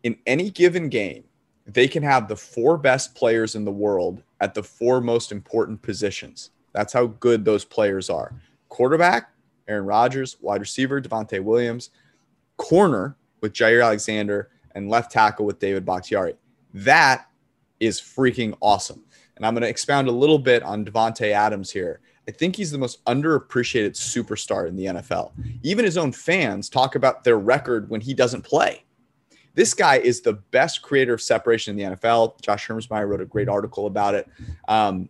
In 0.03 0.17
any 0.27 0.49
given 0.49 0.89
game, 0.89 1.25
they 1.73 1.89
can 1.89 2.03
have 2.03 2.29
the 2.29 2.37
four 2.37 2.77
best 2.77 3.15
players 3.15 3.55
in 3.55 3.65
the 3.65 3.71
world 3.71 4.23
at 4.41 4.55
the 4.55 4.63
four 4.63 5.01
most 5.01 5.33
important 5.33 5.81
positions. 5.83 6.51
That's 6.73 6.93
how 6.93 7.07
good 7.07 7.45
those 7.45 7.65
players 7.65 8.09
are. 8.09 8.33
Quarterback, 8.69 9.31
Aaron 9.69 9.85
Rodgers, 9.85 10.37
wide 10.41 10.61
receiver, 10.61 11.01
Devontae 11.01 11.43
Williams, 11.43 11.91
corner 12.57 13.17
with 13.41 13.53
Jaire 13.53 13.85
Alexander, 13.85 14.51
and 14.75 14.89
left 14.89 15.13
tackle 15.13 15.47
with 15.47 15.59
David 15.59 15.85
Bakhtiari. 15.85 16.35
That 16.75 17.27
is 17.81 18.01
freaking 18.01 18.57
awesome. 18.61 19.03
And 19.37 19.47
I'm 19.47 19.55
going 19.55 19.63
to 19.63 19.69
expound 19.69 20.09
a 20.09 20.13
little 20.13 20.39
bit 20.39 20.63
on 20.63 20.85
Davante 20.85 21.33
Adams 21.33 21.71
here. 21.71 22.01
I 22.29 22.31
think 22.31 22.55
he's 22.55 22.71
the 22.71 22.79
most 22.79 23.05
underappreciated 23.07 23.93
superstar 23.93 24.69
in 24.69 24.77
the 24.77 24.87
NFL. 24.87 25.33
Even 25.63 25.85
his 25.85 25.97
own 25.97 26.13
fans 26.13 26.69
talk 26.69 26.95
about 26.95 27.25
their 27.25 27.39
record 27.39 27.89
when 27.91 28.01
he 28.01 28.15
doesn't 28.15 28.43
play. 28.43 28.85
This 29.55 29.75
guy 29.75 29.97
is 29.97 30.21
the 30.21 30.35
best 30.35 30.83
creator 30.83 31.15
of 31.15 31.21
separation 31.21 31.79
in 31.79 31.91
the 31.91 31.97
NFL. 31.97 32.41
Josh 32.41 32.67
Hermsmeyer 32.67 33.09
wrote 33.09 33.21
a 33.21 33.27
great 33.27 33.49
article 33.49 33.87
about 33.87 34.15
it. 34.15 34.29
Um, 34.69 35.09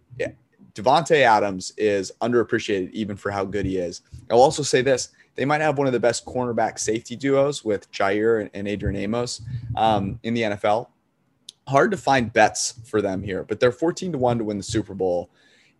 Davante 0.74 1.22
Adams 1.22 1.72
is 1.76 2.12
underappreciated 2.20 2.90
even 2.92 3.16
for 3.16 3.30
how 3.30 3.44
good 3.44 3.66
he 3.66 3.76
is. 3.76 4.02
I'll 4.30 4.40
also 4.40 4.62
say 4.62 4.82
this: 4.82 5.10
they 5.34 5.44
might 5.44 5.60
have 5.60 5.78
one 5.78 5.86
of 5.86 5.92
the 5.92 6.00
best 6.00 6.24
cornerback 6.24 6.78
safety 6.78 7.16
duos 7.16 7.64
with 7.64 7.90
Jaire 7.92 8.40
and, 8.40 8.50
and 8.54 8.68
Adrian 8.68 8.96
Amos 8.96 9.42
um, 9.76 10.18
in 10.22 10.34
the 10.34 10.42
NFL. 10.42 10.88
Hard 11.68 11.90
to 11.90 11.96
find 11.96 12.32
bets 12.32 12.74
for 12.84 13.00
them 13.00 13.22
here, 13.22 13.44
but 13.44 13.60
they're 13.60 13.72
14 13.72 14.12
to 14.12 14.18
1 14.18 14.38
to 14.38 14.44
win 14.44 14.56
the 14.56 14.62
Super 14.62 14.94
Bowl. 14.94 15.30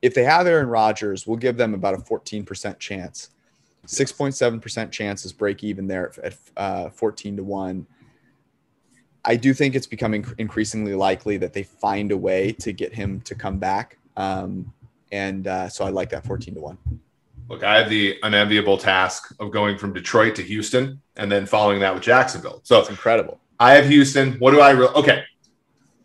If 0.02 0.14
they 0.14 0.24
have 0.24 0.46
Aaron 0.46 0.68
Rodgers, 0.68 1.26
we'll 1.26 1.36
give 1.36 1.56
them 1.56 1.74
about 1.74 1.94
a 1.94 1.98
14% 1.98 2.78
chance. 2.78 3.30
6.7% 3.86 4.90
chance 4.90 5.24
is 5.24 5.32
break 5.32 5.64
even 5.64 5.86
there 5.86 6.12
at 6.22 6.36
uh, 6.56 6.90
14 6.90 7.38
to 7.38 7.42
1. 7.42 7.86
I 9.24 9.36
do 9.36 9.52
think 9.52 9.74
it's 9.74 9.86
becoming 9.86 10.24
increasingly 10.38 10.94
likely 10.94 11.36
that 11.38 11.52
they 11.52 11.62
find 11.62 12.12
a 12.12 12.16
way 12.16 12.52
to 12.52 12.72
get 12.72 12.94
him 12.94 13.20
to 13.22 13.34
come 13.34 13.58
back. 13.58 13.98
Um, 14.16 14.72
and 15.12 15.46
uh, 15.46 15.68
so 15.68 15.84
I 15.84 15.90
like 15.90 16.10
that 16.10 16.24
14 16.24 16.54
to 16.54 16.60
1. 16.60 16.78
Look, 17.48 17.64
I 17.64 17.78
have 17.78 17.90
the 17.90 18.16
unenviable 18.22 18.78
task 18.78 19.34
of 19.40 19.50
going 19.50 19.76
from 19.76 19.92
Detroit 19.92 20.36
to 20.36 20.42
Houston 20.42 21.00
and 21.16 21.30
then 21.30 21.46
following 21.46 21.80
that 21.80 21.92
with 21.92 22.02
Jacksonville. 22.02 22.60
So 22.62 22.78
it's 22.78 22.90
incredible. 22.90 23.40
I 23.58 23.72
have 23.72 23.88
Houston. 23.88 24.34
What 24.34 24.52
do 24.52 24.60
I 24.60 24.70
re- 24.70 24.86
okay? 24.86 25.24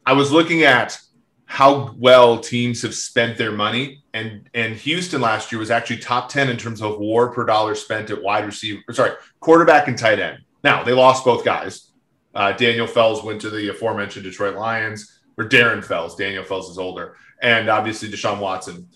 I 0.05 0.13
was 0.13 0.31
looking 0.31 0.63
at 0.63 0.99
how 1.45 1.95
well 1.97 2.39
teams 2.39 2.81
have 2.81 2.95
spent 2.95 3.37
their 3.37 3.51
money, 3.51 4.03
and 4.13 4.49
and 4.53 4.75
Houston 4.75 5.21
last 5.21 5.51
year 5.51 5.59
was 5.59 5.71
actually 5.71 5.97
top 5.97 6.29
ten 6.29 6.49
in 6.49 6.57
terms 6.57 6.81
of 6.81 6.99
WAR 6.99 7.29
per 7.29 7.45
dollar 7.45 7.75
spent 7.75 8.09
at 8.09 8.21
wide 8.21 8.45
receiver. 8.45 8.81
Sorry, 8.91 9.11
quarterback 9.39 9.87
and 9.87 9.97
tight 9.97 10.19
end. 10.19 10.39
Now 10.63 10.83
they 10.83 10.93
lost 10.93 11.23
both 11.23 11.45
guys. 11.45 11.91
Uh, 12.35 12.51
Daniel 12.51 12.87
Fells 12.87 13.23
went 13.23 13.41
to 13.41 13.49
the 13.49 13.69
aforementioned 13.69 14.25
Detroit 14.25 14.55
Lions, 14.55 15.21
or 15.37 15.47
Darren 15.47 15.83
Fells. 15.83 16.15
Daniel 16.15 16.43
Fells 16.43 16.69
is 16.69 16.77
older, 16.77 17.15
and 17.41 17.69
obviously 17.69 18.09
Deshaun 18.09 18.39
Watson 18.39 18.87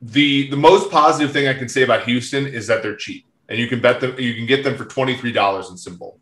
the 0.00 0.48
the 0.50 0.56
most 0.56 0.90
positive 0.90 1.32
thing 1.32 1.48
I 1.48 1.54
can 1.54 1.68
say 1.68 1.82
about 1.82 2.04
Houston 2.04 2.46
is 2.46 2.66
that 2.68 2.82
they're 2.82 2.96
cheap, 2.96 3.26
and 3.48 3.58
you 3.58 3.66
can 3.66 3.80
bet 3.80 4.00
them. 4.00 4.18
You 4.18 4.34
can 4.34 4.46
get 4.46 4.64
them 4.64 4.76
for 4.76 4.84
twenty 4.84 5.16
three 5.16 5.32
dollars 5.32 5.70
in 5.70 5.76
SimBull. 5.76 6.18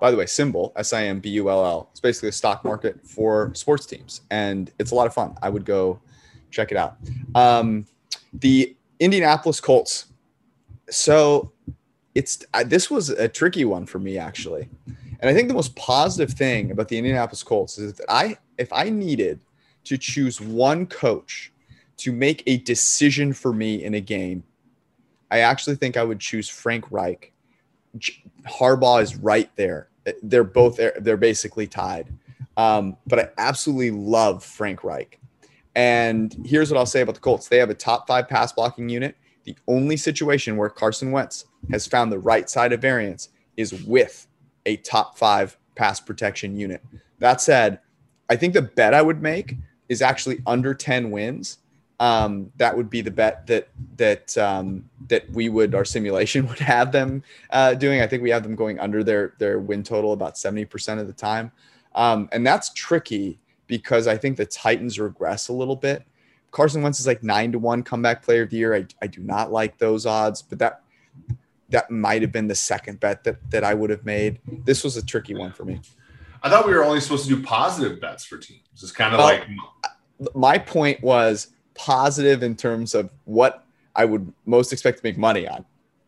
By 0.00 0.10
the 0.10 0.16
way, 0.16 0.24
SimBull 0.24 0.72
S 0.76 0.92
I 0.92 1.04
M 1.04 1.20
B 1.20 1.30
U 1.30 1.50
L 1.50 1.64
L. 1.64 1.88
It's 1.92 2.00
basically 2.00 2.30
a 2.30 2.32
stock 2.32 2.64
market 2.64 3.06
for 3.06 3.52
sports 3.54 3.86
teams, 3.86 4.22
and 4.30 4.72
it's 4.78 4.90
a 4.90 4.94
lot 4.94 5.06
of 5.06 5.14
fun. 5.14 5.36
I 5.40 5.50
would 5.50 5.64
go 5.64 6.00
check 6.50 6.72
it 6.72 6.76
out. 6.76 6.96
Um, 7.34 7.86
the 8.32 8.76
Indianapolis 9.00 9.60
Colts. 9.60 10.06
So 10.90 11.52
it's 12.14 12.44
this 12.66 12.90
was 12.90 13.10
a 13.10 13.28
tricky 13.28 13.64
one 13.64 13.86
for 13.86 13.98
me 13.98 14.18
actually, 14.18 14.68
and 15.20 15.30
I 15.30 15.34
think 15.34 15.48
the 15.48 15.54
most 15.54 15.74
positive 15.76 16.36
thing 16.36 16.70
about 16.70 16.88
the 16.88 16.98
Indianapolis 16.98 17.42
Colts 17.42 17.78
is 17.78 17.94
that 17.94 18.06
I, 18.08 18.36
if 18.58 18.72
I 18.72 18.90
needed 18.90 19.40
to 19.84 19.98
choose 19.98 20.40
one 20.40 20.86
coach 20.86 21.52
to 21.98 22.12
make 22.12 22.42
a 22.46 22.58
decision 22.58 23.32
for 23.32 23.52
me 23.52 23.84
in 23.84 23.94
a 23.94 24.00
game, 24.00 24.42
I 25.30 25.40
actually 25.40 25.76
think 25.76 25.96
I 25.96 26.04
would 26.04 26.20
choose 26.20 26.48
Frank 26.48 26.90
Reich. 26.90 27.32
Harbaugh 28.46 29.02
is 29.02 29.16
right 29.16 29.50
there. 29.56 29.88
They're 30.22 30.44
both 30.44 30.78
they're 31.00 31.16
basically 31.16 31.66
tied. 31.66 32.12
Um, 32.56 32.96
but 33.06 33.18
I 33.18 33.28
absolutely 33.38 33.90
love 33.90 34.44
Frank 34.44 34.84
Reich. 34.84 35.18
And 35.74 36.36
here's 36.44 36.70
what 36.70 36.78
I'll 36.78 36.86
say 36.86 37.00
about 37.00 37.16
the 37.16 37.20
Colts: 37.20 37.48
they 37.48 37.58
have 37.58 37.70
a 37.70 37.74
top 37.74 38.06
five 38.06 38.28
pass 38.28 38.52
blocking 38.52 38.88
unit. 38.88 39.16
The 39.44 39.56
only 39.66 39.96
situation 39.96 40.56
where 40.56 40.68
Carson 40.68 41.10
Wentz 41.10 41.46
has 41.70 41.86
found 41.86 42.12
the 42.12 42.18
right 42.18 42.48
side 42.48 42.72
of 42.72 42.80
variance 42.80 43.30
is 43.56 43.84
with 43.84 44.26
a 44.66 44.76
top 44.78 45.18
five 45.18 45.56
pass 45.74 46.00
protection 46.00 46.56
unit. 46.56 46.82
That 47.18 47.40
said, 47.40 47.80
I 48.28 48.36
think 48.36 48.54
the 48.54 48.62
bet 48.62 48.94
I 48.94 49.02
would 49.02 49.22
make 49.22 49.56
is 49.88 50.02
actually 50.02 50.40
under 50.46 50.74
10 50.74 51.10
wins 51.10 51.58
um, 52.00 52.50
that 52.56 52.76
would 52.76 52.90
be 52.90 53.00
the 53.00 53.10
bet 53.10 53.46
that 53.46 53.68
that 53.96 54.36
um, 54.36 54.88
that 55.08 55.30
we 55.30 55.48
would 55.48 55.74
our 55.74 55.84
simulation 55.84 56.46
would 56.48 56.58
have 56.58 56.92
them 56.92 57.22
uh, 57.50 57.74
doing. 57.74 58.00
I 58.00 58.06
think 58.06 58.22
we 58.22 58.30
have 58.30 58.42
them 58.42 58.54
going 58.54 58.78
under 58.78 59.04
their 59.04 59.34
their 59.38 59.58
win 59.58 59.82
total 59.82 60.12
about 60.12 60.36
seventy 60.36 60.64
percent 60.64 61.00
of 61.00 61.06
the 61.06 61.12
time, 61.12 61.52
um, 61.94 62.28
and 62.32 62.46
that's 62.46 62.72
tricky 62.72 63.38
because 63.66 64.06
I 64.06 64.16
think 64.16 64.36
the 64.36 64.46
Titans 64.46 64.98
regress 64.98 65.48
a 65.48 65.52
little 65.52 65.76
bit. 65.76 66.04
Carson 66.50 66.82
Wentz 66.82 67.00
is 67.00 67.06
like 67.06 67.22
nine 67.22 67.50
to 67.52 67.58
one 67.58 67.82
comeback 67.82 68.22
player 68.22 68.42
of 68.42 68.50
the 68.50 68.56
year. 68.56 68.74
I, 68.74 68.86
I 69.02 69.06
do 69.06 69.20
not 69.22 69.50
like 69.50 69.78
those 69.78 70.06
odds, 70.06 70.42
but 70.42 70.58
that 70.58 70.82
that 71.74 71.90
might 71.90 72.22
have 72.22 72.30
been 72.30 72.46
the 72.46 72.54
second 72.54 73.00
bet 73.00 73.24
that 73.24 73.36
that 73.50 73.64
I 73.64 73.74
would 73.74 73.90
have 73.90 74.04
made. 74.04 74.38
This 74.64 74.84
was 74.84 74.96
a 74.96 75.04
tricky 75.04 75.34
one 75.34 75.52
for 75.52 75.64
me. 75.64 75.80
I 76.40 76.48
thought 76.48 76.66
we 76.66 76.72
were 76.72 76.84
only 76.84 77.00
supposed 77.00 77.28
to 77.28 77.34
do 77.34 77.42
positive 77.42 78.00
bets 78.00 78.24
for 78.24 78.38
teams. 78.38 78.60
It's 78.74 78.92
kind 78.92 79.12
of 79.12 79.18
well, 79.18 79.26
like 79.26 80.34
my 80.34 80.56
point 80.56 81.02
was 81.02 81.48
positive 81.74 82.44
in 82.44 82.54
terms 82.54 82.94
of 82.94 83.10
what 83.24 83.66
I 83.96 84.04
would 84.04 84.32
most 84.46 84.72
expect 84.72 84.98
to 84.98 85.04
make 85.04 85.18
money 85.18 85.48
on. 85.48 85.64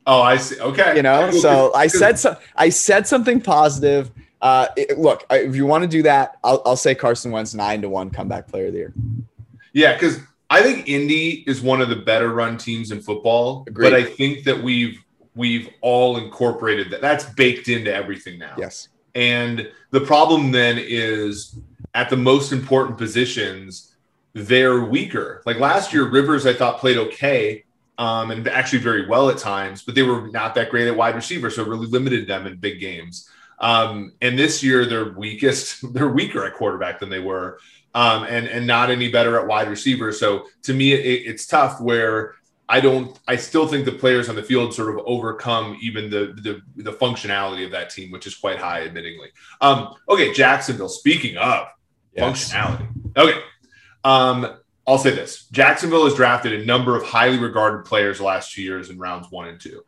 Oh, 0.07 0.23
I 0.23 0.37
see. 0.37 0.61
Okay. 0.61 0.95
You 0.95 1.03
know, 1.03 1.33
so 1.33 1.75
I 1.75 1.89
said 1.89 2.17
so. 2.17 2.37
I 2.55 2.69
said 2.69 3.09
something 3.09 3.41
positive. 3.41 4.13
Uh, 4.41 4.69
it, 4.77 4.99
look, 4.99 5.27
if 5.31 5.57
you 5.57 5.67
want 5.67 5.83
to 5.83 5.89
do 5.89 6.03
that, 6.05 6.37
I'll, 6.45 6.63
I'll 6.65 6.77
say 6.77 6.95
Carson 6.95 7.33
Wentz 7.33 7.55
nine 7.55 7.83
to 7.83 7.89
one 7.89 8.11
comeback 8.11 8.47
player 8.47 8.67
of 8.67 8.73
the 8.73 8.79
year. 8.79 8.95
Yeah, 9.73 9.95
because 9.95 10.21
I 10.49 10.63
think 10.63 10.89
Indy 10.89 11.43
is 11.49 11.61
one 11.61 11.81
of 11.81 11.89
the 11.89 11.97
better 11.97 12.33
run 12.33 12.57
teams 12.57 12.93
in 12.93 13.01
football. 13.01 13.65
Agreed. 13.67 13.91
But 13.91 13.99
I 13.99 14.05
think 14.05 14.45
that 14.45 14.63
we've 14.63 15.03
we've 15.37 15.69
all 15.83 16.17
incorporated 16.17 16.91
that. 16.91 17.01
That's 17.01 17.25
baked 17.25 17.69
into 17.69 17.95
everything 17.95 18.39
now. 18.39 18.55
Yes. 18.59 18.89
And 19.15 19.71
the 19.91 20.01
problem 20.01 20.51
then 20.51 20.79
is 20.79 21.57
at 21.95 22.11
the 22.11 22.17
most 22.17 22.53
important 22.53 22.99
positions 22.99 23.93
they're 24.35 24.85
weaker. 24.85 25.43
Like 25.47 25.59
last 25.59 25.95
year, 25.95 26.09
Rivers 26.09 26.45
I 26.45 26.53
thought 26.53 26.79
played 26.79 26.99
okay 26.99 27.65
um, 27.97 28.31
and 28.31 28.47
actually 28.49 28.81
very 28.81 29.07
well 29.07 29.31
at 29.31 29.39
times, 29.39 29.83
but 29.83 29.95
they 29.95 30.03
were 30.03 30.29
not 30.29 30.55
that 30.57 30.71
great 30.71 30.89
at 30.89 30.97
wide 30.97 31.15
receiver, 31.15 31.49
so 31.49 31.63
it 31.63 31.69
really 31.69 31.87
limited 31.87 32.27
them 32.27 32.47
in 32.47 32.57
big 32.57 32.79
games. 32.79 33.31
Um, 33.59 34.13
and 34.21 34.39
this 34.39 34.63
year, 34.63 34.85
they're 34.85 35.13
weakest. 35.13 35.93
They're 35.95 36.09
weaker 36.09 36.45
at 36.45 36.55
quarterback 36.55 37.01
than 37.01 37.09
they 37.09 37.21
were, 37.21 37.59
um, 37.95 38.25
and 38.25 38.47
and 38.47 38.67
not 38.67 38.91
any 38.91 39.11
better 39.11 39.41
at 39.41 39.47
wide 39.47 39.69
receiver. 39.69 40.13
So 40.13 40.45
to 40.65 40.75
me, 40.75 40.93
it, 40.93 41.23
it's 41.27 41.47
tough. 41.47 41.81
Where 41.81 42.35
I 42.69 42.81
don't, 42.81 43.17
I 43.29 43.37
still 43.37 43.69
think 43.69 43.85
the 43.85 43.93
players 43.93 44.29
on 44.29 44.35
the 44.35 44.43
field 44.43 44.75
sort 44.75 44.89
of 44.89 45.05
overcome 45.07 45.79
even 45.81 46.11
the 46.11 46.35
the, 46.43 46.83
the 46.83 46.93
functionality 46.93 47.65
of 47.65 47.71
that 47.73 47.91
team, 47.91 48.11
which 48.11 48.27
is 48.27 48.35
quite 48.35 48.59
high, 48.59 48.87
admittingly. 48.89 49.29
Um, 49.61 49.95
okay, 50.09 50.33
Jacksonville. 50.33 50.89
Speaking 50.89 51.37
of 51.37 51.69
yes. 52.13 52.53
functionality, 52.53 52.89
okay. 53.17 53.41
Um, 54.03 54.59
I'll 54.87 54.99
say 54.99 55.11
this: 55.11 55.47
Jacksonville 55.49 56.05
has 56.05 56.15
drafted 56.15 56.53
a 56.53 56.65
number 56.65 56.97
of 56.97 57.05
highly 57.05 57.39
regarded 57.39 57.85
players 57.85 58.19
the 58.19 58.25
last 58.25 58.53
two 58.53 58.63
years 58.63 58.91
in 58.91 58.99
rounds 58.99 59.31
one 59.31 59.47
and 59.47 59.61
two, 59.61 59.85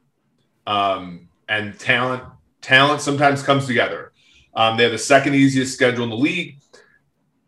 um, 0.67 1.29
and 1.49 1.79
talent 1.79 2.23
talent 2.61 3.01
sometimes 3.01 3.43
comes 3.43 3.67
together. 3.67 4.13
Um, 4.55 4.77
they 4.77 4.85
have 4.85 4.93
the 4.93 4.99
second 4.99 5.35
easiest 5.35 5.75
schedule 5.75 6.05
in 6.05 6.11
the 6.11 6.17
league. 6.17 6.59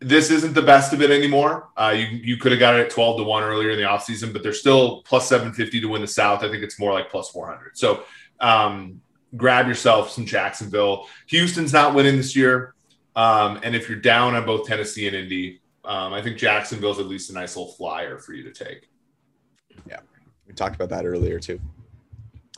This 0.00 0.30
isn't 0.30 0.54
the 0.54 0.62
best 0.62 0.92
of 0.92 1.02
it 1.02 1.10
anymore. 1.10 1.68
Uh, 1.76 1.94
you 1.94 2.06
you 2.06 2.36
could 2.38 2.52
have 2.52 2.58
got 2.58 2.74
it 2.74 2.80
at 2.80 2.90
twelve 2.90 3.18
to 3.18 3.24
one 3.24 3.42
earlier 3.42 3.70
in 3.70 3.76
the 3.76 3.84
offseason, 3.84 4.32
but 4.32 4.42
they're 4.42 4.52
still 4.52 5.02
plus 5.02 5.28
seven 5.28 5.52
fifty 5.52 5.80
to 5.80 5.86
win 5.86 6.00
the 6.00 6.08
South. 6.08 6.42
I 6.42 6.48
think 6.48 6.62
it's 6.62 6.78
more 6.78 6.92
like 6.92 7.10
plus 7.10 7.28
four 7.30 7.46
hundred. 7.46 7.76
So 7.76 8.04
um, 8.40 9.00
grab 9.36 9.68
yourself 9.68 10.10
some 10.10 10.24
Jacksonville. 10.24 11.06
Houston's 11.26 11.72
not 11.72 11.94
winning 11.94 12.16
this 12.16 12.34
year, 12.34 12.74
um, 13.14 13.60
and 13.62 13.76
if 13.76 13.88
you're 13.88 13.98
down 13.98 14.34
on 14.34 14.46
both 14.46 14.66
Tennessee 14.66 15.06
and 15.06 15.14
Indy, 15.14 15.60
um, 15.84 16.14
I 16.14 16.22
think 16.22 16.38
Jacksonville's 16.38 16.98
at 16.98 17.06
least 17.06 17.28
a 17.30 17.34
nice 17.34 17.56
little 17.56 17.72
flyer 17.72 18.18
for 18.18 18.32
you 18.32 18.42
to 18.44 18.52
take. 18.52 18.88
Yeah, 19.86 20.00
we 20.46 20.54
talked 20.54 20.76
about 20.76 20.88
that 20.90 21.04
earlier 21.04 21.38
too. 21.38 21.60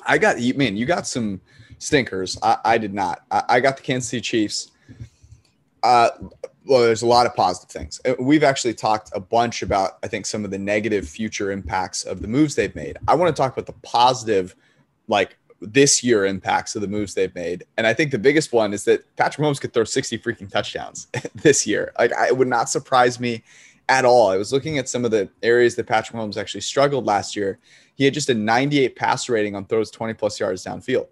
I 0.07 0.19
got 0.19 0.39
man. 0.57 0.77
You 0.77 0.87
got 0.87 1.07
some 1.07 1.41
stinkers. 1.79 2.39
I, 2.43 2.59
I 2.65 2.79
did 2.79 2.95
not. 2.95 3.25
I, 3.31 3.43
I, 3.49 3.61
got 3.61 3.77
the 3.77 3.83
Kansas 3.83 4.09
City 4.09 4.21
Chiefs. 4.21 4.71
Uh, 5.83 6.11
well, 6.65 6.81
there's 6.81 7.03
a 7.03 7.07
lot 7.07 7.27
of 7.27 7.35
positive 7.35 7.71
things. 7.71 8.01
Uh, 8.05 8.15
we've 8.21 8.45
actually 8.45 8.75
talked 8.75 9.11
a 9.15 9.21
bunch 9.21 9.63
about, 9.63 9.99
I 10.03 10.09
think, 10.09 10.27
some 10.27 10.45
of 10.45 10.51
the 10.51 10.59
negative 10.59 11.09
future 11.09 11.51
impacts 11.51 12.05
of 12.05 12.23
the 12.23 12.29
moves 12.29 12.55
they've 12.55 12.75
made. 12.75 12.99
I 13.09 13.15
want 13.15 13.35
to 13.35 13.41
talk 13.41 13.53
about 13.53 13.67
the 13.67 13.81
positive, 13.87 14.55
like 15.09 15.37
this 15.61 16.03
year 16.03 16.27
impacts 16.27 16.75
of 16.75 16.83
the 16.83 16.89
moves 16.89 17.15
they've 17.15 17.35
made. 17.35 17.65
And 17.77 17.87
I 17.87 17.95
think 17.95 18.11
the 18.11 18.19
biggest 18.19 18.53
one 18.53 18.73
is 18.73 18.85
that 18.85 19.05
Patrick 19.17 19.45
Mahomes 19.45 19.61
could 19.61 19.73
throw 19.73 19.85
60 19.85 20.19
freaking 20.19 20.51
touchdowns 20.51 21.09
this 21.35 21.67
year. 21.67 21.93
Like, 21.99 22.13
I, 22.15 22.29
it 22.29 22.37
would 22.37 22.49
not 22.49 22.69
surprise 22.69 23.19
me 23.19 23.43
at 23.89 24.05
all. 24.05 24.31
I 24.31 24.37
was 24.37 24.53
looking 24.53 24.79
at 24.79 24.89
some 24.89 25.05
of 25.05 25.11
the 25.11 25.29
areas 25.43 25.75
that 25.77 25.87
Patrick 25.87 26.17
Mahomes 26.17 26.37
actually 26.37 26.61
struggled 26.61 27.07
last 27.07 27.35
year. 27.37 27.59
He 27.95 28.05
had 28.05 28.15
just 28.15 28.31
a 28.31 28.35
98 28.35 28.97
pass 28.97 29.29
rating 29.29 29.55
on 29.55 29.67
throws 29.67 29.91
20 29.91 30.15
plus 30.15 30.39
yards 30.39 30.65
downfield, 30.65 31.09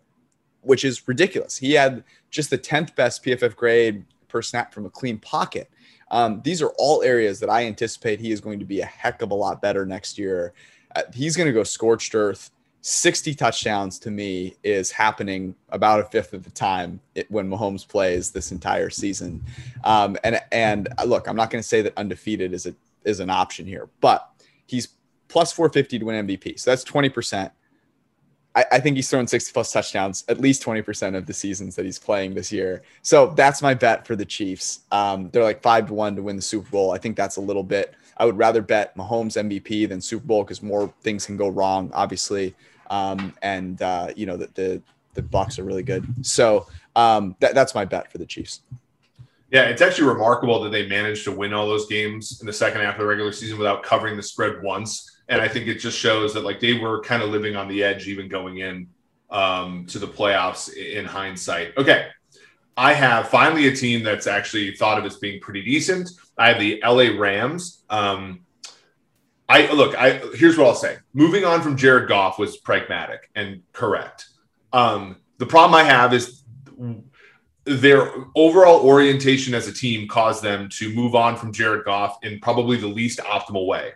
which 0.63 0.85
is 0.85 1.07
ridiculous. 1.07 1.57
He 1.57 1.73
had 1.73 2.05
just 2.31 2.51
the 2.51 2.59
10th 2.59 2.95
best 2.95 3.25
PFF 3.25 3.57
grade 3.57 4.05
per 4.31 4.43
snap 4.43 4.73
from 4.73 4.87
a 4.87 4.91
clean 4.91 5.19
pocket. 5.19 5.71
Um, 6.11 6.41
these 6.43 6.63
are 6.63 6.73
all 6.79 7.03
areas 7.03 7.39
that 7.41 7.51
I 7.51 7.67
anticipate 7.67 8.21
he 8.21 8.33
is 8.33 8.41
going 8.41 8.59
to 8.59 8.65
be 8.65 8.81
a 8.81 8.87
heck 8.87 9.23
of 9.23 9.31
a 9.31 9.35
lot 9.35 9.63
better 9.63 9.87
next 9.87 10.19
year. 10.19 10.55
Uh, 10.97 11.03
he's 11.15 11.37
going 11.37 11.47
to 11.47 11.53
go 11.53 11.63
scorched 11.63 12.15
earth. 12.15 12.51
60 12.83 13.35
touchdowns 13.35 13.99
to 13.99 14.11
me 14.11 14.57
is 14.65 14.91
happening 14.91 15.55
about 15.69 16.01
a 16.01 16.05
fifth 16.05 16.33
of 16.33 16.45
the 16.45 16.51
time 16.51 16.99
it, 17.15 17.31
when 17.31 17.49
Mahomes 17.49 17.87
plays 17.87 18.31
this 18.31 18.53
entire 18.53 18.89
season. 18.89 19.45
Um, 19.85 20.17
and 20.25 20.41
and 20.51 20.89
look, 21.07 21.29
I'm 21.29 21.37
not 21.37 21.51
going 21.51 21.63
to 21.63 21.69
say 21.69 21.83
that 21.83 21.97
undefeated 21.99 22.55
is 22.55 22.67
a 22.67 22.75
is 23.05 23.21
an 23.21 23.29
option 23.29 23.67
here, 23.67 23.91
but 24.01 24.31
he's 24.67 24.89
plus 25.29 25.53
450 25.53 25.99
to 25.99 26.05
win 26.07 26.27
MVP. 26.27 26.59
So 26.59 26.71
that's 26.71 26.83
20 26.85 27.11
percent. 27.11 27.53
I, 28.55 28.65
I, 28.73 28.81
think 28.81 28.97
he's 28.97 29.09
thrown 29.09 29.27
60 29.27 29.53
plus 29.53 29.73
touchdowns 29.73 30.25
at 30.29 30.41
least 30.41 30.63
20% 30.65 31.17
of 31.17 31.27
the 31.27 31.33
seasons 31.33 31.77
that 31.77 31.85
he's 31.85 31.99
playing 31.99 32.35
this 32.35 32.51
year. 32.51 32.83
So 33.03 33.29
that's 33.37 33.63
my 33.63 33.75
bet 33.75 34.07
for 34.07 34.17
the 34.17 34.25
Chiefs. 34.25 34.81
Um, 34.91 35.31
they're 35.31 35.45
like 35.45 35.63
five 35.63 35.87
to 35.87 35.95
one 35.95 36.17
to 36.17 36.23
win 36.23 36.37
the 36.37 36.43
Super 36.43 36.69
Bowl. 36.69 36.91
I 36.91 36.99
think 36.99 37.17
that's 37.17 37.37
a 37.37 37.41
little 37.41 37.63
bit. 37.63 37.95
I 38.17 38.25
would 38.25 38.37
rather 38.37 38.61
bet 38.61 38.97
Mahomes 38.97 39.37
MVP 39.41 39.89
than 39.89 40.01
Super 40.01 40.27
Bowl 40.27 40.43
because 40.43 40.63
more 40.63 40.93
things 41.03 41.25
can 41.25 41.37
go 41.37 41.49
wrong, 41.49 41.91
obviously. 41.95 42.55
Um, 42.91 43.33
and 43.41 43.81
uh, 43.81 44.09
you 44.17 44.27
know 44.27 44.37
the, 44.37 44.51
the 44.55 44.83
the 45.15 45.23
Bucs 45.23 45.59
are 45.59 45.65
really 45.65 45.83
good. 45.83 46.05
So 46.27 46.67
um, 46.97 47.37
that, 47.41 47.55
that's 47.55 47.75
my 47.75 47.85
bet 47.85 48.11
for 48.11 48.19
the 48.19 48.27
Chiefs. 48.27 48.61
Yeah, 49.51 49.63
it's 49.63 49.83
actually 49.83 50.09
remarkable 50.09 50.63
that 50.63 50.71
they 50.71 50.87
managed 50.87 51.25
to 51.25 51.33
win 51.33 51.53
all 51.53 51.67
those 51.67 51.87
games 51.89 52.41
in 52.41 52.47
the 52.47 52.53
second 52.53 52.83
half 52.83 52.95
of 52.95 53.01
the 53.01 53.07
regular 53.07 53.33
season 53.33 53.59
without 53.59 53.83
covering 53.83 54.17
the 54.17 54.23
spread 54.23 54.63
once 54.63 55.10
and 55.31 55.41
I 55.41 55.47
think 55.47 55.69
it 55.69 55.77
just 55.77 55.97
shows 55.97 56.35
that 56.35 56.45
like 56.45 56.61
they 56.61 56.75
were 56.75 57.01
kind 57.01 57.23
of 57.23 57.31
living 57.31 57.57
on 57.57 57.69
the 57.69 57.83
edge 57.85 58.09
even 58.09 58.29
going 58.29 58.59
in 58.59 58.89
um, 59.31 59.87
to 59.87 60.01
the 60.01 60.09
playoffs 60.09 60.75
in 60.75 61.05
hindsight. 61.05 61.79
Okay, 61.79 62.09
I 62.77 62.93
have 62.93 63.29
finally 63.29 63.69
a 63.69 63.75
team 63.75 64.03
that's 64.03 64.27
actually 64.27 64.75
thought 64.75 64.99
of 64.99 65.05
as 65.05 65.17
being 65.17 65.41
pretty 65.41 65.63
decent. 65.63 66.11
I 66.37 66.49
have 66.49 66.59
the 66.59 66.83
LA 66.85 67.17
Rams. 67.17 67.85
Um, 67.89 68.41
I 69.49 69.73
look. 69.73 69.97
I 69.97 70.21
here's 70.35 70.59
what 70.59 70.67
I'll 70.67 70.75
say. 70.75 70.99
Moving 71.15 71.45
on 71.45 71.63
from 71.63 71.77
Jared 71.77 72.09
Goff 72.09 72.39
was 72.39 72.57
pragmatic 72.57 73.31
and 73.37 73.63
correct. 73.73 74.29
Um, 74.73 75.17
the 75.39 75.47
problem 75.47 75.77
I 75.77 75.85
have 75.85 76.13
is 76.13 76.43
their 77.65 78.11
overall 78.35 78.81
orientation 78.81 79.55
as 79.55 79.69
a 79.69 79.73
team 79.73 80.09
caused 80.09 80.43
them 80.43 80.69
to 80.71 80.93
move 80.93 81.15
on 81.15 81.37
from 81.37 81.53
Jared 81.53 81.85
Goff 81.85 82.19
in 82.25 82.41
probably 82.41 82.77
the 82.79 82.89
least 82.89 83.21
optimal 83.21 83.67
way 83.67 83.93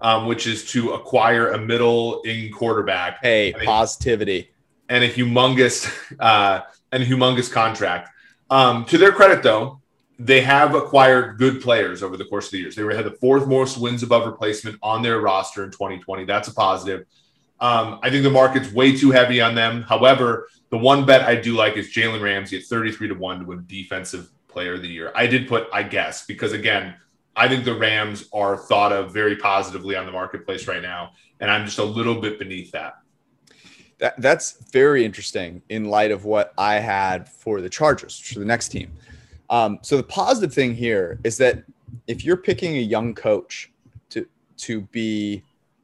um, 0.00 0.26
which 0.26 0.46
is 0.46 0.64
to 0.72 0.92
acquire 0.92 1.52
a 1.52 1.58
middle 1.58 2.22
in 2.22 2.52
quarterback. 2.52 3.18
Hey, 3.22 3.52
and 3.52 3.62
positivity. 3.62 4.50
A, 4.88 4.92
and 4.92 5.04
a 5.04 5.10
humongous 5.10 5.92
uh, 6.20 6.60
and 6.92 7.02
a 7.02 7.06
humongous 7.06 7.50
contract. 7.50 8.10
Um, 8.50 8.84
to 8.86 8.98
their 8.98 9.12
credit, 9.12 9.42
though, 9.42 9.80
they 10.18 10.40
have 10.40 10.74
acquired 10.74 11.38
good 11.38 11.60
players 11.60 12.02
over 12.02 12.16
the 12.16 12.24
course 12.24 12.46
of 12.46 12.52
the 12.52 12.58
years. 12.58 12.74
They 12.74 12.82
had 12.82 13.04
the 13.04 13.16
fourth 13.20 13.46
most 13.46 13.76
wins 13.76 14.02
above 14.02 14.26
replacement 14.26 14.78
on 14.82 15.02
their 15.02 15.20
roster 15.20 15.64
in 15.64 15.70
2020. 15.70 16.24
That's 16.24 16.48
a 16.48 16.54
positive. 16.54 17.06
Um, 17.60 18.00
I 18.02 18.10
think 18.10 18.22
the 18.22 18.30
market's 18.30 18.72
way 18.72 18.96
too 18.96 19.10
heavy 19.10 19.40
on 19.40 19.54
them. 19.54 19.82
However, 19.82 20.48
the 20.70 20.78
one 20.78 21.06
bet 21.06 21.22
I 21.22 21.36
do 21.36 21.54
like 21.54 21.76
is 21.76 21.92
Jalen 21.92 22.22
Ramsey 22.22 22.58
at 22.58 22.64
33 22.64 23.08
to 23.08 23.14
1 23.14 23.40
to 23.40 23.44
win 23.46 23.64
Defensive 23.66 24.30
Player 24.48 24.74
of 24.74 24.82
the 24.82 24.88
Year. 24.88 25.12
I 25.14 25.26
did 25.26 25.48
put, 25.48 25.68
I 25.72 25.82
guess, 25.82 26.26
because 26.26 26.52
again, 26.52 26.94
I 27.36 27.48
think 27.48 27.64
the 27.64 27.74
Rams 27.74 28.28
are 28.32 28.56
thought 28.56 28.92
of 28.92 29.12
very 29.12 29.36
positively 29.36 29.94
on 29.94 30.06
the 30.06 30.12
marketplace 30.12 30.66
right 30.66 30.80
now, 30.80 31.12
and 31.38 31.50
I'm 31.50 31.66
just 31.66 31.78
a 31.78 31.84
little 31.84 32.18
bit 32.20 32.38
beneath 32.38 32.72
that. 32.72 32.94
That, 33.98 34.20
that's 34.20 34.58
very 34.72 35.04
interesting 35.04 35.62
in 35.68 35.86
light 35.86 36.10
of 36.10 36.24
what 36.24 36.54
I 36.56 36.74
had 36.74 37.28
for 37.28 37.60
the 37.60 37.68
Chargers 37.68 38.18
for 38.18 38.38
the 38.38 38.44
next 38.44 38.68
team. 38.68 38.90
Um, 39.50 39.78
so 39.82 39.96
the 39.96 40.02
positive 40.02 40.52
thing 40.52 40.74
here 40.74 41.20
is 41.24 41.36
that 41.38 41.62
if 42.06 42.24
you're 42.24 42.36
picking 42.36 42.76
a 42.76 42.80
young 42.80 43.14
coach 43.14 43.70
to 44.10 44.26
to 44.58 44.80
be 44.80 45.42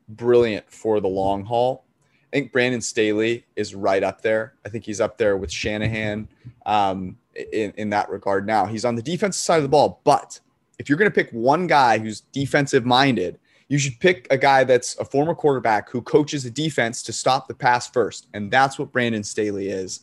brilliant 0.09 0.70
for 0.70 1.00
the 1.00 1.09
long 1.09 1.44
haul, 1.44 1.84
I 2.32 2.36
think 2.36 2.53
Brandon 2.53 2.80
Staley 2.80 3.44
is 3.57 3.74
right 3.74 4.03
up 4.03 4.22
there. 4.22 4.55
I 4.64 4.68
think 4.68 4.84
he's 4.84 5.00
up 5.00 5.16
there 5.18 5.36
with 5.36 5.53
Shanahan 5.53 6.28
um, 6.66 7.18
in, 7.53 7.72
in 7.76 7.90
that 7.90 8.09
regard. 8.11 8.46
Now 8.46 8.66
he's 8.66 8.84
on 8.84 8.94
the 8.94 9.03
defensive 9.03 9.40
side 9.40 9.59
of 9.59 9.62
the 9.62 9.68
ball, 9.68 10.00
but 10.05 10.40
if 10.83 10.89
you're 10.89 10.99
going 10.99 11.09
to 11.09 11.14
pick 11.14 11.30
one 11.30 11.68
guy 11.68 11.97
who's 11.97 12.22
defensive 12.33 12.85
minded, 12.85 13.39
you 13.68 13.78
should 13.78 14.01
pick 14.01 14.26
a 14.33 14.37
guy 14.37 14.64
that's 14.64 14.99
a 14.99 15.05
former 15.05 15.33
quarterback 15.33 15.89
who 15.89 16.03
coaches 16.03 16.45
a 16.45 16.51
defense 16.51 17.05
to 17.05 17.12
stop 17.12 17.47
the 17.47 17.55
pass 17.55 17.89
first. 17.89 18.26
And 18.35 18.51
that's 18.51 18.80
what 18.80 18.91
Brandon 18.91 19.22
Staley 19.22 19.68
is. 19.68 20.01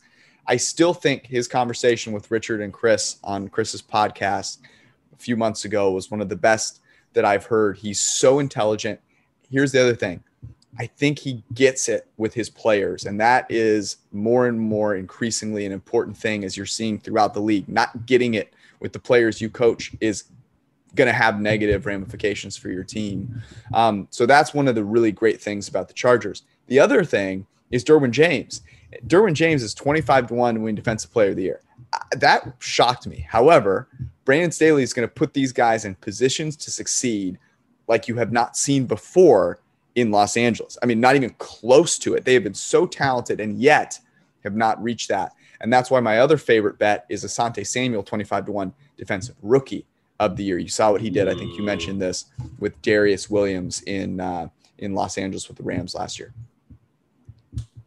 I 0.48 0.56
still 0.56 0.94
think 0.94 1.26
his 1.26 1.50
conversation 1.50 2.14
with 2.14 2.32
Richard 2.32 2.62
and 2.62 2.72
Chris 2.72 3.18
on 3.26 3.50
Chris's 3.50 3.82
podcast 3.82 4.60
a 5.14 5.18
few 5.18 5.36
months 5.36 5.66
ago 5.66 5.92
was 5.92 6.10
one 6.10 6.22
of 6.22 6.30
the 6.30 6.38
best 6.38 6.80
that 7.12 7.26
I've 7.26 7.46
heard. 7.46 7.78
He's 7.78 8.00
so 8.00 8.40
intelligent. 8.40 9.02
Here's 9.52 9.74
the 9.74 9.82
other 9.82 9.96
thing 9.96 10.24
I 10.80 10.86
think 10.86 11.20
he 11.20 11.44
gets 11.54 11.90
it 11.90 12.08
with 12.16 12.34
his 12.34 12.50
players. 12.50 13.06
And 13.06 13.20
that 13.20 13.48
is 13.50 13.98
more 14.14 14.48
and 14.48 14.58
more 14.58 14.96
increasingly 14.96 15.66
an 15.66 15.74
important 15.74 16.16
thing 16.16 16.46
as 16.46 16.56
you're 16.56 16.66
seeing 16.66 17.00
throughout 17.00 17.34
the 17.34 17.42
league. 17.42 17.68
Not 17.68 18.06
getting 18.06 18.36
it 18.36 18.54
with 18.80 18.94
the 18.94 19.00
players 19.00 19.42
you 19.42 19.50
coach 19.50 19.92
is 20.00 20.24
going 20.96 21.08
to 21.08 21.14
have 21.14 21.40
negative 21.40 21.86
ramifications 21.86 22.58
for 22.58 22.70
your 22.70 22.84
team. 22.84 23.42
Um, 23.74 24.08
so 24.10 24.26
that's 24.26 24.54
one 24.54 24.68
of 24.68 24.76
the 24.76 24.84
really 24.84 25.12
great 25.12 25.42
things 25.42 25.68
about 25.68 25.88
the 25.88 25.94
Chargers. 25.94 26.44
The 26.68 26.80
other 26.80 27.04
thing 27.04 27.46
is 27.72 27.84
Derwin 27.84 28.12
James. 28.12 28.62
Derwin 29.08 29.34
James 29.34 29.64
is 29.64 29.74
25 29.74 30.28
to 30.28 30.34
1 30.34 30.56
to 30.56 30.62
win 30.62 30.76
Defensive 30.76 31.12
Player 31.12 31.30
of 31.30 31.36
the 31.36 31.44
Year. 31.44 31.62
That 32.18 32.54
shocked 32.60 33.08
me. 33.08 33.26
However, 33.30 33.88
Brandon 34.26 34.52
Staley 34.52 34.84
is 34.84 34.94
going 34.94 35.08
to 35.08 35.14
put 35.14 35.34
these 35.34 35.52
guys 35.52 35.86
in 35.86 35.96
positions 35.96 36.56
to 36.58 36.72
succeed 36.72 37.38
like 37.88 38.08
you 38.08 38.16
have 38.16 38.32
not 38.32 38.58
seen 38.58 38.86
before 38.86 39.60
in 39.96 40.12
Los 40.12 40.38
Angeles. 40.38 40.78
I 40.82 40.86
mean, 40.86 41.00
not 41.00 41.16
even 41.16 41.32
close 41.40 41.98
to 42.00 42.14
it. 42.14 42.26
They 42.26 42.34
have 42.36 42.44
been 42.44 42.54
so 42.54 42.86
talented 42.86 43.40
and 43.40 43.60
yet 43.60 44.00
have 44.44 44.56
not 44.56 44.82
reached 44.82 45.10
that. 45.10 45.34
And 45.62 45.74
that's 45.74 45.92
why 45.92 46.00
my 46.00 46.20
other 46.20 46.38
favorite 46.38 46.80
bet 46.80 47.06
is 47.10 47.24
Asante 47.26 47.66
Samuel, 47.66 48.04
25 48.04 48.46
to 48.46 48.52
1 48.52 48.74
defensive 48.98 49.36
rookie 49.42 49.86
of 50.20 50.36
the 50.36 50.44
year. 50.44 50.58
You 50.58 50.68
saw 50.68 50.92
what 50.92 51.02
he 51.02 51.10
did. 51.10 51.28
I 51.28 51.34
think 51.34 51.58
you 51.58 51.64
mentioned 51.64 52.02
this 52.02 52.26
with 52.60 52.80
Darious 52.82 53.30
Williams 53.30 53.82
in 53.84 54.20
uh, 54.20 54.50
in 54.78 54.94
Los 54.94 55.18
Angeles 55.18 55.48
with 55.48 55.58
the 55.58 55.64
Rams 55.64 55.96
last 55.96 56.20
year. 56.20 56.34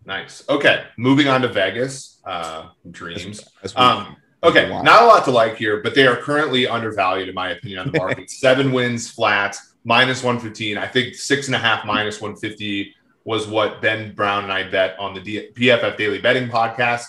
Nice. 0.05 0.43
Okay, 0.49 0.85
moving 0.97 1.28
on 1.28 1.43
to 1.43 1.49
Vegas. 1.49 2.20
Uh, 2.24 2.68
dreams. 2.91 3.41
As, 3.62 3.72
as 3.72 3.76
um, 3.76 4.16
okay, 4.43 4.68
not 4.68 5.03
a 5.03 5.07
lot 5.07 5.24
to 5.24 5.30
like 5.30 5.57
here, 5.57 5.80
but 5.80 5.95
they 5.95 6.07
are 6.07 6.16
currently 6.16 6.66
undervalued 6.66 7.28
in 7.28 7.35
my 7.35 7.51
opinion 7.51 7.80
on 7.80 7.93
the 7.93 7.99
market. 7.99 8.30
Seven 8.30 8.72
wins 8.72 9.11
flat, 9.11 9.57
minus 9.85 10.22
one 10.22 10.39
fifteen. 10.41 10.78
I 10.78 10.87
think 10.87 11.14
six 11.14 11.47
and 11.47 11.55
a 11.55 11.59
half 11.59 11.85
minus 11.85 12.20
one 12.20 12.37
fifty 12.37 12.95
was 13.24 13.47
what 13.47 13.80
Ben 13.80 14.14
Brown 14.14 14.45
and 14.45 14.53
I 14.53 14.68
bet 14.68 14.99
on 14.99 15.14
the 15.14 15.20
D- 15.20 15.51
PFF 15.55 15.97
Daily 15.97 16.20
Betting 16.20 16.49
podcast. 16.49 17.05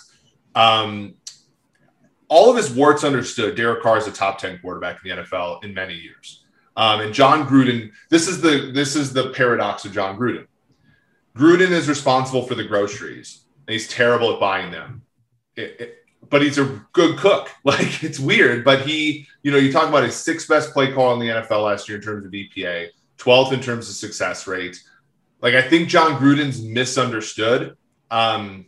Um, 0.53 1.15
all 2.33 2.49
of 2.49 2.57
his 2.57 2.71
warts 2.71 3.03
understood, 3.03 3.55
Derek 3.55 3.83
Carr 3.83 3.99
is 3.99 4.07
a 4.07 4.11
top 4.11 4.39
10 4.39 4.57
quarterback 4.57 4.99
in 5.05 5.15
the 5.15 5.23
NFL 5.23 5.63
in 5.63 5.71
many 5.71 5.93
years. 5.93 6.43
Um, 6.75 7.01
and 7.01 7.13
Jon 7.13 7.45
Gruden, 7.45 7.91
this 8.09 8.27
is 8.27 8.41
the 8.41 8.71
this 8.73 8.95
is 8.95 9.13
the 9.13 9.29
paradox 9.29 9.85
of 9.85 9.93
Jon 9.93 10.17
Gruden. 10.17 10.47
Gruden 11.37 11.69
is 11.69 11.87
responsible 11.87 12.41
for 12.47 12.55
the 12.55 12.63
groceries, 12.63 13.43
and 13.67 13.73
he's 13.73 13.87
terrible 13.87 14.33
at 14.33 14.39
buying 14.39 14.71
them. 14.71 15.03
It, 15.55 15.75
it, 15.79 15.95
but 16.27 16.41
he's 16.41 16.57
a 16.57 16.83
good 16.93 17.17
cook. 17.17 17.51
Like 17.63 18.03
it's 18.03 18.19
weird, 18.19 18.65
but 18.65 18.81
he, 18.81 19.27
you 19.43 19.51
know, 19.51 19.57
you 19.57 19.71
talk 19.71 19.87
about 19.87 20.03
his 20.03 20.15
sixth 20.15 20.49
best 20.49 20.73
play 20.73 20.91
call 20.91 21.13
in 21.13 21.19
the 21.19 21.27
NFL 21.27 21.63
last 21.65 21.87
year 21.87 21.99
in 21.99 22.03
terms 22.03 22.25
of 22.25 22.31
EPA, 22.31 22.87
12th 23.19 23.53
in 23.53 23.61
terms 23.61 23.87
of 23.89 23.95
success 23.95 24.47
rate. 24.47 24.81
Like 25.39 25.53
I 25.53 25.61
think 25.61 25.87
Jon 25.87 26.19
Gruden's 26.19 26.63
misunderstood. 26.63 27.77
Um, 28.09 28.65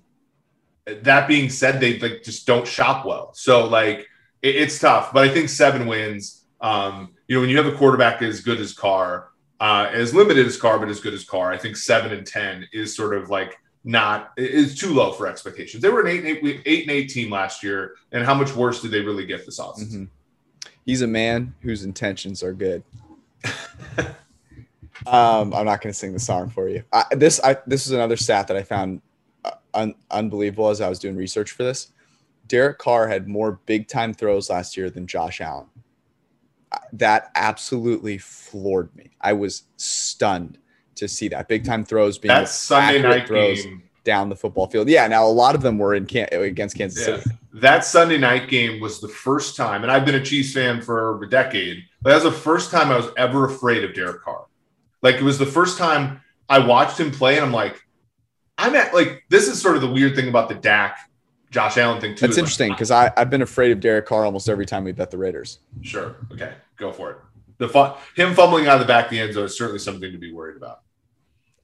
that 0.85 1.27
being 1.27 1.49
said, 1.49 1.79
they 1.79 1.99
like 1.99 2.23
just 2.23 2.45
don't 2.45 2.67
shop 2.67 3.05
well. 3.05 3.33
So 3.33 3.65
like 3.67 4.07
it, 4.41 4.55
it's 4.55 4.79
tough, 4.79 5.13
but 5.13 5.23
I 5.23 5.33
think 5.33 5.49
seven 5.49 5.87
wins. 5.87 6.45
Um, 6.61 7.13
you 7.27 7.35
know, 7.35 7.41
when 7.41 7.49
you 7.49 7.57
have 7.57 7.65
a 7.65 7.75
quarterback 7.75 8.21
as 8.21 8.41
good 8.41 8.59
as 8.59 8.73
Carr, 8.73 9.29
uh, 9.59 9.89
as 9.91 10.13
limited 10.13 10.45
as 10.45 10.57
Carr, 10.57 10.79
but 10.79 10.89
as 10.89 10.99
good 10.99 11.13
as 11.13 11.23
Carr, 11.23 11.51
I 11.51 11.57
think 11.57 11.75
seven 11.77 12.11
and 12.11 12.25
ten 12.25 12.67
is 12.71 12.95
sort 12.95 13.15
of 13.15 13.29
like 13.29 13.57
not 13.83 14.31
is 14.37 14.77
too 14.77 14.93
low 14.93 15.11
for 15.11 15.27
expectations. 15.27 15.81
They 15.81 15.89
were 15.89 16.01
an 16.01 16.07
eight 16.07 16.25
and 16.25 16.47
eight, 16.47 16.61
eight 16.65 16.81
and 16.83 16.91
eight 16.91 17.09
team 17.09 17.31
last 17.31 17.63
year, 17.63 17.95
and 18.11 18.25
how 18.25 18.33
much 18.33 18.55
worse 18.55 18.81
did 18.81 18.91
they 18.91 19.01
really 19.01 19.25
get 19.25 19.45
this 19.45 19.59
offseason? 19.59 19.91
Mm-hmm. 19.91 20.69
He's 20.85 21.01
a 21.01 21.07
man 21.07 21.55
whose 21.61 21.83
intentions 21.83 22.43
are 22.43 22.53
good. 22.53 22.83
um, 25.07 25.53
I'm 25.53 25.65
not 25.65 25.81
going 25.81 25.91
to 25.91 25.93
sing 25.93 26.13
the 26.13 26.19
song 26.19 26.49
for 26.49 26.69
you. 26.69 26.83
I, 26.93 27.05
this 27.11 27.39
I, 27.43 27.57
this 27.65 27.85
is 27.87 27.91
another 27.91 28.17
stat 28.17 28.47
that 28.47 28.57
I 28.57 28.63
found 28.63 29.01
un, 29.73 29.95
unbelievable 30.11 30.69
as 30.69 30.81
I 30.81 30.89
was 30.89 30.99
doing 30.99 31.15
research 31.15 31.51
for 31.51 31.63
this. 31.63 31.91
Derek 32.47 32.77
Carr 32.77 33.07
had 33.07 33.27
more 33.27 33.59
big 33.65 33.87
time 33.87 34.13
throws 34.13 34.49
last 34.49 34.77
year 34.77 34.89
than 34.89 35.07
Josh 35.07 35.41
Allen. 35.41 35.67
That 36.93 37.31
absolutely 37.35 38.17
floored 38.17 38.95
me. 38.95 39.11
I 39.21 39.33
was 39.33 39.63
stunned 39.77 40.57
to 40.95 41.07
see 41.07 41.27
that 41.29 41.47
big 41.47 41.65
time 41.65 41.83
throws 41.83 42.17
being 42.17 42.33
that 42.33 42.49
Sunday 42.49 43.01
night 43.01 43.27
throws 43.27 43.63
game 43.63 43.83
down 44.05 44.29
the 44.29 44.35
football 44.35 44.67
field. 44.67 44.87
Yeah, 44.87 45.05
now 45.07 45.25
a 45.25 45.27
lot 45.27 45.55
of 45.55 45.61
them 45.61 45.77
were 45.77 45.95
in 45.95 46.05
Can- 46.05 46.29
against 46.31 46.77
Kansas 46.77 47.05
yeah. 47.05 47.17
City. 47.17 47.35
That 47.55 47.83
Sunday 47.83 48.17
night 48.17 48.47
game 48.47 48.79
was 48.79 49.01
the 49.01 49.09
first 49.09 49.57
time, 49.57 49.83
and 49.83 49.91
I've 49.91 50.05
been 50.05 50.15
a 50.15 50.23
Chiefs 50.23 50.53
fan 50.53 50.81
for 50.81 51.21
a 51.21 51.29
decade, 51.29 51.83
but 52.01 52.11
that 52.11 52.23
was 52.23 52.23
the 52.23 52.39
first 52.39 52.71
time 52.71 52.91
I 52.91 52.97
was 52.97 53.07
ever 53.17 53.45
afraid 53.45 53.83
of 53.83 53.93
Derek 53.93 54.21
Carr. 54.21 54.45
Like 55.01 55.15
it 55.15 55.23
was 55.23 55.37
the 55.37 55.45
first 55.45 55.77
time 55.77 56.21
I 56.47 56.59
watched 56.59 56.99
him 56.99 57.11
play, 57.11 57.35
and 57.35 57.45
I'm 57.45 57.51
like, 57.51 57.84
I'm 58.57 58.75
at 58.75 58.93
like 58.93 59.25
this 59.29 59.47
is 59.47 59.61
sort 59.61 59.75
of 59.75 59.81
the 59.81 59.91
weird 59.91 60.15
thing 60.15 60.29
about 60.29 60.49
the 60.49 60.55
Dak 60.55 61.09
Josh 61.51 61.77
Allen 61.77 62.01
thing 62.01 62.15
too. 62.15 62.27
That's 62.27 62.37
interesting 62.37 62.71
because 62.71 62.91
like, 62.91 63.17
I've 63.17 63.29
been 63.29 63.41
afraid 63.41 63.71
of 63.71 63.79
Derek 63.79 64.05
Carr 64.05 64.25
almost 64.25 64.49
every 64.49 64.65
time 64.65 64.83
we 64.83 64.91
bet 64.91 65.11
the 65.11 65.17
Raiders. 65.17 65.59
Sure. 65.81 66.15
Okay. 66.31 66.53
Go 66.77 66.91
for 66.91 67.11
it. 67.11 67.17
The 67.57 67.95
him 68.15 68.33
fumbling 68.33 68.67
out 68.67 68.75
of 68.75 68.81
the 68.81 68.87
back 68.87 69.05
of 69.05 69.11
the 69.11 69.19
end 69.19 69.33
zone 69.33 69.45
is 69.45 69.57
certainly 69.57 69.79
something 69.79 70.11
to 70.11 70.17
be 70.17 70.33
worried 70.33 70.57
about. 70.57 70.81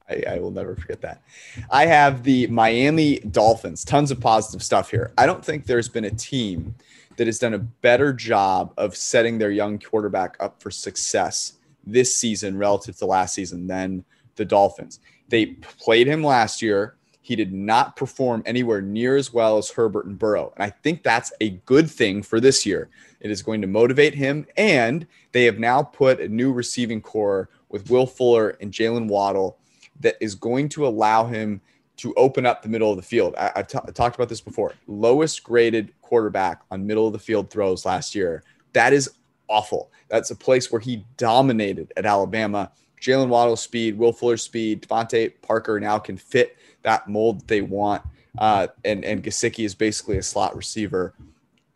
I, 0.08 0.22
I, 0.34 0.38
will 0.38 0.50
never 0.50 0.74
forget 0.74 1.00
that. 1.02 1.22
I 1.70 1.86
have 1.86 2.22
the 2.22 2.46
Miami 2.46 3.18
Dolphins. 3.18 3.84
Tons 3.84 4.10
of 4.10 4.18
positive 4.18 4.62
stuff 4.62 4.90
here. 4.90 5.12
I 5.16 5.26
don't 5.26 5.44
think 5.44 5.66
there's 5.66 5.88
been 5.88 6.04
a 6.04 6.10
team 6.10 6.74
that 7.16 7.26
has 7.26 7.38
done 7.38 7.54
a 7.54 7.58
better 7.58 8.12
job 8.12 8.72
of 8.78 8.96
setting 8.96 9.38
their 9.38 9.50
young 9.50 9.78
quarterback 9.78 10.36
up 10.40 10.60
for 10.60 10.70
success 10.70 11.54
this 11.86 12.14
season 12.14 12.56
relative 12.56 12.96
to 12.96 13.06
last 13.06 13.34
season 13.34 13.66
than 13.66 14.04
the 14.36 14.44
Dolphins. 14.44 15.00
They 15.32 15.46
played 15.46 16.06
him 16.06 16.22
last 16.22 16.60
year. 16.60 16.96
He 17.22 17.36
did 17.36 17.54
not 17.54 17.96
perform 17.96 18.42
anywhere 18.44 18.82
near 18.82 19.16
as 19.16 19.32
well 19.32 19.56
as 19.56 19.70
Herbert 19.70 20.04
and 20.04 20.18
Burrow. 20.18 20.52
And 20.54 20.62
I 20.62 20.68
think 20.68 21.02
that's 21.02 21.32
a 21.40 21.50
good 21.64 21.90
thing 21.90 22.22
for 22.22 22.38
this 22.38 22.66
year. 22.66 22.90
It 23.18 23.30
is 23.30 23.40
going 23.40 23.62
to 23.62 23.66
motivate 23.66 24.14
him. 24.14 24.46
And 24.58 25.06
they 25.32 25.46
have 25.46 25.58
now 25.58 25.84
put 25.84 26.20
a 26.20 26.28
new 26.28 26.52
receiving 26.52 27.00
corps 27.00 27.48
with 27.70 27.88
Will 27.88 28.04
Fuller 28.04 28.58
and 28.60 28.70
Jaylen 28.70 29.08
Waddle 29.08 29.56
that 30.00 30.16
is 30.20 30.34
going 30.34 30.68
to 30.68 30.86
allow 30.86 31.24
him 31.24 31.62
to 31.96 32.12
open 32.16 32.44
up 32.44 32.60
the 32.60 32.68
middle 32.68 32.90
of 32.90 32.96
the 32.96 33.02
field. 33.02 33.34
I, 33.38 33.52
have 33.54 33.68
talked 33.94 34.16
about 34.16 34.28
this 34.28 34.42
before. 34.42 34.74
Lowest 34.86 35.42
graded 35.42 35.94
quarterback 36.02 36.60
on 36.70 36.86
middle 36.86 37.06
of 37.06 37.14
the 37.14 37.18
field 37.18 37.48
throws 37.48 37.86
last 37.86 38.14
year. 38.14 38.44
That 38.74 38.92
is 38.92 39.08
awful. 39.48 39.92
That's 40.08 40.30
a 40.30 40.36
place 40.36 40.70
where 40.70 40.80
he 40.80 41.06
dominated 41.16 41.90
at 41.96 42.04
Alabama. 42.04 42.70
Jaylen 43.02 43.28
Waddle 43.28 43.56
speed, 43.56 43.98
Will 43.98 44.12
Fuller 44.12 44.36
speed, 44.36 44.82
DeVante 44.82 45.32
Parker 45.42 45.80
now 45.80 45.98
can 45.98 46.16
fit 46.16 46.56
that 46.82 47.08
mold 47.08 47.46
they 47.48 47.60
want. 47.60 48.02
Uh, 48.38 48.68
and 48.84 49.04
and 49.04 49.22
Gesicki 49.22 49.64
is 49.64 49.74
basically 49.74 50.16
a 50.16 50.22
slot 50.22 50.56
receiver. 50.56 51.14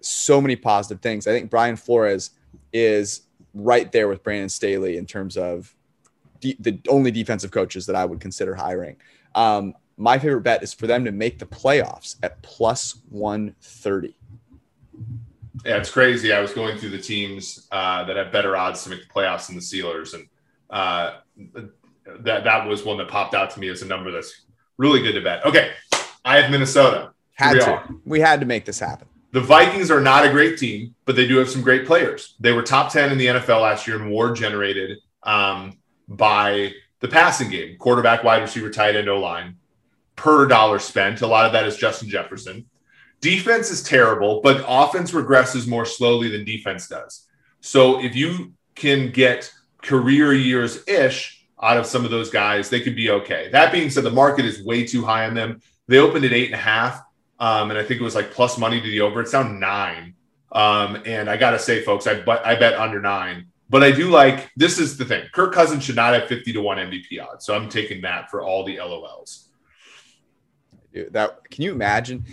So 0.01 0.41
many 0.41 0.57
positive 0.57 1.03
things. 1.03 1.27
I 1.27 1.33
think 1.33 1.51
Brian 1.51 1.77
Flores 1.77 2.31
is 2.72 3.22
right 3.53 3.91
there 3.91 4.09
with 4.09 4.22
Brandon 4.22 4.49
Staley 4.49 4.97
in 4.97 5.05
terms 5.05 5.37
of 5.37 5.74
de- 6.41 6.57
the 6.61 6.79
only 6.89 7.11
defensive 7.11 7.51
coaches 7.51 7.87
that 7.87 7.97
I 7.97 8.05
would 8.05 8.20
consider 8.20 8.55
hiring. 8.55 8.97
Um, 9.35 9.74
my 9.99 10.18
favorite 10.18 10.43
bet 10.43 10.62
is 10.62 10.72
for 10.72 10.87
them 10.87 11.05
to 11.07 11.12
make 11.12 11.39
the 11.39 11.47
playoffs 11.47 12.16
at 12.22 12.41
plus 12.43 12.99
130. 13.09 14.14
Yeah, 15.64 15.79
it's 15.79 15.91
crazy. 15.91 16.33
I 16.33 16.41
was 16.41 16.53
going 16.53 16.79
through 16.79 16.91
the 16.91 17.01
teams 17.01 17.66
uh, 17.72 18.05
that 18.05 18.16
have 18.16 18.31
better 18.31 18.57
odds 18.57 18.85
to 18.85 18.91
make 18.91 19.01
the 19.01 19.09
playoffs 19.09 19.47
than 19.47 19.57
the 19.57 19.62
Steelers, 19.62 20.14
and 20.14 20.29
uh, 20.71 21.19
that 22.21 22.45
that 22.45 22.67
was 22.67 22.85
one 22.85 22.99
that 22.99 23.09
popped 23.09 23.35
out 23.35 23.51
to 23.51 23.61
me 23.61 23.69
as 23.69 23.83
a 23.83 23.87
number 23.87 24.11
that's 24.11 24.47
really 24.79 25.03
good 25.03 25.12
to 25.12 25.21
bet. 25.21 25.45
Okay, 25.45 25.73
I 26.25 26.41
have 26.41 26.51
Minnesota. 26.51 27.12
Had 27.35 27.55
we 27.55 27.61
to. 27.61 27.71
Are. 27.71 27.89
We 28.05 28.21
had 28.21 28.41
to 28.41 28.47
make 28.47 28.64
this 28.64 28.79
happen. 28.79 29.09
The 29.33 29.41
Vikings 29.41 29.91
are 29.91 30.01
not 30.01 30.25
a 30.25 30.31
great 30.31 30.59
team, 30.59 30.95
but 31.05 31.17
they 31.17 31.27
do 31.27 31.37
have 31.37 31.51
some 31.51 31.61
great 31.61 31.87
players. 31.87 32.37
They 32.41 32.53
were 32.53 32.62
top 32.62 32.91
10 32.91 33.12
in 33.12 33.19
the 33.19 33.27
NFL 33.27 33.61
last 33.61 33.87
year 33.87 34.01
and 34.01 34.11
WAR 34.11 34.33
generated. 34.33 34.99
Um, 35.25 35.77
by 36.09 36.73
the 37.01 37.09
passing 37.09 37.51
game, 37.51 37.77
quarterback, 37.79 38.25
wide 38.25 38.43
receiver, 38.43 38.71
tight 38.71 38.97
end, 38.97 39.09
O 39.09 39.19
line 39.19 39.57
per 40.14 40.47
dollar 40.47 40.79
spent. 40.79 41.21
A 41.21 41.27
lot 41.27 41.47
of 41.47 41.53
that 41.53 41.67
is 41.67 41.77
Justin 41.77 42.09
Jefferson. 42.09 42.64
Defense 43.21 43.71
is 43.71 43.83
terrible, 43.83 44.41
but 44.41 44.64
offense 44.67 45.11
regresses 45.11 45.69
more 45.69 45.85
slowly 45.85 46.29
than 46.29 46.45
defense 46.45 46.89
does. 46.89 47.27
So 47.61 48.03
if 48.03 48.14
you 48.14 48.55
can 48.75 49.11
get 49.11 49.53
career 49.83 50.33
years 50.33 50.87
ish 50.89 51.45
out 51.62 51.77
of 51.77 51.87
some 51.87 52.05
of 52.05 52.11
those 52.11 52.31
guys, 52.31 52.68
they 52.68 52.81
could 52.81 52.97
be 52.97 53.11
okay. 53.11 53.49
That 53.51 53.72
being 53.72 53.91
said, 53.91 54.05
the 54.05 54.11
market 54.11 54.45
is 54.45 54.62
way 54.62 54.87
too 54.87 55.05
high 55.05 55.27
on 55.27 55.35
them. 55.35 55.61
They 55.89 55.99
opened 55.99 56.24
at 56.24 56.33
eight 56.33 56.47
and 56.47 56.55
a 56.55 56.59
half, 56.59 57.03
um, 57.39 57.70
and 57.70 57.79
I 57.79 57.85
think 57.85 58.01
it 58.01 58.05
was 58.05 58.14
like 58.14 58.33
plus 58.33 58.59
money 58.59 58.81
to 58.81 58.87
the 58.87 59.01
over. 59.01 59.20
It's 59.20 59.33
down 59.33 59.61
nine. 59.61 60.14
Um, 60.53 61.03
and 61.07 61.29
I 61.29 61.37
gotta 61.37 61.59
say, 61.59 61.83
folks, 61.83 62.07
I 62.07 62.20
but 62.20 62.45
I 62.45 62.57
bet 62.57 62.74
under 62.74 63.01
nine. 63.01 63.47
But 63.68 63.83
I 63.83 63.91
do 63.91 64.11
like 64.11 64.51
this 64.57 64.79
is 64.79 64.97
the 64.97 65.05
thing. 65.05 65.24
Kirk 65.33 65.53
Cousins 65.53 65.85
should 65.85 65.97
not 65.97 66.14
have 66.14 66.29
50 66.29 66.53
to 66.53 66.62
1 66.62 66.79
MVP 66.79 67.20
odds. 67.20 67.45
So 67.45 67.55
I'm 67.55 67.68
taking 67.68 68.01
that 68.03 68.31
for 68.31 68.43
all 68.43 68.64
the 68.64 68.77
LOLs. 68.77 69.47
That 71.11 71.51
can 71.51 71.64
you 71.64 71.72
imagine? 71.72 72.24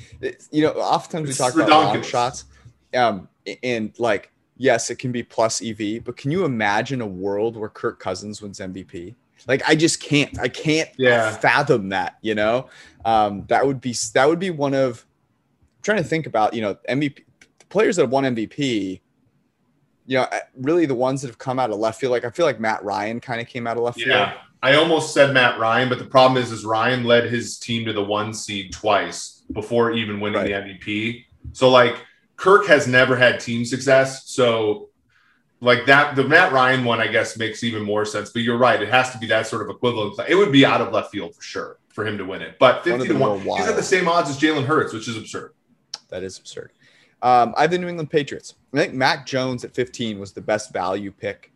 You 0.52 0.64
know, 0.64 0.72
oftentimes 0.74 1.28
we 1.28 1.34
talk 1.34 1.56
about 1.56 1.70
long 1.70 2.02
shots. 2.04 2.46
Um, 2.94 3.28
and 3.62 3.98
like, 4.00 4.32
yes, 4.64 4.90
it 4.90 4.96
can 4.96 5.12
be 5.12 5.22
plus 5.22 5.62
EV, 5.62 6.04
but 6.06 6.16
can 6.16 6.32
you 6.32 6.46
imagine 6.46 7.02
a 7.02 7.06
world 7.06 7.58
where 7.58 7.68
Kirk 7.68 8.00
Cousins 8.00 8.42
wins 8.42 8.60
MVP? 8.60 9.14
Like, 9.46 9.62
I 9.68 9.76
just 9.76 10.02
can't. 10.02 10.40
I 10.40 10.48
can't 10.48 10.90
yeah. 10.98 11.36
fathom 11.36 11.90
that. 11.90 12.18
You 12.22 12.34
know, 12.34 12.70
um, 13.04 13.44
that 13.48 13.68
would 13.68 13.82
be 13.82 13.94
that 14.14 14.28
would 14.28 14.40
be 14.40 14.52
one 14.52 14.74
of. 14.74 15.06
I'm 15.78 15.84
trying 15.84 15.98
to 15.98 16.04
think 16.06 16.28
about 16.28 16.54
you 16.54 16.62
know 16.62 16.78
MVP 16.90 17.24
players 17.68 17.98
that 17.98 18.04
have 18.04 18.12
won 18.12 18.24
MVP 18.24 19.02
you 20.06 20.18
know, 20.18 20.28
really 20.58 20.86
the 20.86 20.96
ones 20.96 21.22
that 21.22 21.28
have 21.28 21.38
come 21.38 21.60
out 21.60 21.70
of 21.70 21.78
left 21.78 22.00
field. 22.00 22.12
Like 22.12 22.26
I 22.26 22.30
feel 22.30 22.46
like 22.46 22.60
Matt 22.60 22.84
Ryan 22.84 23.20
kind 23.20 23.42
of 23.42 23.48
came 23.48 23.68
out 23.68 23.78
of 23.78 23.84
left 23.84 23.98
yeah. 24.00 24.06
field. 24.06 24.18
Yeah, 24.18 24.34
I 24.62 24.76
almost 24.76 25.14
said 25.14 25.34
Matt 25.34 25.60
Ryan, 25.60 25.90
but 25.90 26.00
the 26.00 26.06
problem 26.06 26.42
is, 26.42 26.52
is 26.52 26.66
Ryan 26.66 27.04
led 27.04 27.30
his 27.30 27.58
team 27.58 27.86
to 27.86 27.94
the 27.94 28.04
one 28.04 28.34
seed 28.34 28.72
twice 28.72 29.44
before 29.52 29.92
even 29.92 30.20
winning 30.20 30.42
right. 30.42 30.66
the 30.66 30.74
MVP. 30.74 31.26
So 31.52 31.70
like 31.70 31.98
Kirk 32.44 32.66
has 32.68 32.90
never 32.90 33.16
had 33.16 33.40
team 33.40 33.64
success. 33.64 34.28
So 34.30 34.90
like 35.62 35.86
that, 35.86 36.18
the 36.18 36.26
Matt 36.26 36.52
Ryan 36.52 36.84
one, 36.84 37.00
I 37.00 37.08
guess, 37.08 37.38
makes 37.38 37.64
even 37.64 37.84
more 37.84 38.04
sense. 38.04 38.32
But 38.32 38.42
you're 38.42 38.58
right; 38.58 38.82
it 38.82 38.90
has 38.90 39.12
to 39.12 39.18
be 39.18 39.28
that 39.28 39.48
sort 39.48 39.62
of 39.62 39.74
equivalent. 39.74 40.20
It 40.28 40.36
would 40.36 40.52
be 40.52 40.66
out 40.66 40.82
of 40.82 40.92
left 40.92 41.10
field 41.10 41.34
for 41.34 41.42
sure 41.42 41.80
for 41.88 42.06
him 42.06 42.18
to 42.18 42.26
win 42.26 42.42
it. 42.42 42.60
But 42.60 42.84
50 42.84 43.08
to 43.08 43.14
one, 43.14 43.40
he's 43.40 43.70
at 43.70 43.78
the 43.78 43.82
same 43.82 44.10
odds 44.10 44.30
as 44.30 44.38
Jalen 44.38 44.66
Hurts, 44.66 44.92
which 44.92 45.08
is 45.08 45.16
absurd. 45.16 45.54
That 46.10 46.22
is 46.22 46.38
absurd. 46.38 46.74
Um, 47.22 47.54
I 47.56 47.62
have 47.62 47.72
the 47.72 47.78
New 47.78 47.88
England 47.88 48.10
Patriots. 48.10 48.56
I 48.74 48.78
think 48.78 48.94
Mac 48.94 49.26
Jones 49.26 49.64
at 49.64 49.74
15 49.74 50.20
was 50.20 50.34
the 50.34 50.42
best 50.42 50.74
value 50.74 51.12
pick 51.12 51.54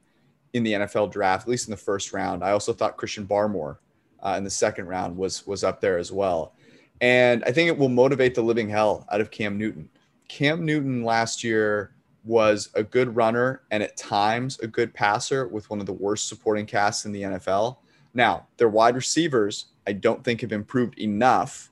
in 0.54 0.64
the 0.64 0.72
NFL 0.72 1.12
draft, 1.12 1.42
at 1.42 1.50
least 1.50 1.68
in 1.68 1.72
the 1.72 1.78
first 1.78 2.14
round. 2.14 2.46
I 2.46 2.52
also 2.52 2.72
thought 2.72 2.96
Christian 2.96 3.28
Barmore 3.28 3.80
uh, 4.24 4.36
in 4.38 4.46
the 4.46 4.50
second 4.50 4.88
round 4.88 5.18
was 5.18 5.46
was 5.46 5.66
up 5.66 5.82
there 5.82 5.98
as 5.98 6.14
well. 6.14 6.54
And 7.02 7.44
I 7.44 7.52
think 7.52 7.68
it 7.68 7.78
will 7.78 7.90
motivate 7.90 8.36
the 8.36 8.42
living 8.42 8.70
hell 8.70 9.06
out 9.12 9.20
of 9.20 9.32
Cam 9.32 9.58
Newton. 9.58 9.90
Cam 10.28 10.66
Newton 10.66 11.04
last 11.04 11.44
year 11.44 11.94
was 12.24 12.70
a 12.74 12.84
good 12.84 13.16
runner 13.16 13.62
and 13.72 13.82
at 13.82 13.96
times 13.96 14.60
a 14.60 14.68
good 14.68 14.94
passer 14.94 15.48
with 15.48 15.70
one 15.70 15.80
of 15.80 15.86
the 15.86 15.94
worst 15.94 16.28
supporting 16.28 16.66
casts 16.66 17.06
in 17.06 17.12
the 17.12 17.22
NFL. 17.22 17.78
Now, 18.14 18.48
their 18.58 18.70
wide 18.70 18.96
receivers, 18.96 19.68
I 19.86 19.94
don't 19.94 20.24
think 20.24 20.42
have 20.42 20.52
improved 20.52 21.00
enough 21.00 21.72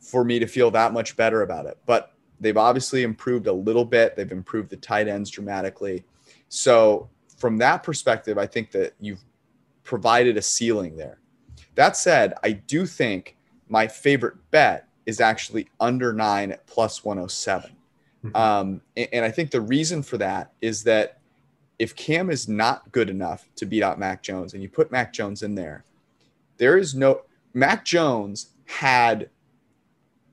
for 0.00 0.24
me 0.24 0.38
to 0.40 0.46
feel 0.46 0.70
that 0.72 0.92
much 0.92 1.16
better 1.16 1.42
about 1.42 1.66
it. 1.66 1.78
But 1.86 2.12
They've 2.42 2.56
obviously 2.56 3.04
improved 3.04 3.46
a 3.46 3.52
little 3.52 3.84
bit. 3.84 4.16
They've 4.16 4.32
improved 4.32 4.68
the 4.68 4.76
tight 4.76 5.06
ends 5.06 5.30
dramatically. 5.30 6.04
So, 6.48 7.08
from 7.38 7.56
that 7.58 7.84
perspective, 7.84 8.36
I 8.36 8.46
think 8.46 8.72
that 8.72 8.94
you've 9.00 9.22
provided 9.84 10.36
a 10.36 10.42
ceiling 10.42 10.96
there. 10.96 11.20
That 11.76 11.96
said, 11.96 12.34
I 12.42 12.50
do 12.52 12.84
think 12.84 13.36
my 13.68 13.86
favorite 13.86 14.34
bet 14.50 14.88
is 15.06 15.20
actually 15.20 15.68
under 15.78 16.12
nine 16.12 16.50
at 16.50 16.66
plus 16.66 17.04
107. 17.04 17.70
Mm-hmm. 18.24 18.36
Um, 18.36 18.80
and, 18.96 19.08
and 19.12 19.24
I 19.24 19.30
think 19.30 19.50
the 19.50 19.60
reason 19.60 20.02
for 20.02 20.18
that 20.18 20.52
is 20.60 20.84
that 20.84 21.18
if 21.78 21.96
Cam 21.96 22.30
is 22.30 22.48
not 22.48 22.90
good 22.92 23.10
enough 23.10 23.48
to 23.56 23.66
beat 23.66 23.82
out 23.82 23.98
Mac 23.98 24.22
Jones 24.22 24.54
and 24.54 24.62
you 24.62 24.68
put 24.68 24.92
Mac 24.92 25.12
Jones 25.12 25.42
in 25.42 25.54
there, 25.54 25.84
there 26.58 26.78
is 26.78 26.94
no 26.94 27.22
Mac 27.54 27.84
Jones 27.84 28.50
had 28.66 29.28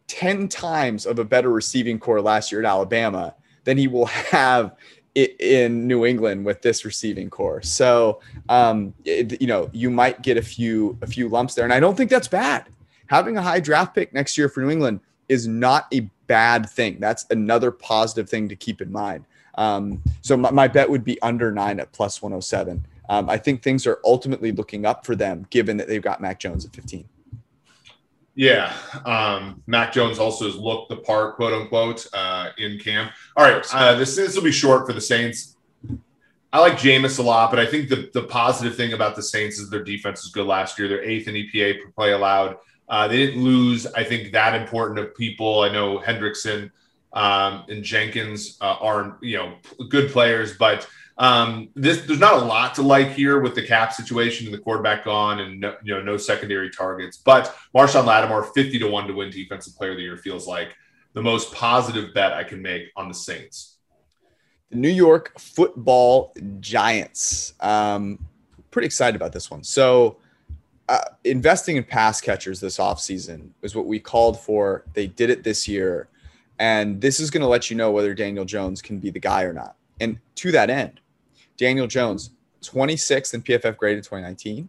10 0.07 0.47
times 0.47 1.05
of 1.05 1.19
a 1.19 1.23
better 1.23 1.49
receiving 1.49 1.99
corps 1.99 2.21
last 2.21 2.51
year 2.51 2.61
at 2.61 2.67
Alabama 2.67 3.35
than 3.63 3.77
he 3.77 3.87
will 3.87 4.05
have 4.31 4.75
in 5.15 5.87
New 5.87 6.05
England 6.05 6.45
with 6.45 6.61
this 6.61 6.85
receiving 6.85 7.29
corps. 7.29 7.61
So, 7.61 8.21
um, 8.47 8.93
it, 9.05 9.41
you 9.41 9.47
know, 9.47 9.69
you 9.73 9.89
might 9.89 10.21
get 10.21 10.37
a 10.37 10.41
few 10.41 10.97
a 11.01 11.07
few 11.07 11.27
lumps 11.27 11.55
there, 11.55 11.65
and 11.65 11.73
I 11.73 11.79
don't 11.79 11.97
think 11.97 12.09
that's 12.09 12.27
bad 12.27 12.65
having 13.09 13.37
a 13.37 13.41
high 13.41 13.59
draft 13.59 13.93
pick 13.93 14.13
next 14.13 14.37
year 14.37 14.47
for 14.47 14.61
New 14.61 14.69
England 14.69 15.01
is 15.27 15.47
not 15.47 15.87
a 15.93 16.09
bad 16.29 16.69
thing. 16.69 16.99
That's 16.99 17.25
another 17.31 17.71
positive 17.71 18.29
thing 18.29 18.47
to 18.47 18.55
keep 18.55 18.81
in 18.81 18.89
mind. 18.89 19.25
Um, 19.55 20.01
so 20.21 20.37
my, 20.37 20.51
my, 20.51 20.67
bet 20.69 20.89
would 20.89 21.03
be 21.03 21.21
under 21.21 21.51
nine 21.51 21.81
at 21.81 21.91
plus 21.91 22.21
107. 22.21 22.85
Um, 23.09 23.29
I 23.29 23.35
think 23.35 23.61
things 23.61 23.85
are 23.87 23.99
ultimately 24.05 24.53
looking 24.53 24.85
up 24.85 25.05
for 25.05 25.15
them 25.15 25.45
given 25.49 25.75
that 25.77 25.87
they've 25.87 26.01
got 26.01 26.21
Mac 26.21 26.39
Jones 26.39 26.63
at 26.63 26.73
15. 26.73 27.03
Yeah. 28.35 28.71
Um, 29.05 29.61
Mac 29.67 29.91
Jones 29.91 30.19
also 30.19 30.45
has 30.45 30.55
looked 30.55 30.89
the 30.89 30.97
part, 30.97 31.35
quote 31.35 31.51
unquote, 31.51 32.07
uh, 32.13 32.51
in 32.57 32.79
camp. 32.79 33.11
All 33.35 33.43
right. 33.43 33.65
Uh, 33.73 33.95
this, 33.95 34.15
this 34.15 34.35
will 34.35 34.43
be 34.43 34.51
short 34.51 34.87
for 34.87 34.93
the 34.93 35.01
Saints. 35.01 35.57
I 36.53 36.59
like 36.59 36.73
Jameis 36.73 37.19
a 37.19 37.21
lot, 37.21 37.49
but 37.49 37.59
I 37.59 37.65
think 37.65 37.89
the, 37.89 38.09
the 38.13 38.23
positive 38.23 38.75
thing 38.75 38.93
about 38.93 39.15
the 39.15 39.23
Saints 39.23 39.59
is 39.59 39.69
their 39.69 39.83
defense 39.83 40.23
is 40.23 40.31
good 40.31 40.47
last 40.47 40.79
year. 40.79 40.87
They're 40.87 41.03
eighth 41.03 41.27
in 41.27 41.35
EPA 41.35 41.83
per 41.83 41.91
play 41.91 42.13
allowed. 42.13 42.57
Uh, 42.89 43.07
they 43.07 43.17
didn't 43.17 43.43
lose, 43.43 43.85
I 43.87 44.03
think, 44.03 44.31
that 44.31 44.59
important 44.59 44.99
of 44.99 45.15
people. 45.15 45.61
I 45.61 45.71
know 45.71 45.99
Hendrickson 45.99 46.71
um, 47.13 47.65
and 47.69 47.83
Jenkins 47.83 48.57
uh, 48.61 48.77
are, 48.81 49.17
you 49.21 49.37
know, 49.37 49.55
good 49.89 50.11
players, 50.11 50.57
but– 50.57 50.87
um, 51.19 51.67
this 51.75 52.01
there's 52.03 52.19
not 52.19 52.41
a 52.41 52.45
lot 52.45 52.73
to 52.75 52.81
like 52.81 53.11
here 53.11 53.41
with 53.41 53.53
the 53.53 53.61
cap 53.61 53.91
situation 53.91 54.47
and 54.47 54.53
the 54.53 54.59
quarterback 54.59 55.03
gone 55.03 55.41
and 55.41 55.59
no, 55.59 55.75
you 55.83 55.93
know 55.93 56.01
no 56.01 56.15
secondary 56.15 56.69
targets. 56.69 57.17
But 57.17 57.53
Marshon 57.75 58.05
Lattimore, 58.05 58.43
50 58.43 58.79
to 58.79 58.87
1 58.87 59.07
to 59.07 59.13
win 59.13 59.29
defensive 59.29 59.75
player 59.75 59.91
of 59.91 59.97
the 59.97 60.03
year 60.03 60.15
feels 60.15 60.47
like 60.47 60.75
the 61.13 61.21
most 61.21 61.53
positive 61.53 62.13
bet 62.13 62.31
I 62.31 62.45
can 62.45 62.61
make 62.61 62.87
on 62.95 63.09
the 63.09 63.13
Saints. 63.13 63.75
The 64.71 64.77
New 64.77 64.89
York 64.89 65.37
football 65.37 66.33
giants. 66.61 67.53
Um, 67.59 68.25
pretty 68.71 68.85
excited 68.85 69.17
about 69.17 69.33
this 69.33 69.51
one. 69.51 69.61
So 69.61 70.19
uh, 70.89 71.05
investing 71.23 71.77
in 71.77 71.83
pass 71.83 72.19
catchers 72.19 72.59
this 72.59 72.79
offseason 72.79 73.51
is 73.61 73.75
what 73.75 73.85
we 73.85 73.99
called 73.99 74.39
for. 74.39 74.83
They 74.93 75.05
did 75.05 75.29
it 75.29 75.43
this 75.43 75.67
year. 75.67 76.09
And 76.57 76.99
this 76.99 77.19
is 77.19 77.29
going 77.29 77.41
to 77.41 77.47
let 77.47 77.69
you 77.69 77.77
know 77.77 77.91
whether 77.91 78.15
Daniel 78.15 78.43
Jones 78.43 78.81
can 78.81 78.97
be 78.97 79.11
the 79.11 79.19
guy 79.19 79.43
or 79.43 79.53
not. 79.53 79.75
And 80.01 80.17
to 80.35 80.51
that 80.51 80.71
end, 80.71 80.99
Daniel 81.57 81.85
Jones, 81.85 82.31
26th 82.63 83.35
in 83.35 83.43
PFF 83.43 83.77
grade 83.77 83.97
in 83.97 84.03
2019, 84.03 84.67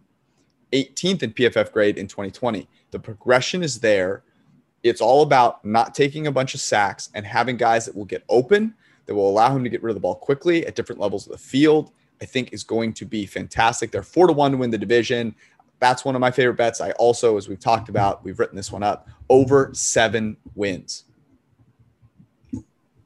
18th 0.71 1.23
in 1.23 1.33
PFF 1.33 1.71
grade 1.71 1.97
in 1.97 2.07
2020. 2.07 2.67
The 2.91 2.99
progression 2.99 3.63
is 3.63 3.79
there. 3.79 4.21
It's 4.83 5.01
all 5.01 5.23
about 5.23 5.65
not 5.65 5.95
taking 5.95 6.27
a 6.27 6.31
bunch 6.31 6.53
of 6.53 6.61
sacks 6.61 7.09
and 7.15 7.25
having 7.25 7.57
guys 7.57 7.87
that 7.87 7.95
will 7.95 8.05
get 8.05 8.23
open, 8.29 8.75
that 9.07 9.15
will 9.15 9.27
allow 9.27 9.55
him 9.55 9.63
to 9.63 9.69
get 9.71 9.81
rid 9.81 9.89
of 9.89 9.95
the 9.95 10.01
ball 10.01 10.15
quickly 10.15 10.67
at 10.67 10.75
different 10.75 11.01
levels 11.01 11.25
of 11.25 11.31
the 11.31 11.39
field. 11.39 11.91
I 12.21 12.25
think 12.25 12.53
is 12.53 12.63
going 12.63 12.93
to 12.93 13.05
be 13.05 13.25
fantastic. 13.25 13.89
They're 13.89 14.03
four 14.03 14.27
to 14.27 14.33
one 14.33 14.51
to 14.51 14.57
win 14.57 14.69
the 14.69 14.77
division. 14.77 15.33
That's 15.81 16.05
one 16.05 16.13
of 16.13 16.21
my 16.21 16.29
favorite 16.29 16.57
bets. 16.57 16.79
I 16.79 16.91
also, 16.91 17.37
as 17.37 17.49
we've 17.49 17.59
talked 17.59 17.89
about, 17.89 18.23
we've 18.23 18.37
written 18.37 18.55
this 18.55 18.71
one 18.71 18.83
up 18.83 19.09
over 19.29 19.71
seven 19.73 20.37
wins. 20.53 21.05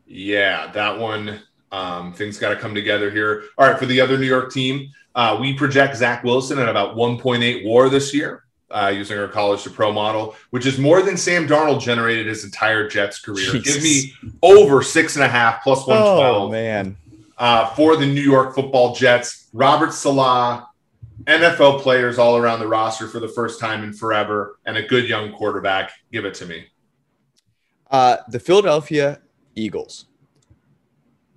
Yeah, 0.05 0.69
that 0.73 0.99
one 0.99 1.39
um, 1.71 2.11
things 2.11 2.37
got 2.37 2.49
to 2.49 2.57
come 2.57 2.75
together 2.75 3.09
here. 3.09 3.45
All 3.57 3.65
right, 3.65 3.79
for 3.79 3.85
the 3.85 4.01
other 4.01 4.17
New 4.17 4.27
York 4.27 4.51
team, 4.51 4.91
uh, 5.15 5.37
we 5.39 5.53
project 5.53 5.95
Zach 5.95 6.25
Wilson 6.25 6.59
at 6.59 6.67
about 6.67 6.97
1.8 6.97 7.65
WAR 7.65 7.89
this 7.89 8.13
year. 8.13 8.43
Uh, 8.71 8.91
using 8.93 9.17
our 9.17 9.27
college 9.27 9.61
to 9.63 9.69
pro 9.69 9.93
model, 9.93 10.35
which 10.49 10.65
is 10.65 10.79
more 10.79 11.01
than 11.01 11.15
Sam 11.15 11.47
Darnold 11.47 11.81
generated 11.81 12.25
his 12.25 12.43
entire 12.43 12.89
Jets 12.89 13.21
career. 13.21 13.51
Jesus. 13.51 13.75
Give 13.75 13.83
me 13.83 14.33
over 14.41 14.81
six 14.81 15.15
and 15.15 15.23
a 15.23 15.27
half 15.27 15.63
plus 15.63 15.85
112. 15.87 16.35
Oh, 16.35 16.49
man. 16.49 16.97
Uh, 17.37 17.67
for 17.75 17.95
the 17.95 18.07
New 18.07 18.21
York 18.21 18.55
football 18.55 18.95
Jets, 18.95 19.47
Robert 19.53 19.93
Saleh, 19.93 20.65
NFL 21.25 21.81
players 21.81 22.17
all 22.19 22.37
around 22.37 22.59
the 22.59 22.67
roster 22.67 23.07
for 23.07 23.19
the 23.19 23.27
first 23.27 23.59
time 23.59 23.83
in 23.83 23.93
forever, 23.93 24.59
and 24.65 24.77
a 24.77 24.83
good 24.83 25.09
young 25.09 25.31
quarterback. 25.31 25.91
Give 26.11 26.25
it 26.25 26.33
to 26.35 26.45
me. 26.45 26.65
Uh, 27.89 28.17
the 28.29 28.39
Philadelphia 28.39 29.21
Eagles 29.55 30.05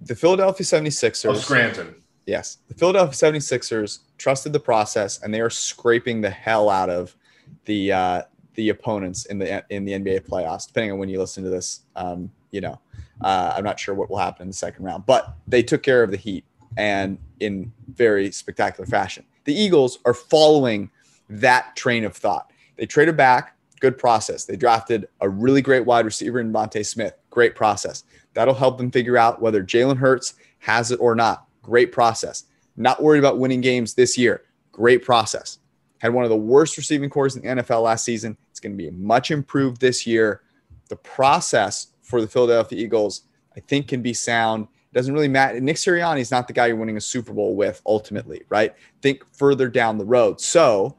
the 0.01 0.15
Philadelphia 0.15 0.65
76ers. 0.65 1.31
Of 1.31 1.39
Scranton. 1.39 1.95
Yes. 2.27 2.59
The 2.69 2.75
Philadelphia 2.75 3.15
76ers 3.15 4.01
trusted 4.17 4.53
the 4.53 4.61
process 4.61 5.23
and 5.23 5.33
they 5.33 5.41
are 5.41 5.51
scraping 5.51 6.21
the 6.21 6.31
hell 6.31 6.69
out 6.69 6.91
of 6.91 7.17
the 7.65 7.93
uh, 7.93 8.23
the 8.55 8.71
opponents 8.71 9.27
in 9.27 9.39
the 9.39 9.65
in 9.71 9.85
the 9.85 9.93
NBA 9.93 10.29
playoffs, 10.29 10.67
depending 10.67 10.93
on 10.93 10.99
when 10.99 11.09
you 11.09 11.19
listen 11.19 11.45
to 11.45 11.51
this. 11.51 11.83
Um, 11.97 12.31
you 12.51 12.61
know, 12.61 12.81
uh, 13.21 13.55
I'm 13.57 13.65
not 13.65 13.79
sure 13.79 13.95
what 13.95 14.11
will 14.11 14.19
happen 14.19 14.43
in 14.43 14.49
the 14.49 14.55
second 14.55 14.85
round, 14.85 15.07
but 15.07 15.35
they 15.47 15.63
took 15.63 15.83
care 15.83 16.03
of 16.03 16.11
the 16.11 16.17
Heat 16.17 16.45
and 16.77 17.19
in 17.41 17.73
very 17.95 18.31
spectacular 18.31 18.87
fashion. 18.87 19.25
The 19.49 19.59
Eagles 19.59 19.99
are 20.05 20.13
following 20.13 20.91
that 21.31 21.75
train 21.75 22.05
of 22.05 22.15
thought. 22.15 22.53
They 22.77 22.85
traded 22.85 23.17
back, 23.17 23.57
good 23.81 23.97
process. 23.97 24.45
They 24.45 24.57
drafted 24.57 25.09
a 25.23 25.29
really 25.31 25.63
great 25.63 25.87
wide 25.87 26.05
receiver 26.05 26.39
in 26.39 26.53
DeVonta 26.53 26.85
Smith, 26.85 27.15
great 27.31 27.55
process. 27.55 28.05
That'll 28.35 28.53
help 28.53 28.77
them 28.77 28.91
figure 28.91 29.17
out 29.17 29.41
whether 29.41 29.65
Jalen 29.65 29.97
Hurts 29.97 30.35
has 30.59 30.91
it 30.91 31.01
or 31.01 31.15
not. 31.15 31.47
Great 31.63 31.93
process. 31.93 32.45
Not 32.77 33.03
worried 33.03 33.21
about 33.21 33.39
winning 33.39 33.63
games 33.63 33.95
this 33.95 34.19
year. 34.19 34.43
Great 34.71 35.03
process. 35.03 35.61
Had 35.97 36.13
one 36.13 36.25
of 36.25 36.31
the 36.31 36.37
worst 36.37 36.77
receiving 36.77 37.09
corps 37.09 37.35
in 37.35 37.41
the 37.41 37.63
NFL 37.63 37.85
last 37.85 38.05
season. 38.05 38.37
It's 38.51 38.61
going 38.61 38.77
to 38.77 38.77
be 38.77 38.91
much 38.91 39.31
improved 39.31 39.81
this 39.81 40.07
year. 40.07 40.43
The 40.91 40.97
process 40.97 41.87
for 42.03 42.21
the 42.21 42.29
Philadelphia 42.29 42.79
Eagles, 42.79 43.23
I 43.57 43.61
think, 43.61 43.89
can 43.89 44.03
be 44.03 44.13
sound. 44.13 44.69
It 44.91 44.95
doesn't 44.95 45.13
really 45.13 45.29
matter. 45.29 45.61
Nick 45.61 45.77
Sirianni 45.77 46.21
is 46.21 46.31
not 46.31 46.47
the 46.47 46.55
guy 46.55 46.67
you're 46.67 46.77
winning 46.77 46.97
a 46.97 47.01
Super 47.01 47.33
Bowl 47.33 47.55
with 47.55 47.83
ultimately, 47.85 48.43
right? 48.49 48.75
Think 49.03 49.23
further 49.35 49.69
down 49.69 49.99
the 49.99 50.05
road. 50.05 50.41
So, 50.41 50.97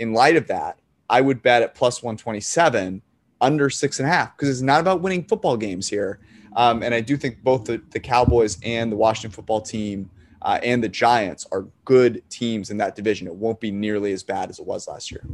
in 0.00 0.12
light 0.12 0.36
of 0.36 0.48
that, 0.48 0.78
I 1.08 1.20
would 1.20 1.42
bet 1.42 1.62
at 1.62 1.74
plus 1.74 2.02
127 2.02 3.02
under 3.40 3.70
six 3.70 3.98
and 4.00 4.08
a 4.08 4.12
half 4.12 4.36
because 4.36 4.48
it's 4.48 4.62
not 4.62 4.80
about 4.80 5.00
winning 5.00 5.24
football 5.24 5.56
games 5.56 5.88
here. 5.88 6.20
Um, 6.56 6.82
and 6.82 6.94
I 6.94 7.00
do 7.00 7.16
think 7.16 7.42
both 7.42 7.64
the, 7.64 7.80
the 7.90 8.00
Cowboys 8.00 8.58
and 8.64 8.90
the 8.90 8.96
Washington 8.96 9.30
football 9.30 9.60
team 9.60 10.10
uh, 10.42 10.58
and 10.62 10.82
the 10.82 10.88
Giants 10.88 11.46
are 11.52 11.66
good 11.84 12.22
teams 12.30 12.70
in 12.70 12.78
that 12.78 12.96
division. 12.96 13.26
It 13.26 13.34
won't 13.34 13.60
be 13.60 13.70
nearly 13.70 14.12
as 14.12 14.22
bad 14.22 14.50
as 14.50 14.58
it 14.58 14.66
was 14.66 14.88
last 14.88 15.10
year. 15.10 15.24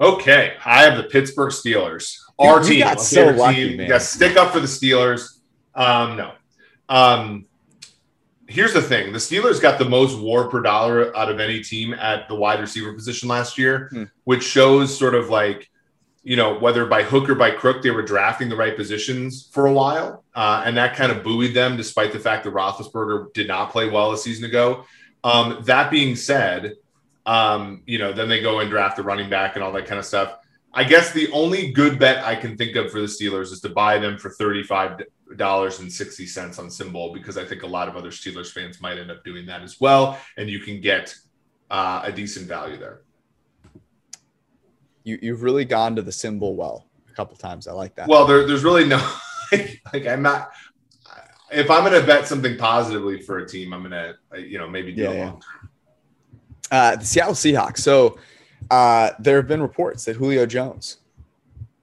Okay, 0.00 0.54
I 0.64 0.82
have 0.82 0.96
the 0.96 1.04
Pittsburgh 1.04 1.52
Steelers. 1.52 2.18
Our 2.38 2.62
you, 2.62 2.68
team, 2.68 2.80
got 2.80 3.00
so 3.00 3.30
lucky, 3.30 3.68
team. 3.68 3.76
man. 3.78 3.88
Yeah, 3.88 3.98
stick 3.98 4.36
up 4.36 4.52
for 4.52 4.60
the 4.60 4.66
Steelers. 4.66 5.35
Um, 5.76 6.16
no. 6.16 6.32
Um, 6.88 7.46
here's 8.48 8.72
the 8.72 8.82
thing: 8.82 9.12
the 9.12 9.18
Steelers 9.18 9.60
got 9.60 9.78
the 9.78 9.88
most 9.88 10.18
WAR 10.18 10.48
per 10.48 10.60
dollar 10.60 11.16
out 11.16 11.30
of 11.30 11.38
any 11.38 11.62
team 11.62 11.94
at 11.94 12.28
the 12.28 12.34
wide 12.34 12.60
receiver 12.60 12.92
position 12.92 13.28
last 13.28 13.58
year, 13.58 13.88
hmm. 13.92 14.04
which 14.24 14.42
shows 14.42 14.96
sort 14.96 15.14
of 15.14 15.28
like 15.28 15.70
you 16.26 16.34
know, 16.34 16.58
whether 16.58 16.84
by 16.86 17.04
hook 17.04 17.28
or 17.30 17.36
by 17.36 17.52
crook, 17.52 17.84
they 17.84 17.92
were 17.92 18.02
drafting 18.02 18.48
the 18.48 18.56
right 18.56 18.76
positions 18.76 19.48
for 19.52 19.66
a 19.66 19.72
while. 19.72 20.24
Uh, 20.34 20.60
and 20.66 20.76
that 20.76 20.96
kind 20.96 21.12
of 21.12 21.22
buoyed 21.22 21.54
them, 21.54 21.76
despite 21.76 22.12
the 22.12 22.18
fact 22.18 22.42
that 22.42 22.52
Roethlisberger 22.52 23.32
did 23.32 23.46
not 23.46 23.70
play 23.70 23.88
well 23.88 24.10
a 24.10 24.18
season 24.18 24.44
ago. 24.44 24.84
Um, 25.22 25.62
that 25.66 25.88
being 25.88 26.16
said, 26.16 26.72
um, 27.26 27.82
you 27.86 27.98
know, 27.98 28.12
then 28.12 28.28
they 28.28 28.42
go 28.42 28.58
and 28.58 28.68
draft 28.68 28.96
the 28.96 29.04
running 29.04 29.30
back 29.30 29.54
and 29.54 29.62
all 29.62 29.70
that 29.74 29.86
kind 29.86 30.00
of 30.00 30.04
stuff. 30.04 30.36
I 30.74 30.82
guess 30.82 31.12
the 31.12 31.30
only 31.30 31.70
good 31.70 32.00
bet 32.00 32.24
I 32.24 32.34
can 32.34 32.56
think 32.56 32.74
of 32.74 32.90
for 32.90 33.00
the 33.00 33.06
Steelers 33.06 33.52
is 33.52 33.60
to 33.60 33.68
buy 33.68 33.98
them 33.98 34.18
for 34.18 34.30
$35.60 35.32 36.28
cents 36.28 36.58
on 36.58 36.66
SimBull 36.66 37.12
because 37.14 37.36
I 37.36 37.44
think 37.44 37.62
a 37.62 37.66
lot 37.66 37.88
of 37.88 37.96
other 37.96 38.10
Steelers 38.10 38.52
fans 38.52 38.80
might 38.80 38.98
end 38.98 39.10
up 39.10 39.24
doing 39.24 39.46
that 39.46 39.62
as 39.62 39.80
well. 39.80 40.18
And 40.36 40.48
you 40.48 40.60
can 40.60 40.80
get 40.80 41.14
uh, 41.70 42.02
a 42.04 42.12
decent 42.12 42.46
value 42.46 42.78
there 42.78 43.02
you 45.06 45.18
you've 45.22 45.42
really 45.42 45.64
gone 45.64 45.96
to 45.96 46.02
the 46.02 46.10
SimBull 46.10 46.54
well 46.56 46.86
a 47.08 47.14
couple 47.14 47.36
times. 47.36 47.66
I 47.66 47.72
like 47.72 47.94
that. 47.94 48.08
Well, 48.08 48.26
there, 48.26 48.46
there's 48.46 48.64
really 48.64 48.84
no 48.84 48.98
like, 49.52 49.80
like 49.92 50.06
I'm 50.06 50.20
not. 50.20 50.50
If 51.52 51.70
I'm 51.70 51.84
going 51.84 51.98
to 51.98 52.04
bet 52.04 52.26
something 52.26 52.58
positively 52.58 53.22
for 53.22 53.38
a 53.38 53.48
team, 53.48 53.72
I'm 53.72 53.88
going 53.88 53.92
to 53.92 54.42
you 54.42 54.58
know 54.58 54.68
maybe 54.68 54.92
do 54.92 55.02
yeah, 55.02 55.10
a 55.10 55.18
long 55.24 55.40
term. 55.40 55.70
Uh, 56.72 56.96
the 56.96 57.04
Seattle 57.04 57.34
Seahawks. 57.34 57.78
So 57.78 58.18
uh, 58.68 59.10
there 59.20 59.36
have 59.36 59.46
been 59.46 59.62
reports 59.62 60.04
that 60.06 60.16
Julio 60.16 60.44
Jones 60.44 60.98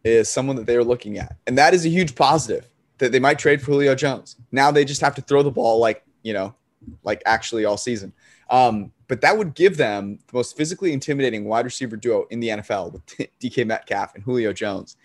is 0.03 0.27
someone 0.27 0.57
that 0.57 0.65
they 0.65 0.75
are 0.75 0.83
looking 0.83 1.17
at, 1.17 1.37
and 1.47 1.57
that 1.57 1.73
is 1.73 1.85
a 1.85 1.89
huge 1.89 2.13
positive 2.15 2.69
that 3.03 3.11
they 3.11 3.19
might 3.19 3.37
trade 3.37 3.61
for 3.61 3.71
Julio 3.71 3.95
Jones. 3.95 4.37
Now 4.53 4.71
they 4.71 4.85
just 4.85 5.01
have 5.01 5.13
to 5.15 5.21
throw 5.21 5.43
the 5.43 5.51
ball 5.51 5.77
like 5.77 6.05
you 6.23 6.33
know, 6.33 6.55
like 7.03 7.21
actually 7.25 7.65
all 7.65 7.77
season. 7.77 8.13
Um, 8.49 8.91
but 9.07 9.19
that 9.21 9.37
would 9.37 9.55
give 9.55 9.77
them 9.77 10.19
the 10.27 10.37
most 10.37 10.55
physically 10.55 10.93
intimidating 10.93 11.43
wide 11.45 11.65
receiver 11.65 11.97
duo 11.97 12.25
in 12.29 12.39
the 12.39 12.47
NFL 12.47 12.93
with 12.93 13.05
DK 13.41 13.67
Metcalf 13.67 14.15
and 14.15 14.23
Julio 14.23 14.53
Jones. 14.53 14.95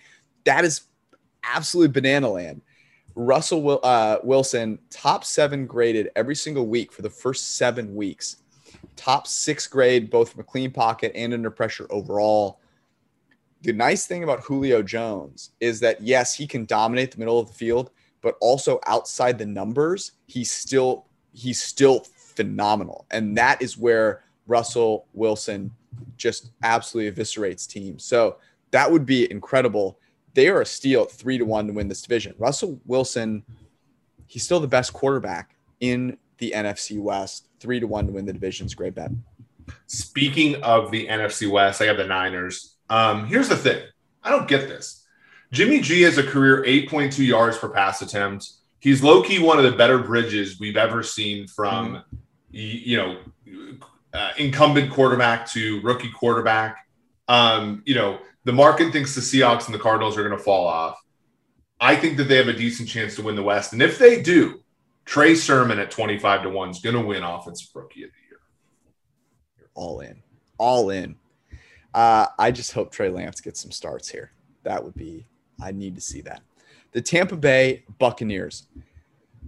That 0.44 0.64
is 0.64 0.82
absolutely 1.42 1.92
banana 1.92 2.28
land. 2.28 2.62
Russell 3.16 3.80
uh, 3.82 4.18
Wilson, 4.22 4.78
top 4.90 5.24
seven 5.24 5.66
graded 5.66 6.10
every 6.14 6.36
single 6.36 6.68
week 6.68 6.92
for 6.92 7.02
the 7.02 7.10
first 7.10 7.56
seven 7.56 7.96
weeks. 7.96 8.36
Top 8.94 9.26
six 9.26 9.66
grade, 9.66 10.08
both 10.08 10.30
from 10.30 10.40
a 10.40 10.44
clean 10.44 10.70
pocket 10.70 11.10
and 11.16 11.34
under 11.34 11.50
pressure 11.50 11.86
overall. 11.90 12.60
The 13.62 13.72
nice 13.72 14.06
thing 14.06 14.22
about 14.22 14.40
Julio 14.40 14.82
Jones 14.82 15.50
is 15.60 15.80
that, 15.80 16.00
yes, 16.00 16.34
he 16.34 16.46
can 16.46 16.64
dominate 16.64 17.10
the 17.10 17.18
middle 17.18 17.38
of 17.38 17.48
the 17.48 17.54
field, 17.54 17.90
but 18.20 18.36
also 18.40 18.80
outside 18.86 19.38
the 19.38 19.46
numbers, 19.46 20.12
he's 20.26 20.50
still 20.50 21.06
he's 21.32 21.62
still 21.62 22.04
phenomenal. 22.16 23.06
And 23.10 23.36
that 23.36 23.62
is 23.62 23.76
where 23.76 24.24
Russell 24.46 25.06
Wilson 25.12 25.70
just 26.16 26.50
absolutely 26.62 27.12
eviscerates 27.12 27.66
teams. 27.66 28.04
So 28.04 28.38
that 28.70 28.90
would 28.90 29.06
be 29.06 29.30
incredible. 29.30 29.98
They 30.34 30.48
are 30.48 30.60
a 30.60 30.66
steal 30.66 31.02
at 31.02 31.10
three 31.10 31.38
to 31.38 31.44
one 31.44 31.66
to 31.66 31.72
win 31.72 31.88
this 31.88 32.02
division. 32.02 32.34
Russell 32.38 32.80
Wilson, 32.86 33.44
he's 34.26 34.44
still 34.44 34.60
the 34.60 34.68
best 34.68 34.92
quarterback 34.92 35.54
in 35.80 36.18
the 36.38 36.52
NFC 36.54 37.00
West. 37.00 37.48
Three 37.60 37.80
to 37.80 37.86
one 37.86 38.06
to 38.06 38.12
win 38.12 38.26
the 38.26 38.32
division's 38.32 38.74
great 38.74 38.94
bet. 38.94 39.10
Speaking 39.86 40.62
of 40.62 40.90
the 40.90 41.06
NFC 41.06 41.50
West, 41.50 41.82
I 41.82 41.86
have 41.86 41.96
the 41.96 42.06
Niners. 42.06 42.76
Um, 42.90 43.26
here's 43.26 43.48
the 43.48 43.56
thing 43.56 43.82
I 44.22 44.30
don't 44.30 44.48
get 44.48 44.68
this. 44.68 45.04
Jimmy 45.52 45.80
G 45.80 46.02
has 46.02 46.18
a 46.18 46.22
career 46.22 46.62
8.2 46.64 47.26
yards 47.26 47.58
per 47.58 47.68
pass 47.68 48.02
attempt. 48.02 48.50
He's 48.80 49.02
low 49.02 49.22
key 49.22 49.38
one 49.38 49.58
of 49.58 49.64
the 49.64 49.72
better 49.72 49.98
bridges 49.98 50.60
we've 50.60 50.76
ever 50.76 51.02
seen 51.02 51.46
from, 51.48 51.96
mm. 51.96 52.04
you 52.50 52.96
know, 52.96 53.18
uh, 54.12 54.32
incumbent 54.38 54.92
quarterback 54.92 55.48
to 55.50 55.80
rookie 55.80 56.10
quarterback. 56.10 56.86
Um, 57.28 57.82
you 57.86 57.94
know, 57.94 58.18
the 58.44 58.52
market 58.52 58.92
thinks 58.92 59.14
the 59.14 59.20
Seahawks 59.20 59.66
and 59.66 59.74
the 59.74 59.78
Cardinals 59.78 60.16
are 60.16 60.22
going 60.22 60.36
to 60.36 60.42
fall 60.42 60.66
off. 60.66 60.98
I 61.80 61.96
think 61.96 62.16
that 62.16 62.24
they 62.24 62.36
have 62.36 62.48
a 62.48 62.52
decent 62.52 62.88
chance 62.88 63.14
to 63.16 63.22
win 63.22 63.36
the 63.36 63.42
West. 63.42 63.72
And 63.72 63.82
if 63.82 63.98
they 63.98 64.22
do, 64.22 64.62
Trey 65.04 65.34
Sermon 65.34 65.78
at 65.78 65.90
25 65.90 66.42
to 66.42 66.50
1 66.50 66.70
is 66.70 66.80
going 66.80 66.96
to 66.96 67.02
win 67.02 67.22
Offensive 67.22 67.68
Rookie 67.74 68.04
of 68.04 68.10
the 68.10 68.28
Year. 68.28 68.40
You're 69.58 69.70
all 69.74 70.00
in. 70.00 70.22
All 70.58 70.90
in. 70.90 71.16
Uh, 71.98 72.28
I 72.38 72.52
just 72.52 72.70
hope 72.70 72.92
Trey 72.92 73.08
Lance 73.08 73.40
gets 73.40 73.60
some 73.60 73.72
starts 73.72 74.08
here. 74.08 74.30
That 74.62 74.84
would 74.84 74.94
be, 74.94 75.26
I 75.60 75.72
need 75.72 75.96
to 75.96 76.00
see 76.00 76.20
that. 76.20 76.42
The 76.92 77.02
Tampa 77.02 77.36
Bay 77.36 77.82
Buccaneers. 77.98 78.68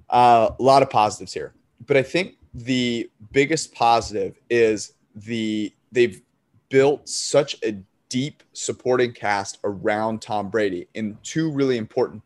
Uh, 0.08 0.50
a 0.58 0.60
lot 0.60 0.82
of 0.82 0.90
positives 0.90 1.32
here. 1.32 1.54
But 1.86 1.96
I 1.96 2.02
think 2.02 2.38
the 2.52 3.08
biggest 3.30 3.72
positive 3.72 4.40
is 4.50 4.94
the 5.14 5.72
they've 5.92 6.20
built 6.70 7.08
such 7.08 7.54
a 7.62 7.76
deep 8.08 8.42
supporting 8.52 9.12
cast 9.12 9.58
around 9.62 10.20
Tom 10.20 10.50
Brady 10.50 10.88
in 10.94 11.18
two 11.22 11.52
really 11.52 11.76
important 11.76 12.20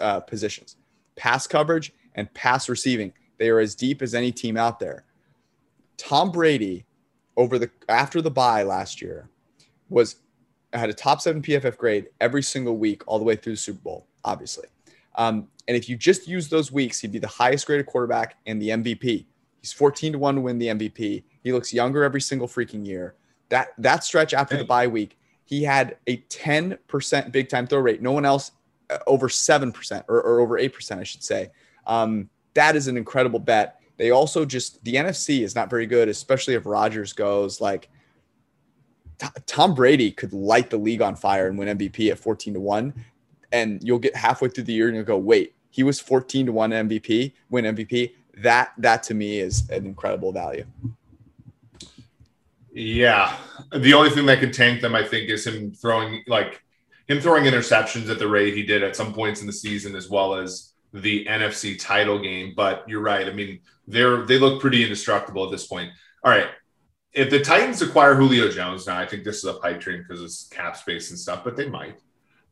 uh, 0.00 0.20
positions 0.20 0.76
pass 1.16 1.48
coverage 1.48 1.92
and 2.14 2.32
pass 2.34 2.68
receiving. 2.68 3.12
They 3.38 3.48
are 3.48 3.58
as 3.58 3.74
deep 3.74 4.00
as 4.00 4.14
any 4.14 4.30
team 4.30 4.56
out 4.56 4.78
there. 4.78 5.02
Tom 5.96 6.30
Brady, 6.30 6.84
over 7.36 7.58
the 7.58 7.68
after 7.88 8.22
the 8.22 8.30
bye 8.30 8.62
last 8.62 9.02
year, 9.02 9.28
was 9.88 10.16
had 10.72 10.90
a 10.90 10.94
top 10.94 11.20
seven 11.20 11.42
PFF 11.42 11.76
grade 11.76 12.06
every 12.20 12.42
single 12.42 12.76
week 12.76 13.02
all 13.06 13.18
the 13.18 13.24
way 13.24 13.36
through 13.36 13.54
the 13.54 13.58
Super 13.58 13.80
Bowl, 13.80 14.06
obviously. 14.24 14.66
Um, 15.14 15.48
and 15.68 15.76
if 15.76 15.88
you 15.88 15.96
just 15.96 16.28
use 16.28 16.48
those 16.48 16.70
weeks, 16.70 17.00
he'd 17.00 17.12
be 17.12 17.18
the 17.18 17.26
highest 17.26 17.66
graded 17.66 17.86
quarterback 17.86 18.36
and 18.46 18.60
the 18.60 18.68
MVP. 18.68 19.26
He's 19.60 19.72
14 19.72 20.12
to 20.12 20.18
1 20.18 20.34
to 20.36 20.40
win 20.40 20.58
the 20.58 20.68
MVP. 20.68 21.24
He 21.42 21.52
looks 21.52 21.72
younger 21.72 22.04
every 22.04 22.20
single 22.20 22.46
freaking 22.46 22.86
year. 22.86 23.14
That 23.48 23.68
that 23.78 24.04
stretch 24.04 24.34
after 24.34 24.56
the 24.56 24.64
bye 24.64 24.86
week, 24.86 25.18
he 25.44 25.62
had 25.62 25.96
a 26.06 26.18
10% 26.18 27.32
big 27.32 27.48
time 27.48 27.66
throw 27.66 27.78
rate. 27.78 28.02
No 28.02 28.12
one 28.12 28.24
else 28.24 28.50
uh, 28.90 28.98
over 29.06 29.28
7% 29.28 30.04
or, 30.08 30.22
or 30.22 30.40
over 30.40 30.58
8%, 30.58 30.98
I 30.98 31.04
should 31.04 31.22
say. 31.22 31.50
Um, 31.86 32.28
that 32.54 32.74
is 32.74 32.88
an 32.88 32.96
incredible 32.96 33.38
bet. 33.38 33.80
They 33.96 34.10
also 34.10 34.44
just, 34.44 34.82
the 34.84 34.94
NFC 34.94 35.42
is 35.42 35.54
not 35.54 35.70
very 35.70 35.86
good, 35.86 36.08
especially 36.08 36.54
if 36.54 36.66
Rodgers 36.66 37.12
goes. 37.12 37.60
Like, 37.60 37.88
Tom 39.46 39.74
Brady 39.74 40.10
could 40.10 40.32
light 40.32 40.70
the 40.70 40.76
league 40.76 41.02
on 41.02 41.16
fire 41.16 41.48
and 41.48 41.58
win 41.58 41.76
MVP 41.76 42.10
at 42.10 42.18
14 42.18 42.54
to 42.54 42.60
1. 42.60 42.94
And 43.52 43.82
you'll 43.82 43.98
get 43.98 44.14
halfway 44.16 44.48
through 44.48 44.64
the 44.64 44.72
year 44.72 44.88
and 44.88 44.96
you'll 44.96 45.04
go, 45.04 45.16
wait, 45.16 45.54
he 45.70 45.82
was 45.82 46.00
14 46.00 46.46
to 46.46 46.52
1 46.52 46.70
MVP, 46.70 47.32
win 47.50 47.64
MVP. 47.76 48.12
That 48.38 48.72
that 48.78 49.02
to 49.04 49.14
me 49.14 49.38
is 49.38 49.68
an 49.70 49.86
incredible 49.86 50.32
value. 50.32 50.66
Yeah. 52.72 53.34
The 53.72 53.94
only 53.94 54.10
thing 54.10 54.26
that 54.26 54.40
could 54.40 54.52
tank 54.52 54.82
them, 54.82 54.94
I 54.94 55.02
think, 55.02 55.30
is 55.30 55.46
him 55.46 55.72
throwing 55.72 56.22
like 56.26 56.62
him 57.08 57.20
throwing 57.20 57.44
interceptions 57.44 58.10
at 58.10 58.18
the 58.18 58.28
rate 58.28 58.54
he 58.54 58.64
did 58.64 58.82
at 58.82 58.96
some 58.96 59.14
points 59.14 59.40
in 59.40 59.46
the 59.46 59.52
season, 59.52 59.96
as 59.96 60.10
well 60.10 60.34
as 60.34 60.72
the 60.92 61.24
NFC 61.24 61.80
title 61.80 62.18
game. 62.18 62.52
But 62.54 62.84
you're 62.86 63.00
right. 63.00 63.26
I 63.26 63.32
mean, 63.32 63.60
they're 63.86 64.26
they 64.26 64.38
look 64.38 64.60
pretty 64.60 64.82
indestructible 64.82 65.44
at 65.44 65.50
this 65.50 65.66
point. 65.66 65.90
All 66.22 66.30
right. 66.30 66.48
If 67.16 67.30
the 67.30 67.40
Titans 67.40 67.80
acquire 67.80 68.14
Julio 68.14 68.50
Jones 68.50 68.86
now, 68.86 68.98
I 68.98 69.06
think 69.06 69.24
this 69.24 69.38
is 69.38 69.46
a 69.46 69.54
pipe 69.54 69.80
dream 69.80 70.04
because 70.06 70.22
it's 70.22 70.48
cap 70.48 70.76
space 70.76 71.08
and 71.08 71.18
stuff, 71.18 71.42
but 71.42 71.56
they 71.56 71.66
might. 71.66 71.98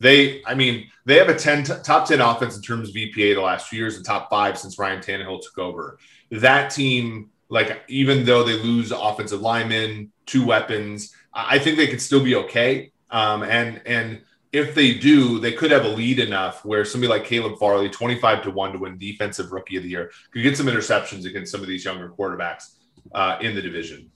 They, 0.01 0.43
I 0.45 0.55
mean, 0.55 0.91
they 1.05 1.19
have 1.19 1.29
a 1.29 1.35
10 1.35 1.65
top 1.83 2.09
10 2.09 2.21
offense 2.23 2.57
in 2.57 2.62
terms 2.62 2.89
of 2.89 2.95
EPA 2.95 3.35
the 3.35 3.43
last 3.43 3.69
few 3.69 3.79
years, 3.79 3.97
and 3.97 4.05
top 4.05 4.31
five 4.31 4.59
since 4.59 4.79
Ryan 4.79 5.03
Tannehill 5.03 5.43
took 5.43 5.59
over. 5.59 5.99
That 6.31 6.71
team, 6.71 7.31
like, 7.51 7.83
even 7.89 8.25
though 8.25 8.43
they 8.43 8.55
lose 8.55 8.91
offensive 8.91 9.43
linemen, 9.43 10.11
two 10.25 10.47
weapons, 10.47 11.15
I 11.35 11.59
think 11.59 11.77
they 11.77 11.87
could 11.87 12.01
still 12.01 12.25
be 12.25 12.35
okay. 12.37 12.91
Um, 13.11 13.43
and 13.43 13.83
and 13.85 14.23
if 14.51 14.75
they 14.75 14.95
do, 14.95 15.41
they 15.41 15.53
could 15.53 15.73
have 15.73 15.85
a 15.85 15.89
lead 15.89 16.21
enough 16.21 16.65
where 16.65 16.87
somebody 16.87 17.11
like 17.11 17.25
Caleb 17.25 17.59
Farley, 17.59 17.91
25 17.91 18.45
to 18.45 18.51
1 18.51 18.73
to 18.73 18.79
win 18.79 18.97
defensive 18.97 19.53
rookie 19.53 19.77
of 19.77 19.83
the 19.83 19.91
year, 19.91 20.11
could 20.33 20.43
get 20.43 20.57
some 20.57 20.67
interceptions 20.67 21.27
against 21.27 21.53
some 21.53 21.61
of 21.61 21.67
these 21.67 21.85
younger 21.85 22.09
quarterbacks 22.09 22.77
uh, 23.15 23.37
in 23.43 23.55
the 23.55 23.61
division. 23.61 24.11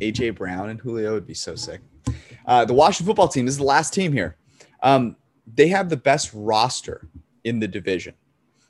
AJ 0.00 0.36
Brown 0.36 0.70
and 0.70 0.80
Julio 0.80 1.14
would 1.14 1.26
be 1.26 1.34
so 1.34 1.54
sick. 1.54 1.80
Uh, 2.46 2.64
the 2.64 2.74
Washington 2.74 3.06
football 3.06 3.28
team 3.28 3.46
this 3.46 3.54
is 3.54 3.58
the 3.58 3.64
last 3.64 3.94
team 3.94 4.12
here. 4.12 4.36
Um, 4.82 5.16
they 5.46 5.68
have 5.68 5.88
the 5.88 5.96
best 5.96 6.30
roster 6.34 7.08
in 7.44 7.60
the 7.60 7.68
division. 7.68 8.14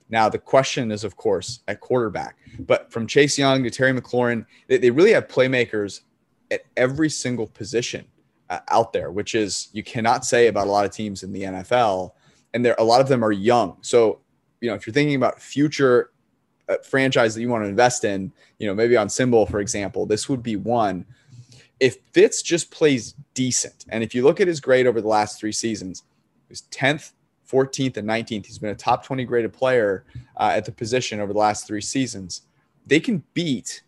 Now, 0.09 0.29
the 0.29 0.39
question 0.39 0.93
is, 0.93 1.03
of 1.03 1.17
course, 1.17 1.61
at 1.67 1.81
quarterback. 1.81 2.37
But 2.61 2.93
from 2.93 3.07
Chase 3.07 3.39
Young 3.39 3.65
to 3.65 3.71
Terry 3.71 3.93
McLaurin, 3.93 4.47
they, 4.69 4.77
they 4.77 4.91
really 4.91 5.13
have 5.13 5.29
playmakers 5.29 6.01
at 6.51 6.63
every 6.77 7.09
single 7.09 7.47
position 7.47 8.05
uh, 8.51 8.61
out 8.69 8.93
there, 8.93 9.11
which 9.11 9.35
is 9.35 9.69
you 9.73 9.83
cannot 9.83 10.25
say 10.25 10.49
about 10.49 10.67
a 10.67 10.71
lot 10.71 10.85
of 10.85 10.93
teams 10.93 11.23
in 11.23 11.33
the 11.33 11.43
NFL. 11.43 12.13
And 12.53 12.65
there, 12.65 12.77
a 12.79 12.85
lot 12.85 13.01
of 13.01 13.09
them 13.09 13.25
are 13.25 13.33
young. 13.33 13.79
So, 13.81 14.21
you 14.61 14.69
know, 14.69 14.75
if 14.75 14.87
you're 14.87 14.95
thinking 14.95 15.17
about 15.17 15.41
future 15.41 16.11
uh, 16.69 16.77
franchise 16.83 17.35
that 17.35 17.41
you 17.41 17.49
want 17.49 17.65
to 17.65 17.69
invest 17.69 18.05
in, 18.05 18.33
you 18.59 18.67
know, 18.67 18.75
maybe 18.75 18.97
on 18.97 19.09
SimBull, 19.09 19.51
for 19.51 19.61
example, 19.61 20.07
this 20.07 20.29
would 20.29 20.43
be 20.43 20.57
one. 20.57 21.05
If 21.81 21.99
Fitz 22.13 22.43
just 22.43 22.71
plays 22.71 23.15
decent, 23.35 23.85
and 23.89 24.03
if 24.03 24.15
you 24.15 24.23
look 24.23 24.41
at 24.41 24.49
his 24.49 24.61
grade 24.61 24.87
over 24.87 25.01
the 25.01 25.09
last 25.09 25.39
three 25.39 25.53
seasons, 25.53 26.03
he 26.49 26.53
was 26.53 26.63
10th, 26.71 27.13
14th, 27.51 27.97
and 27.97 28.09
19th. 28.09 28.47
He's 28.47 28.59
been 28.59 28.71
a 28.71 28.75
top 28.75 29.05
20 29.05 29.25
graded 29.25 29.53
player 29.53 30.05
uh, 30.37 30.53
at 30.55 30.65
the 30.65 30.73
position 30.73 31.21
over 31.21 31.33
the 31.33 31.39
last 31.39 31.67
three 31.67 31.81
seasons. 31.81 32.43
They 32.87 33.01
can 33.01 33.23
beat 33.35 33.83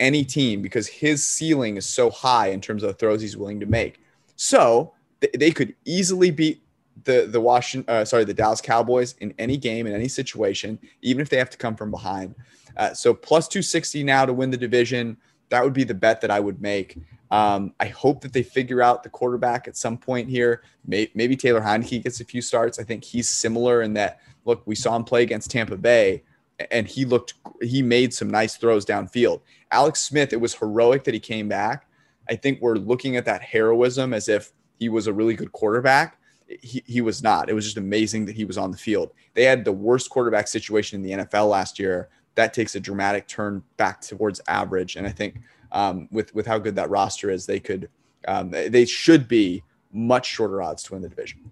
any 0.00 0.24
team 0.24 0.62
because 0.62 0.86
his 0.86 1.24
ceiling 1.24 1.76
is 1.76 1.86
so 1.86 2.10
high 2.10 2.48
in 2.48 2.60
terms 2.60 2.82
of 2.82 2.88
the 2.88 2.94
throws 2.94 3.20
he's 3.20 3.36
willing 3.36 3.60
to 3.60 3.66
make. 3.66 4.00
So 4.36 4.92
th- 5.20 5.32
they 5.34 5.50
could 5.50 5.74
easily 5.84 6.30
beat 6.30 6.62
the 7.02 7.26
the 7.30 7.40
Washington, 7.40 7.92
uh, 7.92 8.04
sorry, 8.04 8.24
the 8.24 8.34
Dallas 8.34 8.60
Cowboys 8.60 9.14
in 9.20 9.34
any 9.38 9.56
game 9.56 9.86
in 9.86 9.92
any 9.92 10.08
situation, 10.08 10.78
even 11.02 11.20
if 11.20 11.28
they 11.28 11.36
have 11.36 11.50
to 11.50 11.58
come 11.58 11.76
from 11.76 11.90
behind. 11.90 12.34
Uh, 12.76 12.94
so 12.94 13.12
plus 13.12 13.48
260 13.48 14.04
now 14.04 14.24
to 14.24 14.32
win 14.32 14.50
the 14.50 14.56
division. 14.56 15.16
That 15.50 15.62
would 15.62 15.74
be 15.74 15.84
the 15.84 15.94
bet 15.94 16.20
that 16.22 16.30
I 16.30 16.40
would 16.40 16.60
make. 16.60 16.98
Um, 17.30 17.74
I 17.80 17.86
hope 17.86 18.20
that 18.22 18.32
they 18.32 18.42
figure 18.42 18.82
out 18.82 19.02
the 19.02 19.08
quarterback 19.08 19.68
at 19.68 19.76
some 19.76 19.98
point 19.98 20.28
here. 20.28 20.62
Maybe, 20.86 21.10
maybe 21.14 21.36
Taylor 21.36 21.60
Heinicke 21.60 22.02
gets 22.02 22.20
a 22.20 22.24
few 22.24 22.40
starts. 22.40 22.78
I 22.78 22.84
think 22.84 23.04
he's 23.04 23.28
similar 23.28 23.82
in 23.82 23.94
that. 23.94 24.20
Look, 24.44 24.62
we 24.66 24.74
saw 24.74 24.94
him 24.96 25.04
play 25.04 25.22
against 25.22 25.50
Tampa 25.50 25.76
Bay, 25.76 26.22
and 26.70 26.86
he 26.86 27.04
looked 27.04 27.34
he 27.60 27.82
made 27.82 28.14
some 28.14 28.30
nice 28.30 28.56
throws 28.56 28.84
downfield. 28.84 29.40
Alex 29.70 30.00
Smith, 30.00 30.32
it 30.32 30.40
was 30.40 30.54
heroic 30.54 31.04
that 31.04 31.14
he 31.14 31.20
came 31.20 31.48
back. 31.48 31.88
I 32.28 32.36
think 32.36 32.60
we're 32.60 32.76
looking 32.76 33.16
at 33.16 33.24
that 33.26 33.42
heroism 33.42 34.14
as 34.14 34.28
if 34.28 34.52
he 34.78 34.88
was 34.88 35.06
a 35.06 35.12
really 35.12 35.34
good 35.34 35.52
quarterback. 35.52 36.18
He, 36.62 36.82
he 36.86 37.00
was 37.00 37.22
not. 37.22 37.48
It 37.48 37.54
was 37.54 37.64
just 37.64 37.76
amazing 37.76 38.26
that 38.26 38.36
he 38.36 38.44
was 38.44 38.58
on 38.58 38.70
the 38.70 38.76
field. 38.76 39.12
They 39.34 39.44
had 39.44 39.64
the 39.64 39.72
worst 39.72 40.10
quarterback 40.10 40.48
situation 40.48 40.96
in 40.96 41.18
the 41.18 41.24
NFL 41.24 41.48
last 41.48 41.78
year. 41.78 42.08
That 42.34 42.52
takes 42.52 42.74
a 42.74 42.80
dramatic 42.80 43.28
turn 43.28 43.62
back 43.76 44.00
towards 44.00 44.40
average. 44.48 44.96
And 44.96 45.06
I 45.06 45.10
think 45.10 45.40
um, 45.72 46.08
with 46.10 46.34
with 46.34 46.46
how 46.46 46.58
good 46.58 46.76
that 46.76 46.90
roster 46.90 47.30
is, 47.30 47.46
they 47.46 47.60
could 47.60 47.88
um, 48.26 48.50
they 48.50 48.84
should 48.84 49.28
be 49.28 49.62
much 49.92 50.26
shorter 50.26 50.62
odds 50.62 50.82
to 50.84 50.94
win 50.94 51.02
the 51.02 51.08
division. 51.08 51.50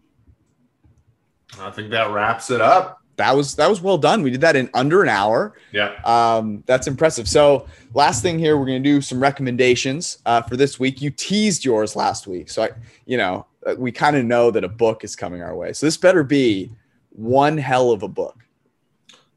I 1.60 1.70
think 1.70 1.90
that 1.90 2.10
wraps 2.10 2.50
it 2.50 2.60
up. 2.60 3.01
That 3.16 3.36
was 3.36 3.54
that 3.56 3.68
was 3.68 3.80
well 3.80 3.98
done. 3.98 4.22
We 4.22 4.30
did 4.30 4.40
that 4.40 4.56
in 4.56 4.70
under 4.74 5.02
an 5.02 5.08
hour. 5.08 5.54
Yeah, 5.72 5.94
um, 6.04 6.62
that's 6.66 6.86
impressive. 6.86 7.28
So 7.28 7.66
last 7.94 8.22
thing 8.22 8.38
here, 8.38 8.56
we're 8.56 8.66
gonna 8.66 8.80
do 8.80 9.00
some 9.00 9.20
recommendations 9.20 10.18
uh, 10.24 10.42
for 10.42 10.56
this 10.56 10.80
week. 10.80 11.02
You 11.02 11.10
teased 11.10 11.64
yours 11.64 11.94
last 11.94 12.26
week, 12.26 12.48
so 12.48 12.62
I, 12.62 12.70
you 13.04 13.18
know, 13.18 13.46
uh, 13.66 13.74
we 13.76 13.92
kind 13.92 14.16
of 14.16 14.24
know 14.24 14.50
that 14.50 14.64
a 14.64 14.68
book 14.68 15.04
is 15.04 15.14
coming 15.14 15.42
our 15.42 15.54
way. 15.54 15.72
So 15.72 15.86
this 15.86 15.96
better 15.96 16.24
be 16.24 16.70
one 17.10 17.58
hell 17.58 17.90
of 17.90 18.02
a 18.02 18.08
book. 18.08 18.38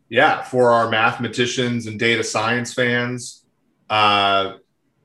Yeah, 0.10 0.44
for 0.44 0.72
our 0.72 0.90
mathematicians 0.90 1.88
and 1.88 2.00
data 2.00 2.24
science 2.24 2.74
fans, 2.74 3.44
uh, 3.90 4.54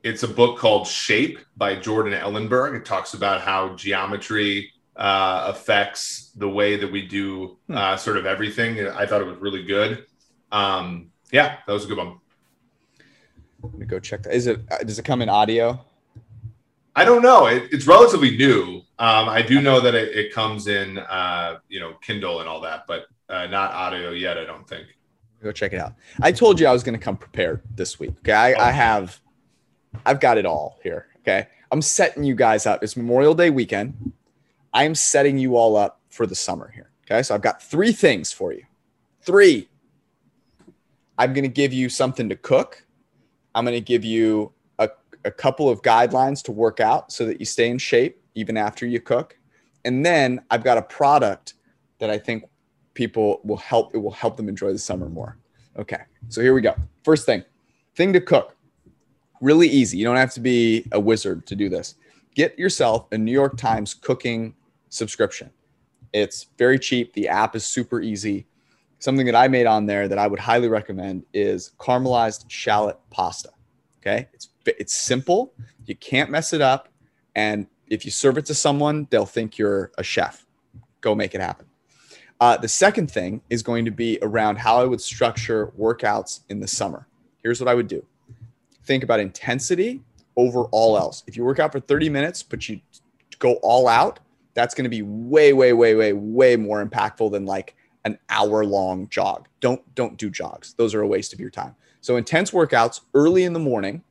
it's 0.03 0.23
a 0.23 0.29
book 0.29 0.59
called 0.59 0.87
Shape 0.87 1.39
by 1.57 1.75
Jordan 1.75 2.13
Ellenberg. 2.13 2.77
It 2.77 2.85
talks 2.85 3.15
about 3.15 3.41
how 3.41 3.75
geometry 3.75 4.73
uh, 5.01 5.47
affects 5.49 6.31
the 6.37 6.49
way 6.49 6.77
that 6.77 6.93
we 6.93 7.07
do 7.07 7.57
hmm. 7.67 7.77
uh, 7.77 7.97
sort 7.97 8.19
of 8.19 8.27
everything. 8.27 8.87
I 8.87 9.07
thought 9.07 9.23
it 9.23 9.27
was 9.27 9.39
really 9.39 9.65
good. 9.65 10.07
Um, 10.53 11.11
yeah, 11.33 11.57
that 11.67 11.73
was 11.73 11.85
a 11.85 11.89
good 11.89 11.99
one. 11.99 12.19
Let 13.63 13.75
me 13.75 13.87
go 13.87 13.99
check 13.99 14.23
that. 14.25 14.35
Is 14.35 14.47
it? 14.47 14.61
Uh, 14.71 14.79
does 14.79 14.99
it 14.99 15.05
come 15.05 15.23
in 15.23 15.29
audio? 15.29 15.85
I 16.95 17.05
don't 17.05 17.23
know. 17.23 17.47
It, 17.47 17.69
it's 17.73 17.87
relatively 17.87 18.37
new. 18.37 18.83
Um, 18.99 19.29
I 19.29 19.43
do 19.43 19.63
know 19.63 19.81
that 19.81 19.95
it, 19.95 20.15
it 20.17 20.35
comes 20.35 20.67
in, 20.67 20.99
uh, 20.99 21.59
you 21.69 21.81
know, 21.81 21.95
Kindle 22.03 22.41
and 22.41 22.49
all 22.49 22.61
that, 22.63 22.85
but 22.87 23.07
uh, 23.29 23.47
not 23.47 23.73
audio 23.73 24.11
yet. 24.11 24.37
I 24.37 24.45
don't 24.45 24.69
think. 24.69 24.87
Go 25.43 25.53
check 25.53 25.73
it 25.73 25.81
out. 25.81 25.95
I 26.21 26.33
told 26.33 26.61
you 26.61 26.67
I 26.67 26.73
was 26.73 26.83
going 26.83 26.99
to 26.99 27.03
come 27.03 27.17
prepared 27.17 27.63
this 27.75 27.99
week. 27.99 28.15
Okay, 28.19 28.33
I, 28.33 28.69
I 28.69 28.71
have, 28.73 29.19
I've 30.05 30.21
got 30.21 30.37
it 30.37 30.45
all 30.45 30.79
here. 30.83 31.07
Okay, 31.21 31.47
I'm 31.71 31.81
setting 31.81 32.25
you 32.25 32.35
guys 32.35 32.67
up. 32.67 32.83
It's 32.83 32.97
Memorial 32.97 33.35
Day 33.35 33.49
weekend. 33.49 34.13
I'm 34.73 34.95
setting 34.95 35.39
you 35.39 35.57
all 35.57 35.77
up 35.77 36.01
for 36.11 36.27
the 36.27 36.35
summer 36.35 36.71
here. 36.75 36.91
Okay, 37.11 37.23
so 37.23 37.35
I've 37.35 37.43
got 37.43 37.63
three 37.63 37.93
things 37.93 38.33
for 38.33 38.53
you. 38.53 38.63
Three. 39.23 39.69
I'm 41.19 41.33
going 41.35 41.45
to 41.45 41.49
give 41.49 41.73
you 41.73 41.89
something 41.89 42.29
to 42.29 42.37
cook. 42.37 42.85
I'm 43.55 43.65
going 43.65 43.77
to 43.77 43.81
give 43.81 44.05
you 44.05 44.53
a, 44.79 44.89
a 45.25 45.31
couple 45.31 45.69
of 45.69 45.83
guidelines 45.83 46.43
to 46.45 46.53
work 46.53 46.81
out 46.81 47.13
so 47.13 47.27
that 47.27 47.41
you 47.41 47.47
stay 47.47 47.69
in 47.69 47.79
shape 47.79 48.23
even 48.35 48.57
after 48.57 48.87
you 48.87 49.01
cook. 49.01 49.37
And 49.85 50.07
then 50.07 50.43
I've 50.51 50.65
got 50.65 50.79
a 50.79 50.83
product 50.83 51.55
that 51.99 52.11
I 52.11 52.19
think 52.19 52.45
people 52.95 53.41
will 53.45 53.57
help 53.57 53.95
it 53.95 53.99
will 53.99 54.11
help 54.11 54.37
them 54.37 54.49
enjoy 54.49 54.73
the 54.73 54.79
summer 54.79 55.09
more. 55.09 55.37
Okay. 55.79 56.01
So 56.29 56.41
here 56.41 56.55
we 56.55 56.61
go. 56.61 56.75
First 57.05 57.27
thing, 57.27 57.45
thing 57.95 58.13
to 58.13 58.21
cook. 58.21 58.57
Really 59.41 59.69
easy. 59.69 59.99
You 59.99 60.05
don't 60.05 60.17
have 60.17 60.35
to 60.35 60.41
be 60.41 60.87
a 60.93 61.01
wizard 61.01 61.47
to 61.47 61.57
do 61.57 61.69
this. 61.69 61.95
Get 62.35 62.59
yourself 62.59 63.07
a 63.13 63.19
New 63.19 63.33
York 63.33 63.57
Times 63.57 63.95
cooking 63.95 64.55
subscription. 64.91 65.51
It's 66.13 66.47
very 66.59 66.79
cheap. 66.79 67.15
The 67.15 67.29
app 67.29 67.57
is 67.57 67.67
super 67.67 68.01
easy 68.01 68.47
something 69.01 69.27
that 69.27 69.35
I 69.35 69.49
made 69.49 69.67
on 69.67 69.87
there 69.87 70.07
that 70.07 70.19
I 70.19 70.27
would 70.27 70.39
highly 70.39 70.69
recommend 70.69 71.25
is 71.35 71.73
caramelized 71.79 72.45
shallot 72.49 72.99
pasta. 73.11 73.51
Okay, 74.01 74.29
it's 74.33 74.49
it's 74.65 74.95
simple. 74.95 75.53
You 75.87 75.97
can't 75.97 76.31
mess 76.31 76.53
it 76.53 76.61
up, 76.61 76.89
and 77.35 77.67
if 77.89 78.05
you 78.05 78.11
serve 78.11 78.39
it 78.39 78.47
to 78.47 78.55
someone, 78.55 79.09
they'll 79.11 79.27
think 79.27 79.59
you're 79.59 79.91
a 79.99 80.03
chef. 80.03 80.47
Go 81.01 81.15
make 81.15 81.35
it 81.35 81.41
happen. 81.41 81.67
Uh, 82.41 82.57
the 82.57 82.69
second 82.69 83.11
thing 83.11 83.43
is 83.51 83.63
going 83.63 83.85
to 83.85 83.91
be 83.91 84.19
around 84.23 84.57
how 84.57 84.81
I 84.81 84.85
would 84.85 85.01
structure 85.01 85.73
workouts 85.79 86.41
in 86.49 86.61
the 86.61 86.69
summer. 86.69 87.07
Here's 87.43 87.61
what 87.61 87.69
I 87.69 87.75
would 87.75 87.89
do: 87.89 88.05
think 88.85 89.03
about 89.03 89.21
intensity 89.21 90.03
over 90.37 90.65
all 90.67 90.97
else. 90.97 91.25
If 91.27 91.37
you 91.37 91.45
work 91.45 91.59
out 91.59 91.73
for 91.73 91.81
30 91.81 92.09
minutes, 92.09 92.43
but 92.43 92.69
you 92.69 92.81
go 93.39 93.55
all 93.63 93.89
out, 93.89 94.21
that's 94.55 94.75
going 94.75 94.85
to 94.85 94.91
be 94.91 95.03
way, 95.03 95.53
way, 95.53 95.73
way, 95.73 95.95
way, 95.95 96.13
way 96.13 96.57
more 96.57 96.85
impactful 96.85 97.31
than 97.33 97.47
like 97.47 97.77
an 98.05 98.19
hour 98.29 98.65
long 98.65 99.09
jog. 99.09 99.49
Don't 99.61 99.83
don't 99.95 100.17
do 100.17 100.31
jogs. 100.31 100.75
Those 100.75 100.95
are 100.95 101.03
a 101.03 101.07
waste 101.07 101.33
of 101.33 101.41
your 101.41 101.51
time. 101.51 101.75
So 102.01 102.17
intense 102.17 102.51
workouts 102.51 103.01
early 103.15 103.45
in 103.45 103.53
the 103.53 103.59
morning, 103.59 104.03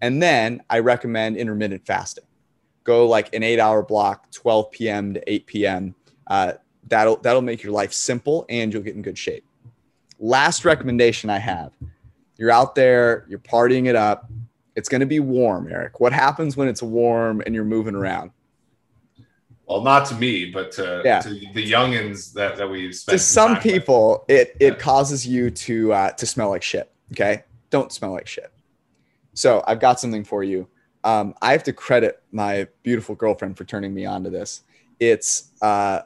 and 0.00 0.22
then 0.22 0.62
I 0.68 0.80
recommend 0.80 1.36
intermittent 1.36 1.86
fasting. 1.86 2.24
Go 2.84 3.06
like 3.06 3.34
an 3.34 3.42
eight 3.42 3.58
hour 3.58 3.82
block, 3.82 4.30
12 4.32 4.70
p.m. 4.70 5.14
to 5.14 5.32
8 5.32 5.46
p.m. 5.46 5.94
Uh, 6.26 6.52
that'll 6.88 7.16
that'll 7.18 7.42
make 7.42 7.62
your 7.62 7.72
life 7.72 7.92
simple 7.92 8.46
and 8.48 8.72
you'll 8.72 8.82
get 8.82 8.94
in 8.96 9.02
good 9.02 9.18
shape. 9.18 9.44
Last 10.18 10.64
recommendation 10.64 11.30
I 11.30 11.38
have: 11.38 11.72
you're 12.36 12.50
out 12.50 12.74
there, 12.74 13.26
you're 13.28 13.38
partying 13.38 13.86
it 13.86 13.96
up. 13.96 14.30
It's 14.74 14.88
going 14.88 15.00
to 15.00 15.06
be 15.06 15.20
warm, 15.20 15.68
Eric. 15.70 16.00
What 16.00 16.12
happens 16.12 16.56
when 16.56 16.68
it's 16.68 16.82
warm 16.82 17.42
and 17.46 17.54
you're 17.54 17.64
moving 17.64 17.94
around? 17.94 18.30
Well, 19.66 19.82
not 19.82 20.06
to 20.06 20.14
me, 20.14 20.50
but 20.50 20.70
to, 20.72 21.02
yeah. 21.04 21.20
to 21.20 21.30
the 21.30 21.70
youngins 21.70 22.32
that, 22.34 22.56
that 22.56 22.68
we've 22.68 22.94
spent. 22.94 23.18
To 23.18 23.24
some 23.24 23.58
people, 23.58 24.24
with. 24.28 24.38
it 24.38 24.56
it 24.60 24.78
causes 24.78 25.26
you 25.26 25.50
to 25.50 25.92
uh, 25.92 26.10
to 26.12 26.26
smell 26.26 26.50
like 26.50 26.62
shit. 26.62 26.90
Okay, 27.12 27.44
don't 27.70 27.92
smell 27.92 28.12
like 28.12 28.28
shit. 28.28 28.52
So 29.34 29.62
I've 29.66 29.80
got 29.80 30.00
something 30.00 30.24
for 30.24 30.44
you. 30.44 30.68
Um, 31.04 31.34
I 31.42 31.52
have 31.52 31.62
to 31.64 31.72
credit 31.72 32.22
my 32.32 32.68
beautiful 32.82 33.14
girlfriend 33.14 33.56
for 33.56 33.64
turning 33.64 33.92
me 33.92 34.06
on 34.06 34.24
to 34.24 34.30
this. 34.30 34.62
It's 34.98 35.52
uh, 35.60 36.02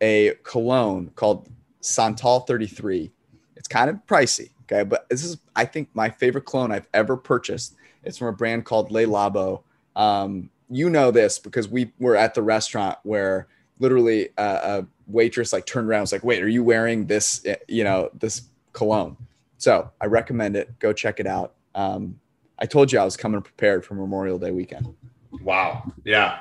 a 0.00 0.34
cologne 0.42 1.10
called 1.14 1.48
Santal 1.80 2.40
33. 2.40 3.12
It's 3.56 3.68
kind 3.68 3.90
of 3.90 3.96
pricey, 4.06 4.50
okay, 4.62 4.84
but 4.84 5.08
this 5.10 5.24
is 5.24 5.38
I 5.56 5.64
think 5.64 5.90
my 5.94 6.08
favorite 6.08 6.46
cologne 6.46 6.72
I've 6.72 6.88
ever 6.94 7.16
purchased. 7.16 7.74
It's 8.04 8.18
from 8.18 8.28
a 8.28 8.32
brand 8.32 8.64
called 8.64 8.90
Le 8.90 9.02
Labo. 9.02 9.62
Um, 9.94 10.50
you 10.70 10.90
know 10.90 11.10
this 11.10 11.38
because 11.38 11.68
we 11.68 11.92
were 11.98 12.16
at 12.16 12.34
the 12.34 12.42
restaurant 12.42 12.98
where 13.02 13.48
literally 13.78 14.28
a, 14.38 14.44
a 14.44 14.86
waitress 15.06 15.52
like 15.52 15.66
turned 15.66 15.88
around 15.88 16.02
was 16.02 16.12
like, 16.12 16.24
wait, 16.24 16.42
are 16.42 16.48
you 16.48 16.62
wearing 16.62 17.06
this, 17.06 17.44
eh, 17.44 17.56
you 17.68 17.84
know, 17.84 18.08
this 18.14 18.42
cologne? 18.72 19.16
So 19.58 19.90
I 20.00 20.06
recommend 20.06 20.56
it. 20.56 20.78
Go 20.78 20.92
check 20.92 21.20
it 21.20 21.26
out. 21.26 21.54
Um, 21.74 22.18
I 22.58 22.66
told 22.66 22.92
you 22.92 22.98
I 22.98 23.04
was 23.04 23.16
coming 23.16 23.42
prepared 23.42 23.84
for 23.84 23.94
Memorial 23.94 24.38
Day 24.38 24.50
weekend. 24.50 24.94
Wow. 25.42 25.92
Yeah. 26.04 26.38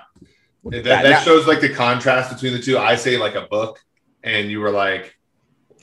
That, 0.65 0.84
that, 0.84 1.03
that 1.03 1.24
shows 1.24 1.47
like 1.47 1.61
the 1.61 1.74
contrast 1.74 2.32
between 2.32 2.53
the 2.53 2.61
two. 2.61 2.78
I 2.78 2.95
say 2.95 3.17
like 3.17 3.36
a 3.36 3.47
book 3.47 3.84
and 4.24 4.51
you 4.51 4.59
were 4.59 4.69
like, 4.69 5.17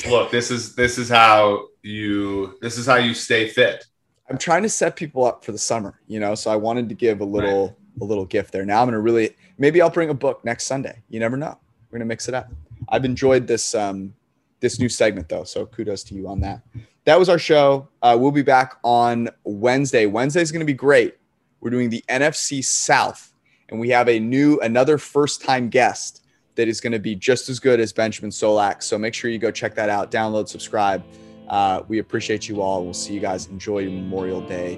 look, 0.08 0.30
this 0.30 0.50
is, 0.50 0.76
this 0.76 0.96
is 0.96 1.08
how 1.08 1.66
you, 1.82 2.56
this 2.60 2.78
is 2.78 2.86
how 2.86 2.96
you 2.96 3.14
stay 3.14 3.48
fit. 3.48 3.84
I'm 4.30 4.38
trying 4.38 4.62
to 4.62 4.68
set 4.68 4.94
people 4.94 5.24
up 5.24 5.44
for 5.44 5.52
the 5.52 5.58
summer, 5.58 5.98
you 6.06 6.20
know, 6.20 6.34
so 6.36 6.50
I 6.50 6.56
wanted 6.56 6.88
to 6.90 6.94
give 6.94 7.20
a 7.20 7.24
little, 7.24 7.66
right 7.68 7.76
a 8.00 8.04
little 8.04 8.24
gift 8.24 8.52
there. 8.52 8.64
Now 8.64 8.80
I'm 8.80 8.86
gonna 8.86 9.00
really 9.00 9.36
maybe 9.58 9.80
I'll 9.82 9.90
bring 9.90 10.10
a 10.10 10.14
book 10.14 10.44
next 10.44 10.64
Sunday. 10.66 11.02
You 11.08 11.20
never 11.20 11.36
know. 11.36 11.58
We're 11.90 11.98
gonna 11.98 12.08
mix 12.08 12.28
it 12.28 12.34
up. 12.34 12.50
I've 12.88 13.04
enjoyed 13.04 13.46
this 13.46 13.74
um, 13.74 14.14
this 14.60 14.78
new 14.78 14.88
segment 14.88 15.28
though, 15.28 15.44
so 15.44 15.66
kudos 15.66 16.02
to 16.04 16.14
you 16.14 16.28
on 16.28 16.40
that. 16.40 16.62
That 17.04 17.18
was 17.18 17.28
our 17.28 17.38
show. 17.38 17.88
Uh, 18.02 18.16
we'll 18.18 18.32
be 18.32 18.42
back 18.42 18.78
on 18.84 19.28
Wednesday. 19.44 20.06
Wednesday 20.06 20.42
is 20.42 20.52
gonna 20.52 20.64
be 20.64 20.74
great. 20.74 21.16
We're 21.60 21.70
doing 21.70 21.90
the 21.90 22.04
NFC 22.08 22.64
South, 22.64 23.32
and 23.68 23.80
we 23.80 23.88
have 23.90 24.08
a 24.08 24.18
new 24.18 24.60
another 24.60 24.98
first 24.98 25.42
time 25.42 25.68
guest 25.68 26.22
that 26.58 26.66
is 26.66 26.80
going 26.80 26.92
to 26.92 26.98
be 26.98 27.14
just 27.14 27.48
as 27.48 27.60
good 27.60 27.78
as 27.78 27.92
Benjamin 27.92 28.32
Solak. 28.32 28.82
So 28.82 28.98
make 28.98 29.14
sure 29.14 29.30
you 29.30 29.38
go 29.38 29.52
check 29.52 29.76
that 29.76 29.88
out. 29.88 30.10
Download, 30.10 30.48
subscribe. 30.48 31.04
Uh, 31.48 31.82
we 31.86 32.00
appreciate 32.00 32.48
you 32.48 32.60
all. 32.60 32.84
We'll 32.84 32.92
see 32.92 33.14
you 33.14 33.20
guys. 33.20 33.46
Enjoy 33.46 33.78
your 33.78 33.92
Memorial 33.92 34.40
Day. 34.40 34.76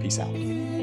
Peace 0.00 0.18
out. 0.18 0.75